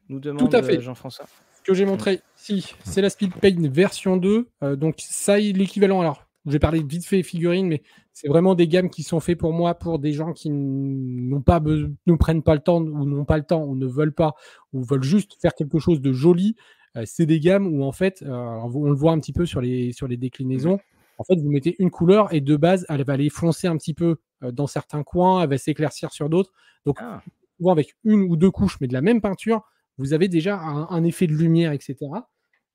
[0.10, 0.78] nous demande à fait.
[0.78, 1.26] euh, Jean-François.
[1.56, 4.50] Ce que j'ai montré ici, c'est la Speed Paint version 2.
[4.62, 6.00] euh, donc, ça, est l'équivalent.
[6.00, 7.82] Alors, j'ai parlé vite fait figurines, mais
[8.14, 11.60] c'est vraiment des gammes qui sont faites pour moi, pour des gens qui n'ont pas
[11.60, 14.36] ne prennent pas le temps, ou n'ont pas le temps, ou ne veulent pas,
[14.74, 16.56] ou veulent juste faire quelque chose de joli.
[16.98, 19.62] Euh, c'est des gammes où, en fait, euh, on le voit un petit peu sur
[19.62, 20.80] les, sur les déclinaisons.
[21.20, 23.94] En fait, vous mettez une couleur et de base, elle va aller foncer un petit
[23.94, 26.52] peu euh, dans certains coins, elle va s'éclaircir sur d'autres.
[26.86, 27.22] Donc, Ah,
[27.58, 29.64] souvent avec une ou deux couches, mais de la même peinture,
[29.98, 31.96] vous avez déjà un, un effet de lumière, etc.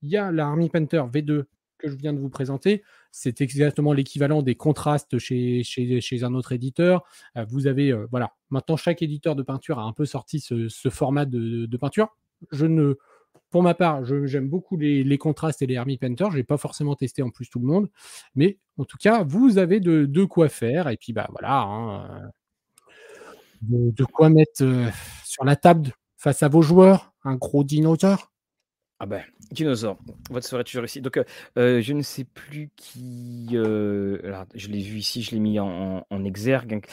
[0.02, 1.44] Il y a la Army Painter V2
[1.78, 2.82] que je viens de vous présenter.
[3.10, 7.04] C'est exactement l'équivalent des contrastes chez, chez, chez un autre éditeur.
[7.48, 10.88] Vous avez, euh, voilà, maintenant chaque éditeur de peinture a un peu sorti ce, ce
[10.88, 12.08] format de, de peinture.
[12.50, 12.94] Je ne,
[13.52, 16.26] pour ma part, j'aime beaucoup les, les contrastes et les Army Painter.
[16.32, 17.88] Je n'ai pas forcément testé en plus tout le monde,
[18.34, 20.88] mais en tout cas, vous avez de, de quoi faire.
[20.88, 22.30] Et puis, bah voilà, hein,
[23.62, 24.88] de, de quoi mettre euh,
[25.24, 28.32] sur la table face à vos joueurs un gros dinosaure.
[28.98, 29.98] ah ben, dinosaure.
[30.30, 31.00] Votre soirée toujours ici.
[31.00, 31.24] Donc, euh,
[31.58, 33.48] euh, je ne sais plus qui.
[33.52, 36.84] euh, alors, je l'ai vu ici, je l'ai mis en, exergue.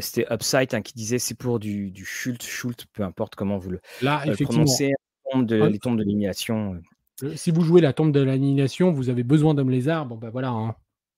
[0.00, 3.70] C'était Upside hein, qui disait c'est pour du, du Schult, Schult, peu importe comment vous
[3.70, 4.92] le, Là, effectivement, prononcez.
[5.38, 5.68] De- Ah.
[5.68, 6.74] les tombes de l'élimination.
[7.22, 7.26] euh.
[7.28, 10.06] euh, si vous jouez la tombe de l'annihilation, vous avez besoin d'homme lézard.
[10.06, 10.48] Bon, ben voilà.
[10.50, 10.74] hein.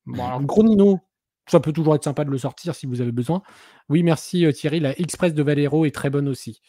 [0.07, 0.99] Bon, alors, gros Nino,
[1.47, 3.43] ça peut toujours être sympa de le sortir si vous avez besoin.
[3.89, 4.81] Oui, merci euh, Thierry.
[4.81, 6.61] La Express de Valero est très bonne aussi.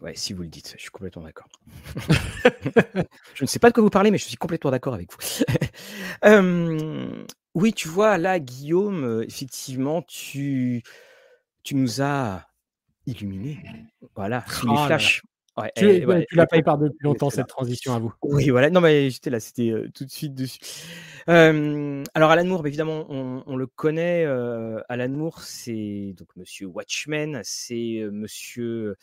[0.00, 1.46] Ouais, si vous le dites, je suis complètement d'accord.
[3.34, 5.18] je ne sais pas de quoi vous parlez, mais je suis complètement d'accord avec vous.
[6.24, 7.24] Euh,
[7.54, 10.82] oui, tu vois, là, Guillaume, effectivement, tu,
[11.64, 12.46] tu nous as
[13.06, 13.58] illuminés.
[14.14, 14.86] Voilà, sous Ah les là.
[14.86, 15.22] flashs.
[15.58, 18.12] Ouais, Tu, et- ouais, tu la prépares depuis longtemps, cette transition à vous.
[18.22, 18.70] Oui, voilà.
[18.70, 20.58] Non, mais j'étais là, c'était euh, tout de suite dessus.
[21.28, 24.24] Euh, alors, Alan Moore, bah, évidemment, on, on le connaît.
[24.24, 28.96] euh, Alan Moore, c'est donc Monsieur Watchmen, c'est euh, Monsieur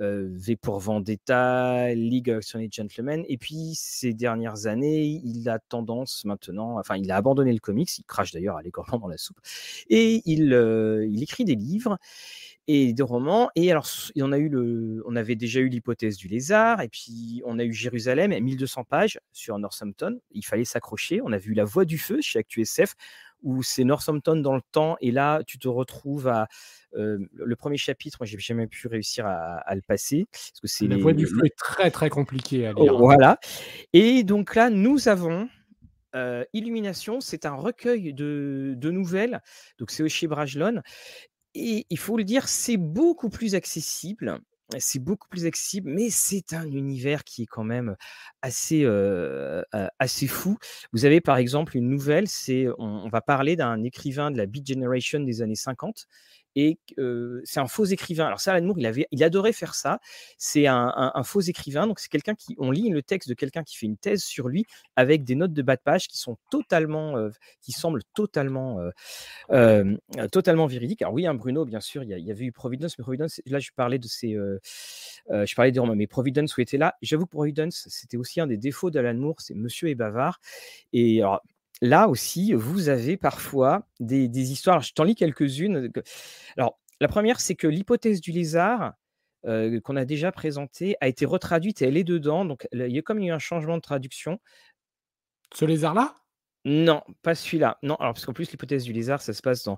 [0.00, 3.24] euh, V pour Vendetta, League of Extraordinary Gentlemen.
[3.28, 7.96] Et puis, ces dernières années, il a tendance maintenant, enfin, il a abandonné le comics,
[7.98, 9.38] il crache d'ailleurs allègrement dans la soupe,
[9.88, 11.98] et il, euh, il écrit des livres
[12.66, 13.50] et des romans.
[13.56, 13.86] Et alors,
[14.16, 17.64] on a eu le, on avait déjà eu l'hypothèse du lézard, et puis on a
[17.64, 20.18] eu Jérusalem, 1200 pages sur Northampton.
[20.32, 21.20] Il fallait s'accrocher.
[21.22, 22.94] On a vu La Voix du Feu chez ActuSF,
[23.42, 26.48] où c'est Northampton dans le temps, et là, tu te retrouves à
[26.96, 28.16] euh, le premier chapitre.
[28.20, 31.12] Moi, j'ai jamais pu réussir à, à le passer parce que c'est La les- voix
[31.12, 32.92] du feu est très très compliquée à Oh, lire.
[32.94, 32.98] hein.
[32.98, 33.38] voilà.
[33.92, 35.48] Et donc là, nous avons
[36.14, 39.42] euh, Illumination, c'est un recueil de, de nouvelles.
[39.78, 40.80] Donc c'est chez Brajlon.
[41.54, 44.40] Et il faut le dire, c'est beaucoup plus accessible.
[44.78, 47.96] C'est beaucoup plus accessible, mais c'est un univers qui est quand même
[48.40, 48.86] assez,
[50.26, 50.56] fou.
[50.92, 54.46] Vous avez par exemple une nouvelle, c'est on, on va parler d'un écrivain de la
[54.46, 56.06] Beat Generation des années 50
[56.56, 56.78] et
[57.44, 58.26] c'est un faux écrivain.
[58.26, 60.00] Alors ça, Alan Moore, il, il adorait faire ça.
[60.38, 63.76] C'est un, faux écrivain, donc c'est quelqu'un qui, on lit le texte de quelqu'un qui
[63.76, 64.66] fait une thèse sur lui
[64.96, 67.14] avec des notes de bas de page qui sont totalement,
[67.60, 68.80] qui semblent totalement,
[70.30, 71.02] totalement véridiques.
[71.02, 73.70] Alors oui, hein, Bruno, bien sûr, il y, avait eu Providence, mais Providence, là, je
[73.74, 74.36] parlais de ces,
[75.30, 76.96] je parlais des romans, mais Providence où était là?
[77.02, 80.40] J'avoue, Providence, c'était aussi un des défauts d'Alan Moore, c'est Monsieur est bavard.
[80.92, 81.42] Et alors,
[81.82, 84.80] là aussi, vous avez parfois des, histoires.
[84.82, 85.90] je t'en lis quelques-unes.
[86.56, 88.94] Alors, la première, c'est que l'hypothèse du lézard,
[89.46, 92.44] euh, qu'on a déjà présentée, a été retraduite et elle est dedans.
[92.44, 94.40] Donc, il y a comme eu un changement de traduction.
[95.54, 96.14] Ce lézard-là?
[96.66, 97.78] Non, pas celui-là.
[97.82, 99.76] Non, alors parce qu'en plus l'hypothèse du lézard, ça se passe dans,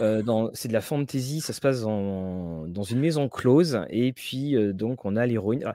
[0.00, 4.12] euh, dans c'est de la fantasy, ça se passe dans, dans une maison close et
[4.12, 5.72] puis euh, donc on a l'héroïne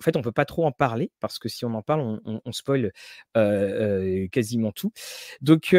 [0.00, 2.40] en fait, on peut pas trop en parler parce que si on en parle, on,
[2.44, 2.92] on, spoil
[3.34, 4.92] quasiment tout.
[5.42, 5.74] Donc,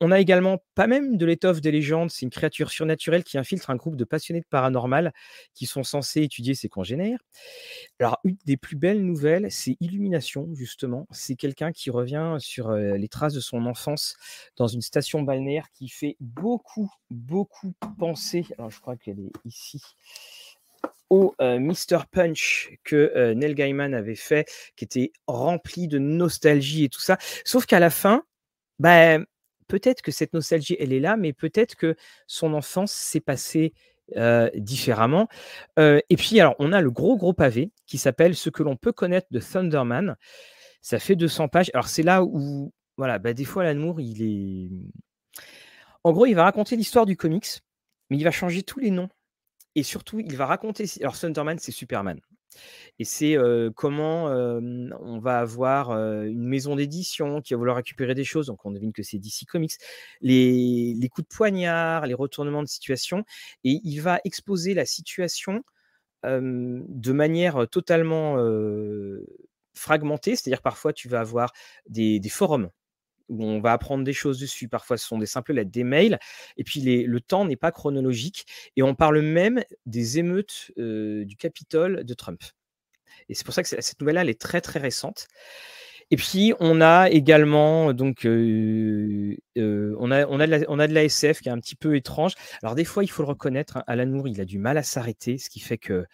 [0.00, 2.10] on a également pas même de l'étoffe des légendes.
[2.10, 5.12] C'est une créature surnaturelle qui infiltre un groupe de passionnés de paranormal
[5.54, 7.18] qui sont censés étudier ses congénères.
[7.98, 11.06] Alors, une des plus belles nouvelles, c'est Illumination, justement.
[11.10, 14.16] C'est quelqu'un qui revient sur les traces de son enfance
[14.56, 18.46] dans une station balnéaire qui fait beaucoup, beaucoup penser.
[18.56, 19.82] Alors, je crois qu'elle est ici
[21.10, 22.04] au euh, Mr.
[22.10, 27.18] Punch que euh, Neil Gaiman avait fait, qui était rempli de nostalgie et tout ça.
[27.44, 28.22] Sauf qu'à la fin,
[28.78, 29.26] ben,
[29.68, 31.96] peut-être que cette nostalgie, elle est là, mais peut-être que
[32.26, 33.74] son enfance s'est passée
[34.16, 35.28] euh, différemment.
[35.76, 38.92] et puis, alors, on a le gros, gros pavé qui s'appelle Ce que l'on peut
[38.92, 40.16] connaître de Thunderman.
[40.82, 41.70] Ça fait 200 pages.
[41.74, 44.70] Alors, c'est là où, voilà, ben, des fois, l'amour, il est.
[46.04, 47.60] En gros, il va raconter l'histoire du comics,
[48.08, 49.10] mais il va changer tous les noms
[49.74, 50.84] et surtout, il va raconter.
[51.00, 52.20] Alors, Thunderman, c'est Superman.
[52.98, 53.36] Et c'est
[53.76, 58.46] comment on va avoir une maison d'édition qui va vouloir récupérer des choses.
[58.46, 59.72] Donc, on devine que c'est DC Comics.
[60.20, 63.24] Les, coups de poignard, les retournements de situation.
[63.64, 65.62] Et il va exposer la situation
[66.24, 68.36] de manière totalement
[69.74, 70.34] fragmentée.
[70.34, 71.52] C'est-à-dire, parfois, tu vas avoir
[71.86, 72.70] des forums
[73.30, 74.68] où on va apprendre des choses dessus.
[74.68, 76.18] Parfois, ce sont des simples lettres, des mails.
[76.56, 78.46] Et puis, le temps n'est pas chronologique.
[78.76, 82.42] Et on parle même des émeutes du Capitole de Trump.
[83.28, 85.28] Et c'est pour ça que cette nouvelle-là, elle est très, très récente.
[86.10, 91.52] Et puis, on a également, donc, on, a, on, a de la, SF qui est
[91.52, 92.34] un petit peu étrange.
[92.62, 95.38] Alors, des fois, il faut le reconnaître, hein, Alan il a du mal à s'arrêter,
[95.38, 96.04] ce qui fait que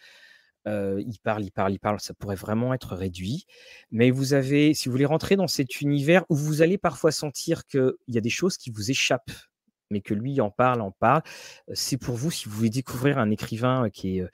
[0.67, 3.47] il parle, il parle, il parle, ça pourrait vraiment être réduit.
[3.91, 7.67] Mais vous avez, si vous voulez rentrer dans cet univers où vous allez parfois sentir
[7.67, 9.31] qu'il y a des choses qui vous échappent,
[9.91, 11.23] mais que lui en parle, en parle,
[11.73, 14.25] c'est pour vous si vous voulez découvrir un écrivain qui est,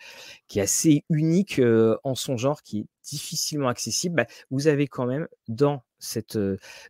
[0.49, 1.61] qui est assez unique
[2.05, 6.39] en son genre, qui est difficilement accessible, bah, vous avez quand même dans cette,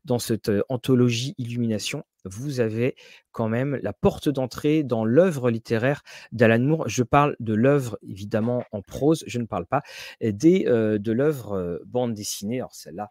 [0.04, 2.94] dans cette anthologie Illumination, vous avez
[3.30, 6.88] quand même la porte d'entrée dans l'œuvre littéraire d'Alan Moore.
[6.88, 9.82] Je parle de l'œuvre évidemment en prose, je ne parle pas
[10.20, 12.60] des, de l'œuvre bande dessinée.
[12.60, 13.10] Alors celle-là,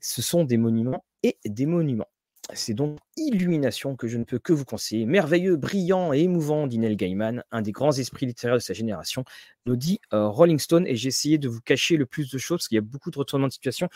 [0.00, 2.08] ce sont des monuments et des monuments.
[2.54, 5.04] C'est donc Illumination que je ne peux que vous conseiller.
[5.04, 9.24] Merveilleux, brillant et émouvant, dit Neil Gaiman, un des grands esprits littéraires de sa génération,
[9.66, 10.86] nous dit euh, Rolling Stone.
[10.86, 13.10] Et j'ai essayé de vous cacher le plus de choses parce qu'il y a beaucoup
[13.10, 13.90] de retournements de situation.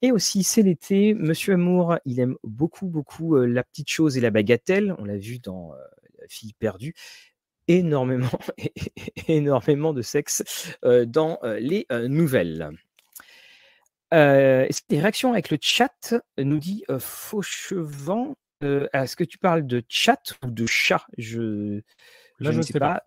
[0.00, 1.14] Et aussi, c'est l'été.
[1.14, 4.94] Monsieur Amour, il aime beaucoup, beaucoup euh, la petite chose et la bagatelle.
[4.98, 5.76] On l'a vu dans euh,
[6.20, 6.94] La fille perdue
[7.66, 8.30] énormément,
[9.28, 10.42] énormément de sexe
[10.82, 12.70] dans les nouvelles.
[14.10, 19.82] Est-ce que des réactions avec le chat nous dit Fauchevent Est-ce que tu parles de
[19.88, 21.04] chat ou de chat?
[21.16, 21.80] Je,
[22.40, 23.02] je, ne sais pas.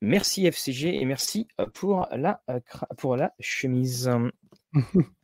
[0.00, 2.42] merci FCG et merci pour la,
[2.96, 4.10] pour la chemise.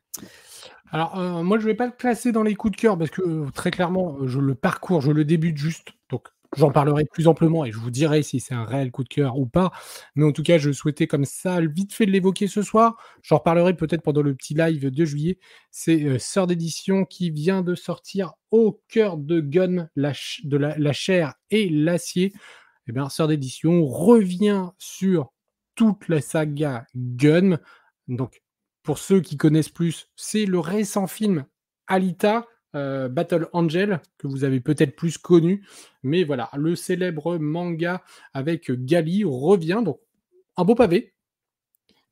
[0.91, 3.51] Alors, moi, je ne vais pas le classer dans les coups de cœur parce que
[3.51, 5.89] très clairement, je le parcours, je le débute juste.
[6.09, 9.09] Donc, J'en parlerai plus amplement et je vous dirai si c'est un réel coup de
[9.09, 9.73] cœur ou pas.
[10.15, 12.97] Mais en tout cas, je souhaitais comme ça vite fait de l'évoquer ce soir.
[13.23, 15.39] J'en reparlerai peut-être pendant le petit live de juillet.
[15.71, 21.35] C'est euh, Sœur d'édition qui vient de sortir au cœur de Gun, de la, chair
[21.51, 22.33] et l'acier.
[22.87, 25.33] Eh bien, Sœur d'édition revient sur
[25.75, 27.59] toute la saga Gun.
[28.09, 28.43] Donc,
[28.83, 31.47] pour ceux qui connaissent plus, c'est le récent film
[31.87, 35.65] Alita euh, Battle Angel, que vous avez peut-être plus connu.
[36.03, 38.03] Mais voilà, le célèbre manga
[38.33, 39.83] avec Gali revient.
[39.85, 40.01] Donc,
[40.57, 41.15] un beau pavé.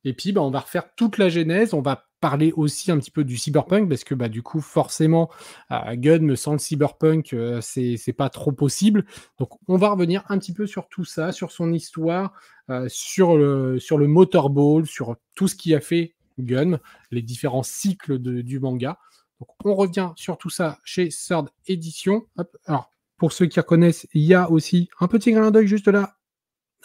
[0.05, 1.73] Et puis, bah, on va refaire toute la genèse.
[1.73, 5.29] On va parler aussi un petit peu du cyberpunk parce que bah, du coup, forcément,
[5.71, 9.05] euh, Gun sans le cyberpunk, euh, c'est pas trop possible.
[9.39, 12.33] Donc, on va revenir un petit peu sur tout ça, sur son histoire,
[12.69, 16.79] euh, sur, le, sur le motorball, sur tout ce qui a fait Gun,
[17.11, 18.97] les différents cycles du manga.
[19.43, 22.25] Donc, on revient sur tout ça chez Third Edition.
[22.65, 26.15] Alors, pour ceux qui reconnaissent, il y a aussi un petit grain d'œil juste là.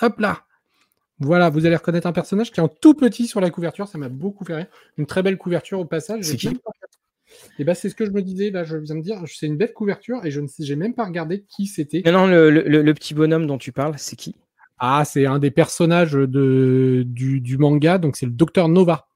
[0.00, 0.44] Hop là,
[1.20, 3.86] voilà, vous allez reconnaître un personnage qui est en tout petit sur la couverture.
[3.86, 4.66] Ça m'a beaucoup fait rire.
[4.96, 6.24] Une très belle couverture au passage.
[6.24, 6.56] C'est qui
[7.58, 9.56] et bah, c'est ce que je me disais, là, je viens de dire, c'est une
[9.56, 12.02] belle couverture et je ne sais, j'ai même pas regardé qui c'était.
[12.06, 14.34] Non, non, le, petit bonhomme dont tu parles, c'est qui?
[14.78, 19.08] Ah, c'est un des personnages de, du, manga, donc c'est le docteur Nova.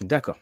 [0.00, 0.38] D'accord.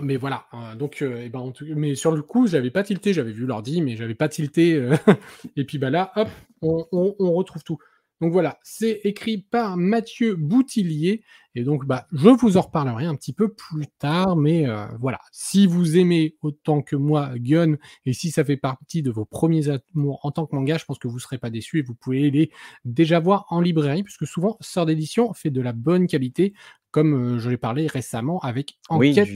[0.00, 3.32] Mais voilà, euh, donc, euh, eh ben, mais sur le coup, j'avais pas tilté, j'avais
[3.32, 4.74] vu l'ordi, mais j'avais pas tilté.
[4.74, 4.96] Euh,
[5.56, 6.28] et puis bah là, hop,
[6.62, 7.78] on retrouve tout.
[8.20, 11.22] Donc voilà, c'est écrit par Mathieu Boutillier.
[11.54, 14.36] Et donc, bah, je vous en reparlerai un petit peu plus tard.
[14.36, 17.76] Mais euh, voilà, si vous aimez autant que moi Gun,
[18.06, 20.98] et si ça fait partie de vos premiers amours en tant que manga, je pense
[20.98, 22.50] que vous ne serez pas déçus et vous pouvez les
[22.84, 26.54] déjà voir en librairie, puisque souvent, Sort d'édition fait de la bonne qualité,
[26.90, 29.28] comme je l'ai parlé récemment avec Enquête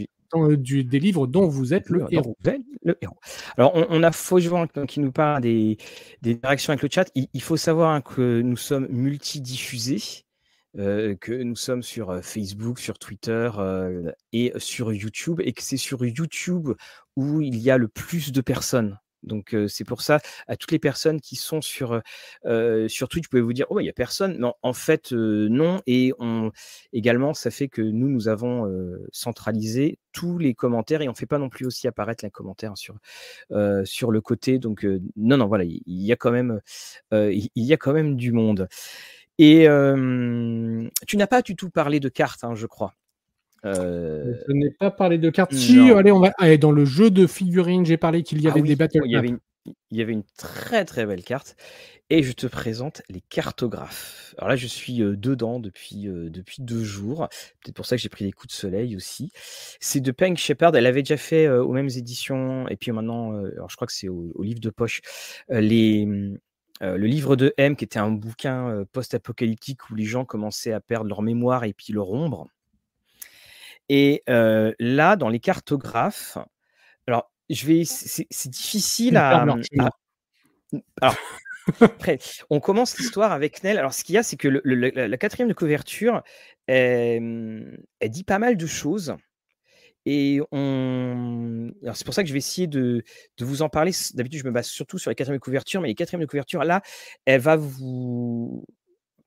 [0.56, 2.36] du, des livres dont vous êtes le, héros.
[3.56, 5.78] Alors, on, a Fauchevent qui nous parle des,
[6.22, 7.10] des interactions avec le chat.
[7.14, 10.24] Il, faut savoir que nous sommes multidiffusés.
[10.78, 13.50] Euh, que nous sommes sur euh, Facebook, sur Twitter
[14.32, 16.70] et sur YouTube, et que c'est sur YouTube
[17.14, 18.98] où il y a le plus de personnes.
[19.22, 22.00] Donc c'est pour ça, à toutes les personnes qui sont sur,
[22.88, 24.38] sur Twitch, vous pouvez vous dire, oh, il n'y a personne.
[24.38, 25.80] Non, en fait, non.
[25.86, 26.50] Et on,
[26.92, 28.70] également, ça fait que nous, nous avons
[29.12, 32.76] centralisé tous les commentaires et on ne fait pas non plus aussi apparaître les commentaires
[32.76, 32.96] sur,
[33.84, 34.58] sur le côté.
[34.58, 34.86] Donc
[35.16, 36.60] non, non, voilà, il y, a quand même,
[37.12, 38.68] il y a quand même du monde.
[39.38, 39.66] Et
[41.06, 42.94] tu n'as pas du tout parlé de cartes, hein, je crois.
[43.64, 45.54] Euh, je n'ai pas parlé de cartes.
[45.54, 46.32] Si, allez, on va.
[46.38, 49.12] Allez, dans le jeu de figurines, j'ai parlé qu'il y ah avait des battle il
[49.12, 51.56] y avait, une, il y avait une très très belle carte.
[52.10, 54.34] Et je te présente les cartographes.
[54.36, 57.28] Alors là, je suis euh, dedans depuis, euh, depuis deux jours.
[57.62, 59.32] Peut-être pour ça que j'ai pris des coups de soleil aussi.
[59.80, 60.76] C'est de Peng Shepard.
[60.76, 62.68] Elle avait déjà fait aux mêmes éditions.
[62.68, 65.00] Et puis maintenant, alors je crois que c'est au, livre de poche.
[65.48, 66.04] les,
[66.80, 71.08] le livre de M, qui était un bouquin post-apocalyptique où les gens commençaient à perdre
[71.08, 72.48] leur mémoire et puis leur ombre.
[73.88, 76.38] Et là, dans les cartographes,
[77.06, 79.44] alors je vais, c'est difficile à,
[81.00, 81.16] alors,
[81.80, 82.18] après,
[82.50, 83.78] on commence l'histoire avec Nell.
[83.78, 86.22] Alors, ce qu'il y a, c'est que la, quatrième de couverture,
[86.66, 87.78] elle,
[88.08, 89.14] dit pas mal de choses.
[90.04, 91.70] Et on...
[91.94, 93.04] c'est pour ça que je vais essayer de,
[93.36, 93.92] de vous en parler.
[94.14, 96.64] D'habitude, je me base surtout sur les quatrièmes de couverture, mais les quatrièmes de couverture,
[96.64, 96.82] là,
[97.24, 98.64] elle va vous,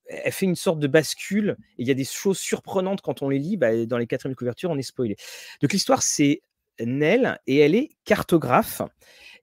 [0.08, 3.30] elle fait une sorte de bascule et il y a des choses surprenantes quand on
[3.30, 3.58] les lit.
[3.58, 5.16] Bah, dans les quatrièmes couvertures, on est spoilé.
[5.62, 6.42] Donc l'histoire, c'est
[6.80, 8.82] Nell et elle est cartographe.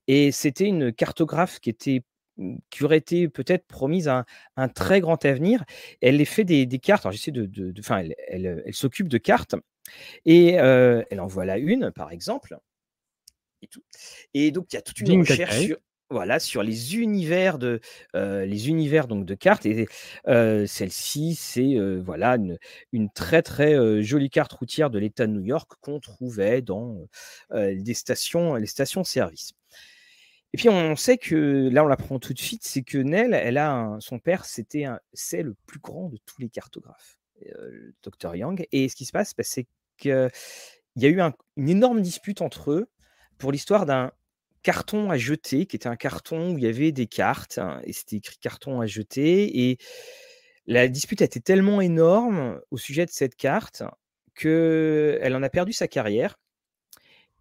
[0.07, 2.03] Et c'était une cartographe qui était
[2.71, 4.25] qui aurait été peut-être promise à
[4.57, 5.63] un, très grand avenir.
[6.01, 7.05] Elle les fait des, cartes.
[7.05, 9.55] Alors j'essaie de, enfin, elle, s'occupe de cartes
[10.25, 12.57] et elle en voit la une, par exemple.
[13.61, 13.83] Et, tout.
[14.33, 15.77] et donc il y a toute une recherche sur,
[16.09, 17.79] voilà, sur les univers de,
[18.13, 19.65] les univers donc de cartes.
[19.65, 19.87] Et
[20.25, 22.37] celle-ci, c'est voilà
[22.91, 27.07] une, très très jolie carte routière de l'État de New York qu'on trouvait dans
[27.51, 29.53] des stations, les stations-service.
[30.53, 33.57] Et puis on sait que là, on l'apprend tout de suite, c'est que Nell, elle
[33.57, 38.67] a son père, c'était c'est le plus grand de tous les cartographes, le docteur Yang.
[38.71, 39.65] Et ce qui se passe, bah, c'est
[39.97, 40.29] qu'il
[40.97, 41.19] y a eu
[41.57, 42.87] une énorme dispute entre eux
[43.39, 44.11] pour l'histoire d'un
[44.63, 47.93] carton à jeter, qui était un carton où il y avait des cartes, hein, et
[47.93, 49.69] c'était écrit carton à jeter.
[49.69, 49.77] Et
[50.65, 53.83] la dispute a été tellement énorme au sujet de cette carte
[54.35, 56.39] qu'elle en a perdu sa carrière.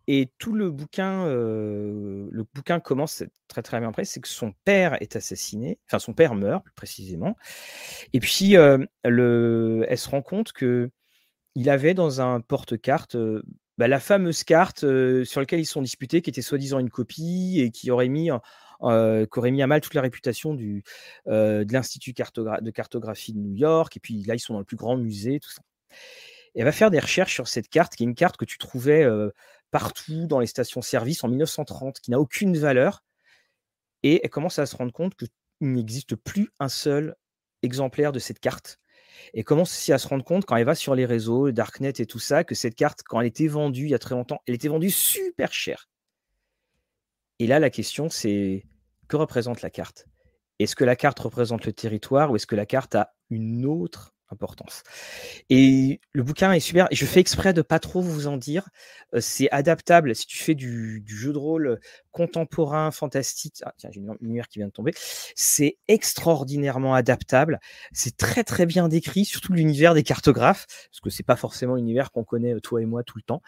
[0.09, 5.01] Et tout le bouquin, le bouquin commence très très bien après, c'est que son père
[5.01, 7.37] est assassiné, enfin son père meurt plus précisément.
[8.13, 8.55] Et puis
[9.05, 10.91] le, elle se rend compte que
[11.55, 13.17] il avait dans un porte-carte
[13.83, 14.85] bah, la fameuse carte
[15.25, 18.31] sur laquelle ils sont disputés, qui était soi-disant une copie et qui aurait mis,
[18.81, 20.85] aurait mis à mal toute la réputation de
[21.27, 23.97] l'Institut de cartographie de New York.
[23.97, 25.63] Et puis là, ils sont dans le plus grand musée, tout ça.
[26.55, 28.57] Et elle va faire des recherches sur cette carte, qui est une carte que tu
[28.57, 29.05] trouvais
[29.73, 33.03] partout dans les stations-service en 1930, qui n'a aucune valeur.
[34.05, 35.29] Et elle commence à se rendre compte qu'il
[35.61, 37.17] n'existe plus un seul
[37.63, 38.79] exemplaire de cette carte
[39.35, 41.93] et commence aussi à se rendre compte quand elle va sur les réseaux, le Darknet
[41.99, 44.41] et tout ça, que cette carte, quand elle était vendue il y a très longtemps,
[44.47, 45.89] elle était vendue super cher.
[47.39, 48.67] Et là, la question, c'est
[49.09, 50.07] que représente la carte?
[50.59, 54.15] Est-ce que la carte représente le territoire ou est-ce que la carte a une autre
[54.33, 54.83] importance.
[55.51, 56.89] Et le bouquin est super.
[56.91, 58.69] Je fais exprès de pas trop vous en dire.
[59.15, 61.81] Euh, c'est adaptable si tu fais du, jeu de rôle
[62.11, 63.63] contemporain, fantastique.
[63.65, 64.93] Ah, tiens, j'ai une lumière qui vient de tomber.
[65.37, 67.61] C'est extraordinairement adaptable.
[67.93, 72.11] C'est très très bien décrit, surtout l'univers des cartographes, parce que c'est pas forcément l'univers
[72.11, 73.43] qu'on connaît toi et moi tout le temps.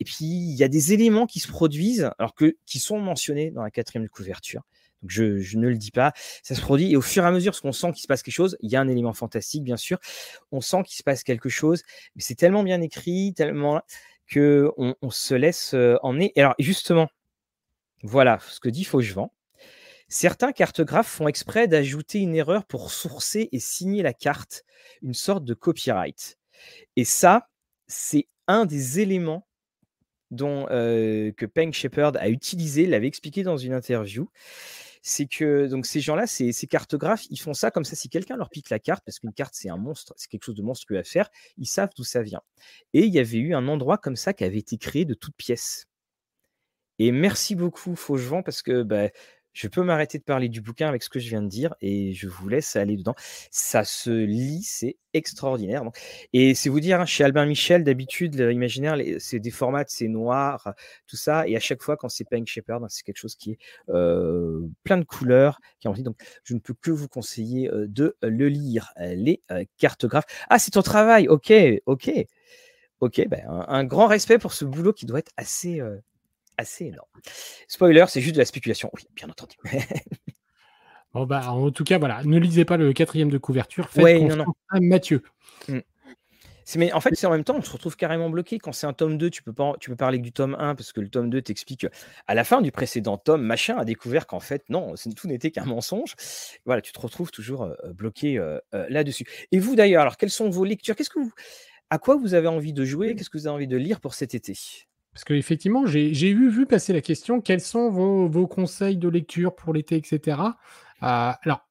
[0.00, 3.50] Et puis il y a des éléments qui se produisent, alors que qui sont mentionnés
[3.50, 4.62] dans la quatrième couverture
[5.06, 6.12] je, ne le dis pas.
[6.42, 8.22] Ça se produit et au fur et à mesure, parce qu'on sent qu'il se passe
[8.22, 9.98] quelque chose, il y a un élément fantastique, bien sûr.
[10.52, 11.82] On sent qu'il se passe quelque chose,
[12.14, 13.80] mais c'est tellement bien écrit, tellement
[14.26, 16.32] que on, se laisse euh, emmener.
[16.36, 17.08] Et alors, justement,
[18.02, 19.32] voilà ce que dit Fauchevent.
[20.08, 24.64] Certains cartographes font exprès d'ajouter une erreur pour sourcer et signer la carte,
[25.02, 26.36] une sorte de copyright.
[26.96, 27.48] Et ça,
[27.86, 29.46] c'est un des éléments
[30.40, 34.28] euh, que Peng Shepard a utilisé, l'avait expliqué dans une interview
[35.02, 37.96] c'est que donc ces gens-là, ces, cartographes, ils font ça comme ça.
[37.96, 40.56] Si quelqu'un leur pique la carte, parce qu'une carte c'est un monstre, c'est quelque chose
[40.56, 42.42] de monstrueux à faire, ils savent d'où ça vient.
[42.92, 45.36] Et il y avait eu un endroit comme ça qui avait été créé de toutes
[45.36, 45.86] pièces.
[46.98, 49.08] Et merci beaucoup Fauchevent parce que bah,
[49.52, 52.12] je peux m'arrêter de parler du bouquin avec ce que je viens de dire et
[52.12, 53.14] je vous laisse aller dedans.
[53.50, 55.82] Ça se lit, c'est extraordinaire.
[56.32, 60.74] Et c'est vous dire, hein, chez Albin Michel, d'habitude, l'imaginaire, c'est des formats, c'est noir,
[61.06, 61.46] tout ça.
[61.48, 63.58] Et à chaque fois, quand c'est Pink Shepherd, c'est quelque chose qui est
[63.88, 66.02] euh, plein de couleurs, qui envie.
[66.02, 70.26] Donc, je ne peux que vous conseiller euh, de le lire, les euh, cartographes.
[70.48, 71.28] Ah, c'est ton travail.
[71.28, 71.52] Ok,
[71.86, 72.10] ok.
[73.00, 75.80] Ok, ben, un, grand respect pour ce boulot qui doit être assez,
[76.60, 77.08] assez énorme.
[77.68, 78.90] Spoiler, c'est juste de la spéculation.
[78.94, 79.56] Oui, bien entendu.
[81.14, 83.88] bon, bah, en tout cas, voilà, ne lisez pas le quatrième de couverture.
[83.88, 84.44] Faites non, non.
[84.70, 85.22] à Mathieu.
[85.68, 85.80] Mm.
[86.76, 88.58] Mais en fait, c'est en même temps, on se retrouve carrément bloqué.
[88.58, 90.92] Quand c'est un tome 2, tu peux, pas, tu peux parler du tome 1 parce
[90.92, 91.86] que le tome 2 t'explique
[92.26, 95.64] à la fin du précédent tome, machin a découvert qu'en fait, non, tout n'était qu'un
[95.64, 96.14] mensonge.
[96.64, 99.24] Voilà, tu te retrouves toujours euh, bloqué euh, euh, là-dessus.
[99.52, 100.94] Et vous d'ailleurs, alors quelles sont vos lectures?
[100.94, 101.32] Qu'est-ce que vous,
[101.90, 103.14] à quoi vous avez envie de jouer?
[103.16, 104.56] Qu'est-ce que vous avez envie de lire pour cet été?
[105.12, 109.08] Parce qu'effectivement, j'ai j'ai vu vu passer la question: «Quels sont vos vos conseils de
[109.08, 110.40] lecture pour l'été?» etc.
[111.02, 111.66] Euh, alors,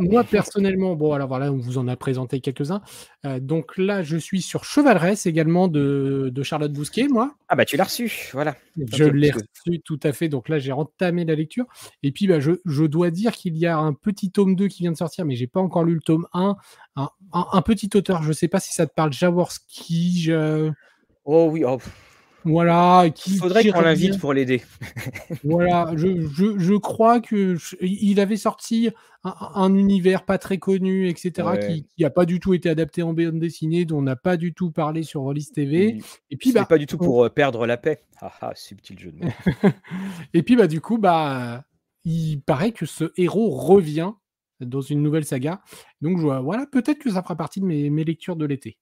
[0.00, 2.82] moi personnellement, bon alors voilà, on vous en a présenté quelques-uns.
[3.24, 7.34] Euh, donc là, je suis sur Chevaleresse également de de Charlotte Bousquet, moi.
[7.48, 8.56] Ah bah, tu l'as reçu, voilà.
[8.92, 11.66] Je l'ai reçu, tout à fait, donc là, j'ai entamé la lecture
[12.02, 14.82] et puis, bah, je je dois dire qu'il y a un petit tome 2 qui
[14.82, 16.56] vient de sortir, mais j'ai pas encore lu le tome 1.
[16.96, 20.70] Un un petit auteur, je sais pas si ça te parle, Jaworski, je
[21.24, 21.78] Oh oui, oh
[22.44, 23.06] voilà.
[23.26, 24.62] Il faudrait qu'on l'invite pour l'aider.
[25.44, 28.90] voilà, je, je, je, crois que il avait sorti
[29.24, 33.38] un, univers pas très connu, etc., qui n'a pas du tout été adapté en bande
[33.38, 35.98] dessinée, dont on n'a pas du tout parlé sur Rollis TV.
[36.30, 38.02] Et puis, bah, pas du tout pour euh, perdre la paix.
[38.20, 39.32] Ah, ah subtil jeu de mots.
[40.34, 41.64] et puis, bah, du coup, bah,
[42.04, 44.12] il paraît que ce héros revient
[44.60, 45.62] dans une nouvelle saga.
[46.02, 48.76] Donc, voilà, peut-être que ça fera partie de mes, mes lectures de l'été.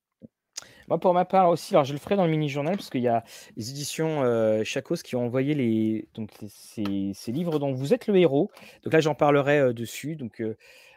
[0.93, 3.09] Moi, pour ma part aussi, alors je le ferai dans le mini-journal parce qu'il y
[3.09, 3.25] a
[3.57, 8.17] les éditions euh, Chacos qui ont envoyé les, donc, ces, livres dont vous êtes le
[8.19, 8.51] héros.
[8.85, 10.17] Donc là, j'en parlerai euh, dessus.
[10.17, 10.55] Donc, euh,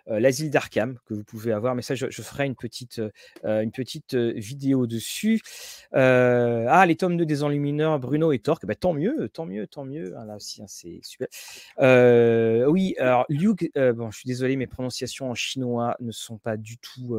[0.08, 1.76] l'asile d'Arkham que vous pouvez avoir.
[1.76, 3.00] Mais ça, je, ferai une petite,
[3.44, 5.42] euh, une petite euh, vidéo dessus.
[5.94, 8.66] ah, les tomes 2 des enlumineurs, Bruno et Torque.
[8.66, 10.14] Bah, tant mieux, tant mieux, tant mieux.
[10.18, 11.28] Ah, là aussi, hein, c'est super.
[12.68, 16.78] oui, alors Liu, bon, je suis désolé, mes prononciations en chinois ne sont pas du
[16.78, 17.18] tout.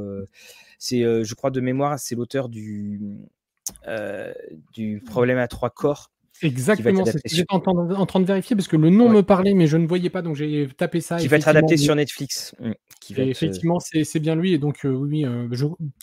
[0.79, 3.01] c'est, je crois de mémoire, c'est l'auteur du,
[4.73, 6.11] du problème à trois corps.
[6.43, 9.55] Exactement, c'est ce que j'étais en, train de vérifier parce que le nom me parlait,
[9.55, 11.17] mais je ne voyais pas, donc j'ai tapé ça.
[11.17, 12.55] Qui va être adapté sur Netflix.
[12.61, 14.53] Mmh, qui euh, effectivement, c'est bien lui.
[14.53, 15.49] Et donc, euh, oui, euh,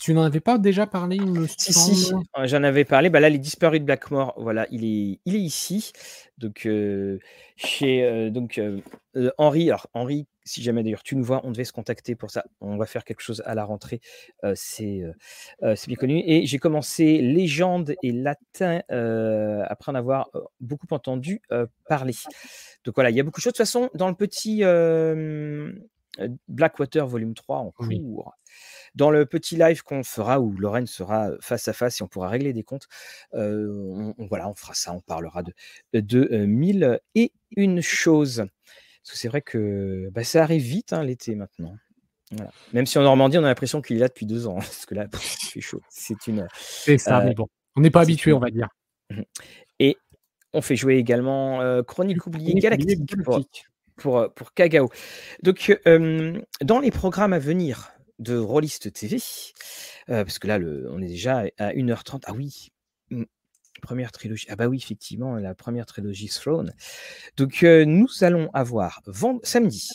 [0.00, 1.18] tu n'en avais pas déjà parlé
[1.58, 2.12] Si, si,
[2.44, 3.10] j'en avais parlé.
[3.10, 5.92] Bah là, Les Disparus de Blackmore, voilà, il est, il est ici.
[6.38, 6.68] Donc,
[7.56, 8.60] chez donc,
[9.38, 12.44] Henri, alors Henri, si jamais d'ailleurs tu nous vois, on devait se contacter pour ça.
[12.60, 14.00] On va faire quelque chose à la rentrée.
[14.54, 15.02] c'est
[15.86, 16.22] bien connu.
[16.26, 20.30] Et j'ai commencé Légende et Latin après en avoir
[20.60, 21.42] beaucoup entendu
[21.88, 22.14] parler.
[22.84, 23.54] Donc voilà, il y a beaucoup de choses.
[23.54, 24.62] De toute façon, dans le petit
[26.48, 28.34] Blackwater volume 3 en cours,
[28.94, 32.28] dans le petit live qu'on fera où Lorraine sera face à face et on pourra
[32.28, 32.86] régler des comptes,
[33.32, 35.52] on, voilà, on fera ça, on parlera de,
[35.94, 38.44] de mille et une choses.
[39.04, 41.76] Parce que c'est vrai que bah, ça arrive vite hein, l'été maintenant.
[42.72, 44.54] Même si en Normandie, on a l'impression qu'il est là depuis deux ans.
[44.56, 45.82] Parce que là, il fait chaud.
[45.90, 46.48] C'est une.
[46.58, 47.48] C'est ça, mais bon.
[47.76, 48.68] On n'est pas habitué, on va dire.
[49.10, 49.22] Mmh
[49.80, 49.96] et
[50.52, 53.12] on fait jouer également Chronique oubliée galactique
[53.96, 54.88] pour, pour, Kagao.
[55.42, 55.76] Donc,
[56.62, 57.90] dans les programmes à venir
[58.20, 59.18] de Rollist TV,
[60.06, 62.22] parce que là, le, on est déjà à 1h30.
[62.26, 62.70] Ah oui,
[63.84, 64.46] première trilogie.
[64.48, 66.72] Ah bah oui, effectivement, la première trilogie Throne.
[67.36, 69.02] Donc, nous allons avoir
[69.42, 69.90] samedi.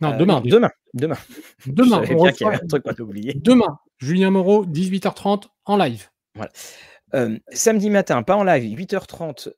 [0.00, 0.40] Non, demain.
[0.40, 0.70] demain.
[0.94, 1.18] Demain.
[1.66, 2.02] Demain.
[2.16, 3.34] On un truc oublié.
[3.34, 6.08] Demain, Julien Moreau, 18h30 en live.
[6.34, 6.50] Voilà.
[7.52, 9.50] samedi matin, pas en live, 8h30,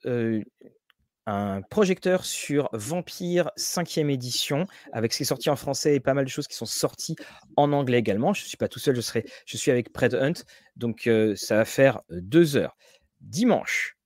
[1.26, 6.14] un projecteur sur Vampire 5e édition, avec ce qui est sorti en français et pas
[6.14, 7.16] mal de choses qui sont sorties
[7.56, 8.34] en anglais également.
[8.34, 10.42] Je ne suis pas tout seul, je, serai, je suis avec Pred Hunt,
[10.76, 12.76] donc ça va faire deux heures.
[13.22, 13.96] Dimanche,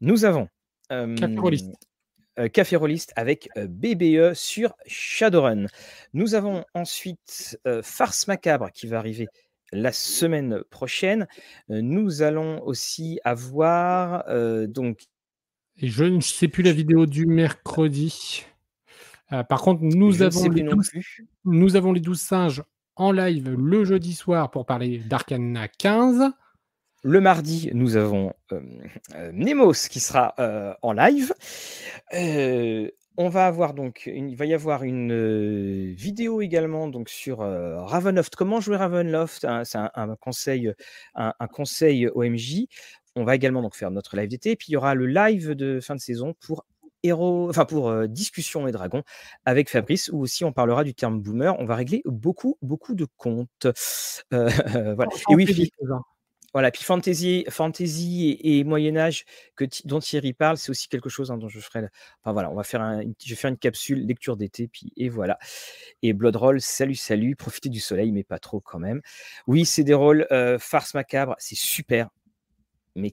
[0.00, 0.48] nous avons
[2.52, 5.66] Café Rolliste avec BBE sur Shadowrun.
[6.12, 9.26] Nous avons ensuite Farce Macabre qui va arriver
[9.72, 11.26] la semaine prochaine.
[11.68, 14.24] nous allons aussi avoir
[14.68, 15.08] donc
[15.78, 18.44] et je ne sais plus la vidéo du mercredi.
[19.32, 20.90] Euh, par contre, nous avons, les 12,
[21.44, 22.62] nous avons les 12 singes
[22.94, 26.32] en live le jeudi soir pour parler d'Arcana 15.
[27.08, 28.60] Le mardi, nous avons euh,
[29.14, 30.34] euh, Nemos qui sera
[30.82, 31.32] en live.
[33.16, 38.34] on va avoir donc, il va y avoir une vidéo également donc sur Ravenloft.
[38.34, 39.44] Comment jouer Ravenloft?
[39.44, 40.72] Hein, C'est un, conseil,
[41.14, 42.66] un, conseil OMJ.
[43.14, 45.78] On va également donc faire notre live d'été, puis il y aura le live de
[45.78, 46.66] fin de saison pour
[47.04, 49.04] Héros, enfin pour euh, Discussion et Dragons
[49.44, 51.54] avec Fabrice, où aussi on parlera du terme boomer.
[51.60, 53.66] On va régler beaucoup, beaucoup de comptes.
[53.66, 54.48] Euh,
[54.96, 55.10] voilà.
[55.30, 55.70] Et oui, puis,
[56.56, 59.26] voilà, puis fantasy, fantasy et, Moyen Âge
[59.56, 61.80] que dont Thierry parle, c'est aussi quelque chose hein, dont je ferai.
[62.22, 65.10] Enfin voilà, on va faire un, je vais faire une capsule lecture d'été, puis et
[65.10, 65.38] voilà.
[66.00, 69.02] Et Bloodroll, salut, salut, profitez du soleil, mais pas trop quand même.
[69.46, 72.08] Oui, c'est des rôles euh, farce macabre, c'est super
[72.94, 73.12] mais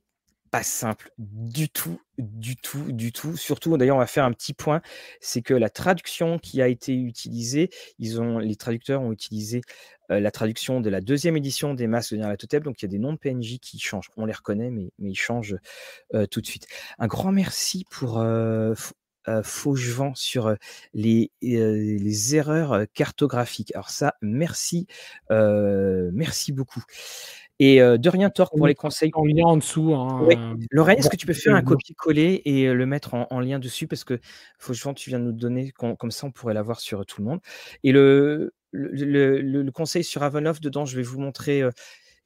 [0.53, 3.35] pas simple du tout, du tout, du tout.
[3.37, 4.83] Surtout, d'ailleurs, on va faire un petit point,
[5.19, 9.61] c'est que la traduction qui a été utilisée, ils ont, les traducteurs ont utilisé
[10.11, 12.89] euh, la traduction de la deuxième édition des Masques de Nyarlathotep, donc il y a
[12.89, 14.11] des noms de PNJ qui changent.
[14.15, 15.57] On les reconnaît, mais, ils changent
[16.13, 16.67] euh, tout de suite.
[16.99, 18.75] Un grand merci pour euh,
[19.41, 20.55] Fauchevent sur
[20.93, 23.73] les, les erreurs cartographiques.
[23.73, 24.85] Alors ça, merci,
[25.31, 26.83] merci beaucoup.
[27.63, 29.11] Et de rien tort pour les conseils.
[29.13, 29.93] En lien en dessous.
[29.93, 30.27] Hein,
[30.71, 33.87] Lorraine, est-ce que tu peux faire un copier-coller et le mettre en, lien dessus?
[33.87, 34.19] Parce que
[34.59, 37.39] faut tu viens de nous donner, comme ça on pourrait l'avoir sur tout le monde.
[37.83, 41.63] Et le, le, le, conseil sur Avenoff, dedans, je vais vous montrer.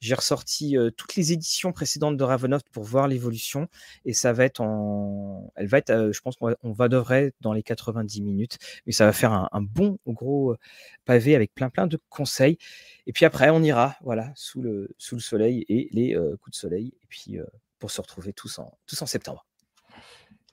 [0.00, 3.68] J'ai ressorti toutes les éditions précédentes de Ravenloft pour voir l'évolution
[4.04, 7.62] et ça va être en, elle va être, je pense qu'on va, devrait dans les
[7.62, 10.56] 90 minutes, mais ça va faire un, un bon gros
[11.04, 12.58] pavé avec plein plein de conseils.
[13.06, 16.56] Et puis après, on ira, voilà, sous le, sous le soleil et les euh, coups
[16.56, 17.44] de soleil, et puis euh,
[17.78, 19.47] pour se retrouver tous en, tous en septembre.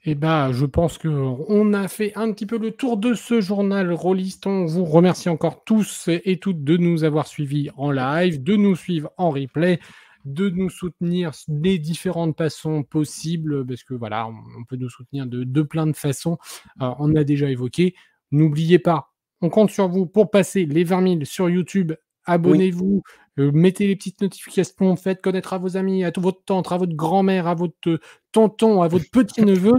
[0.08, 3.92] Eh bien, je pense qu'on a fait un petit peu le tour de ce journal
[3.92, 4.46] Rollist.
[4.46, 8.76] On vous remercie encore tous et toutes de nous avoir suivis en live, de nous
[8.76, 9.80] suivre en replay,
[10.24, 15.62] de nous soutenir des différentes façons possibles, parce que voilà, on peut nous soutenir de,
[15.62, 16.38] plein de façons.
[16.80, 17.96] Euh, on a déjà évoqué.
[18.30, 21.94] N'oubliez pas, on compte sur vous pour passer les 20 000 sur YouTube
[22.26, 23.02] abonnez-vous,
[23.38, 26.76] euh, mettez les petites notifications, faites connaître à vos amis, à tout votre tante, à
[26.76, 28.00] votre grand-mère, à votre
[28.32, 29.74] tonton, à votre petit-neveu.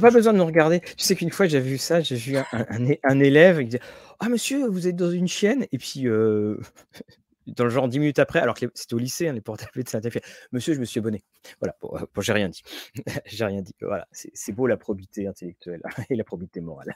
[0.00, 0.80] Pas besoin de nous regarder.
[0.80, 3.80] Tu sais qu'une fois, j'avais vu ça, j'ai vu un, élève qui disait
[4.20, 5.66] Ah, monsieur, vous êtes dans une chienne?
[5.72, 6.58] Et puis, euh,
[7.46, 9.88] dans le genre dix minutes après, alors que c'était au lycée, hein, les portables de
[9.88, 11.22] ça, fait Monsieur, je me suis abonné.
[11.60, 12.62] Voilà, bon, j'ai rien dit.
[13.26, 13.74] j'ai rien dit.
[13.80, 16.94] Voilà, c'est beau la probité intellectuelle et la probité morale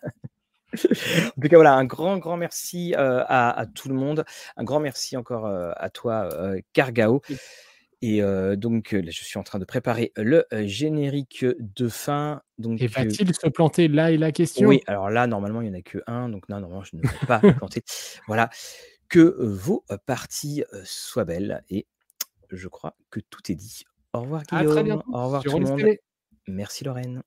[0.75, 4.27] en tout cas, voilà, un grand, grand merci à, tout le monde.
[4.59, 6.29] Un grand merci encore à toi,
[6.75, 7.23] Cargao.
[8.01, 8.23] Et
[8.57, 12.43] donc, là, je suis en train de préparer le générique de fin.
[12.59, 14.69] Donc, et va-t-il se planter là est la question?
[14.69, 16.29] Oui, alors là, normalement, il n'y en a que un.
[16.29, 17.83] Donc, non, normalement, je ne vais pas planter.
[18.27, 18.51] Voilà.
[19.09, 21.65] Que vos parties soient belles.
[21.71, 21.87] Et
[22.51, 23.85] je crois que tout est dit.
[24.13, 25.03] Au revoir, Guillaume.
[25.13, 25.83] Au revoir, tout le monde.
[26.47, 27.23] Merci, Lorraine.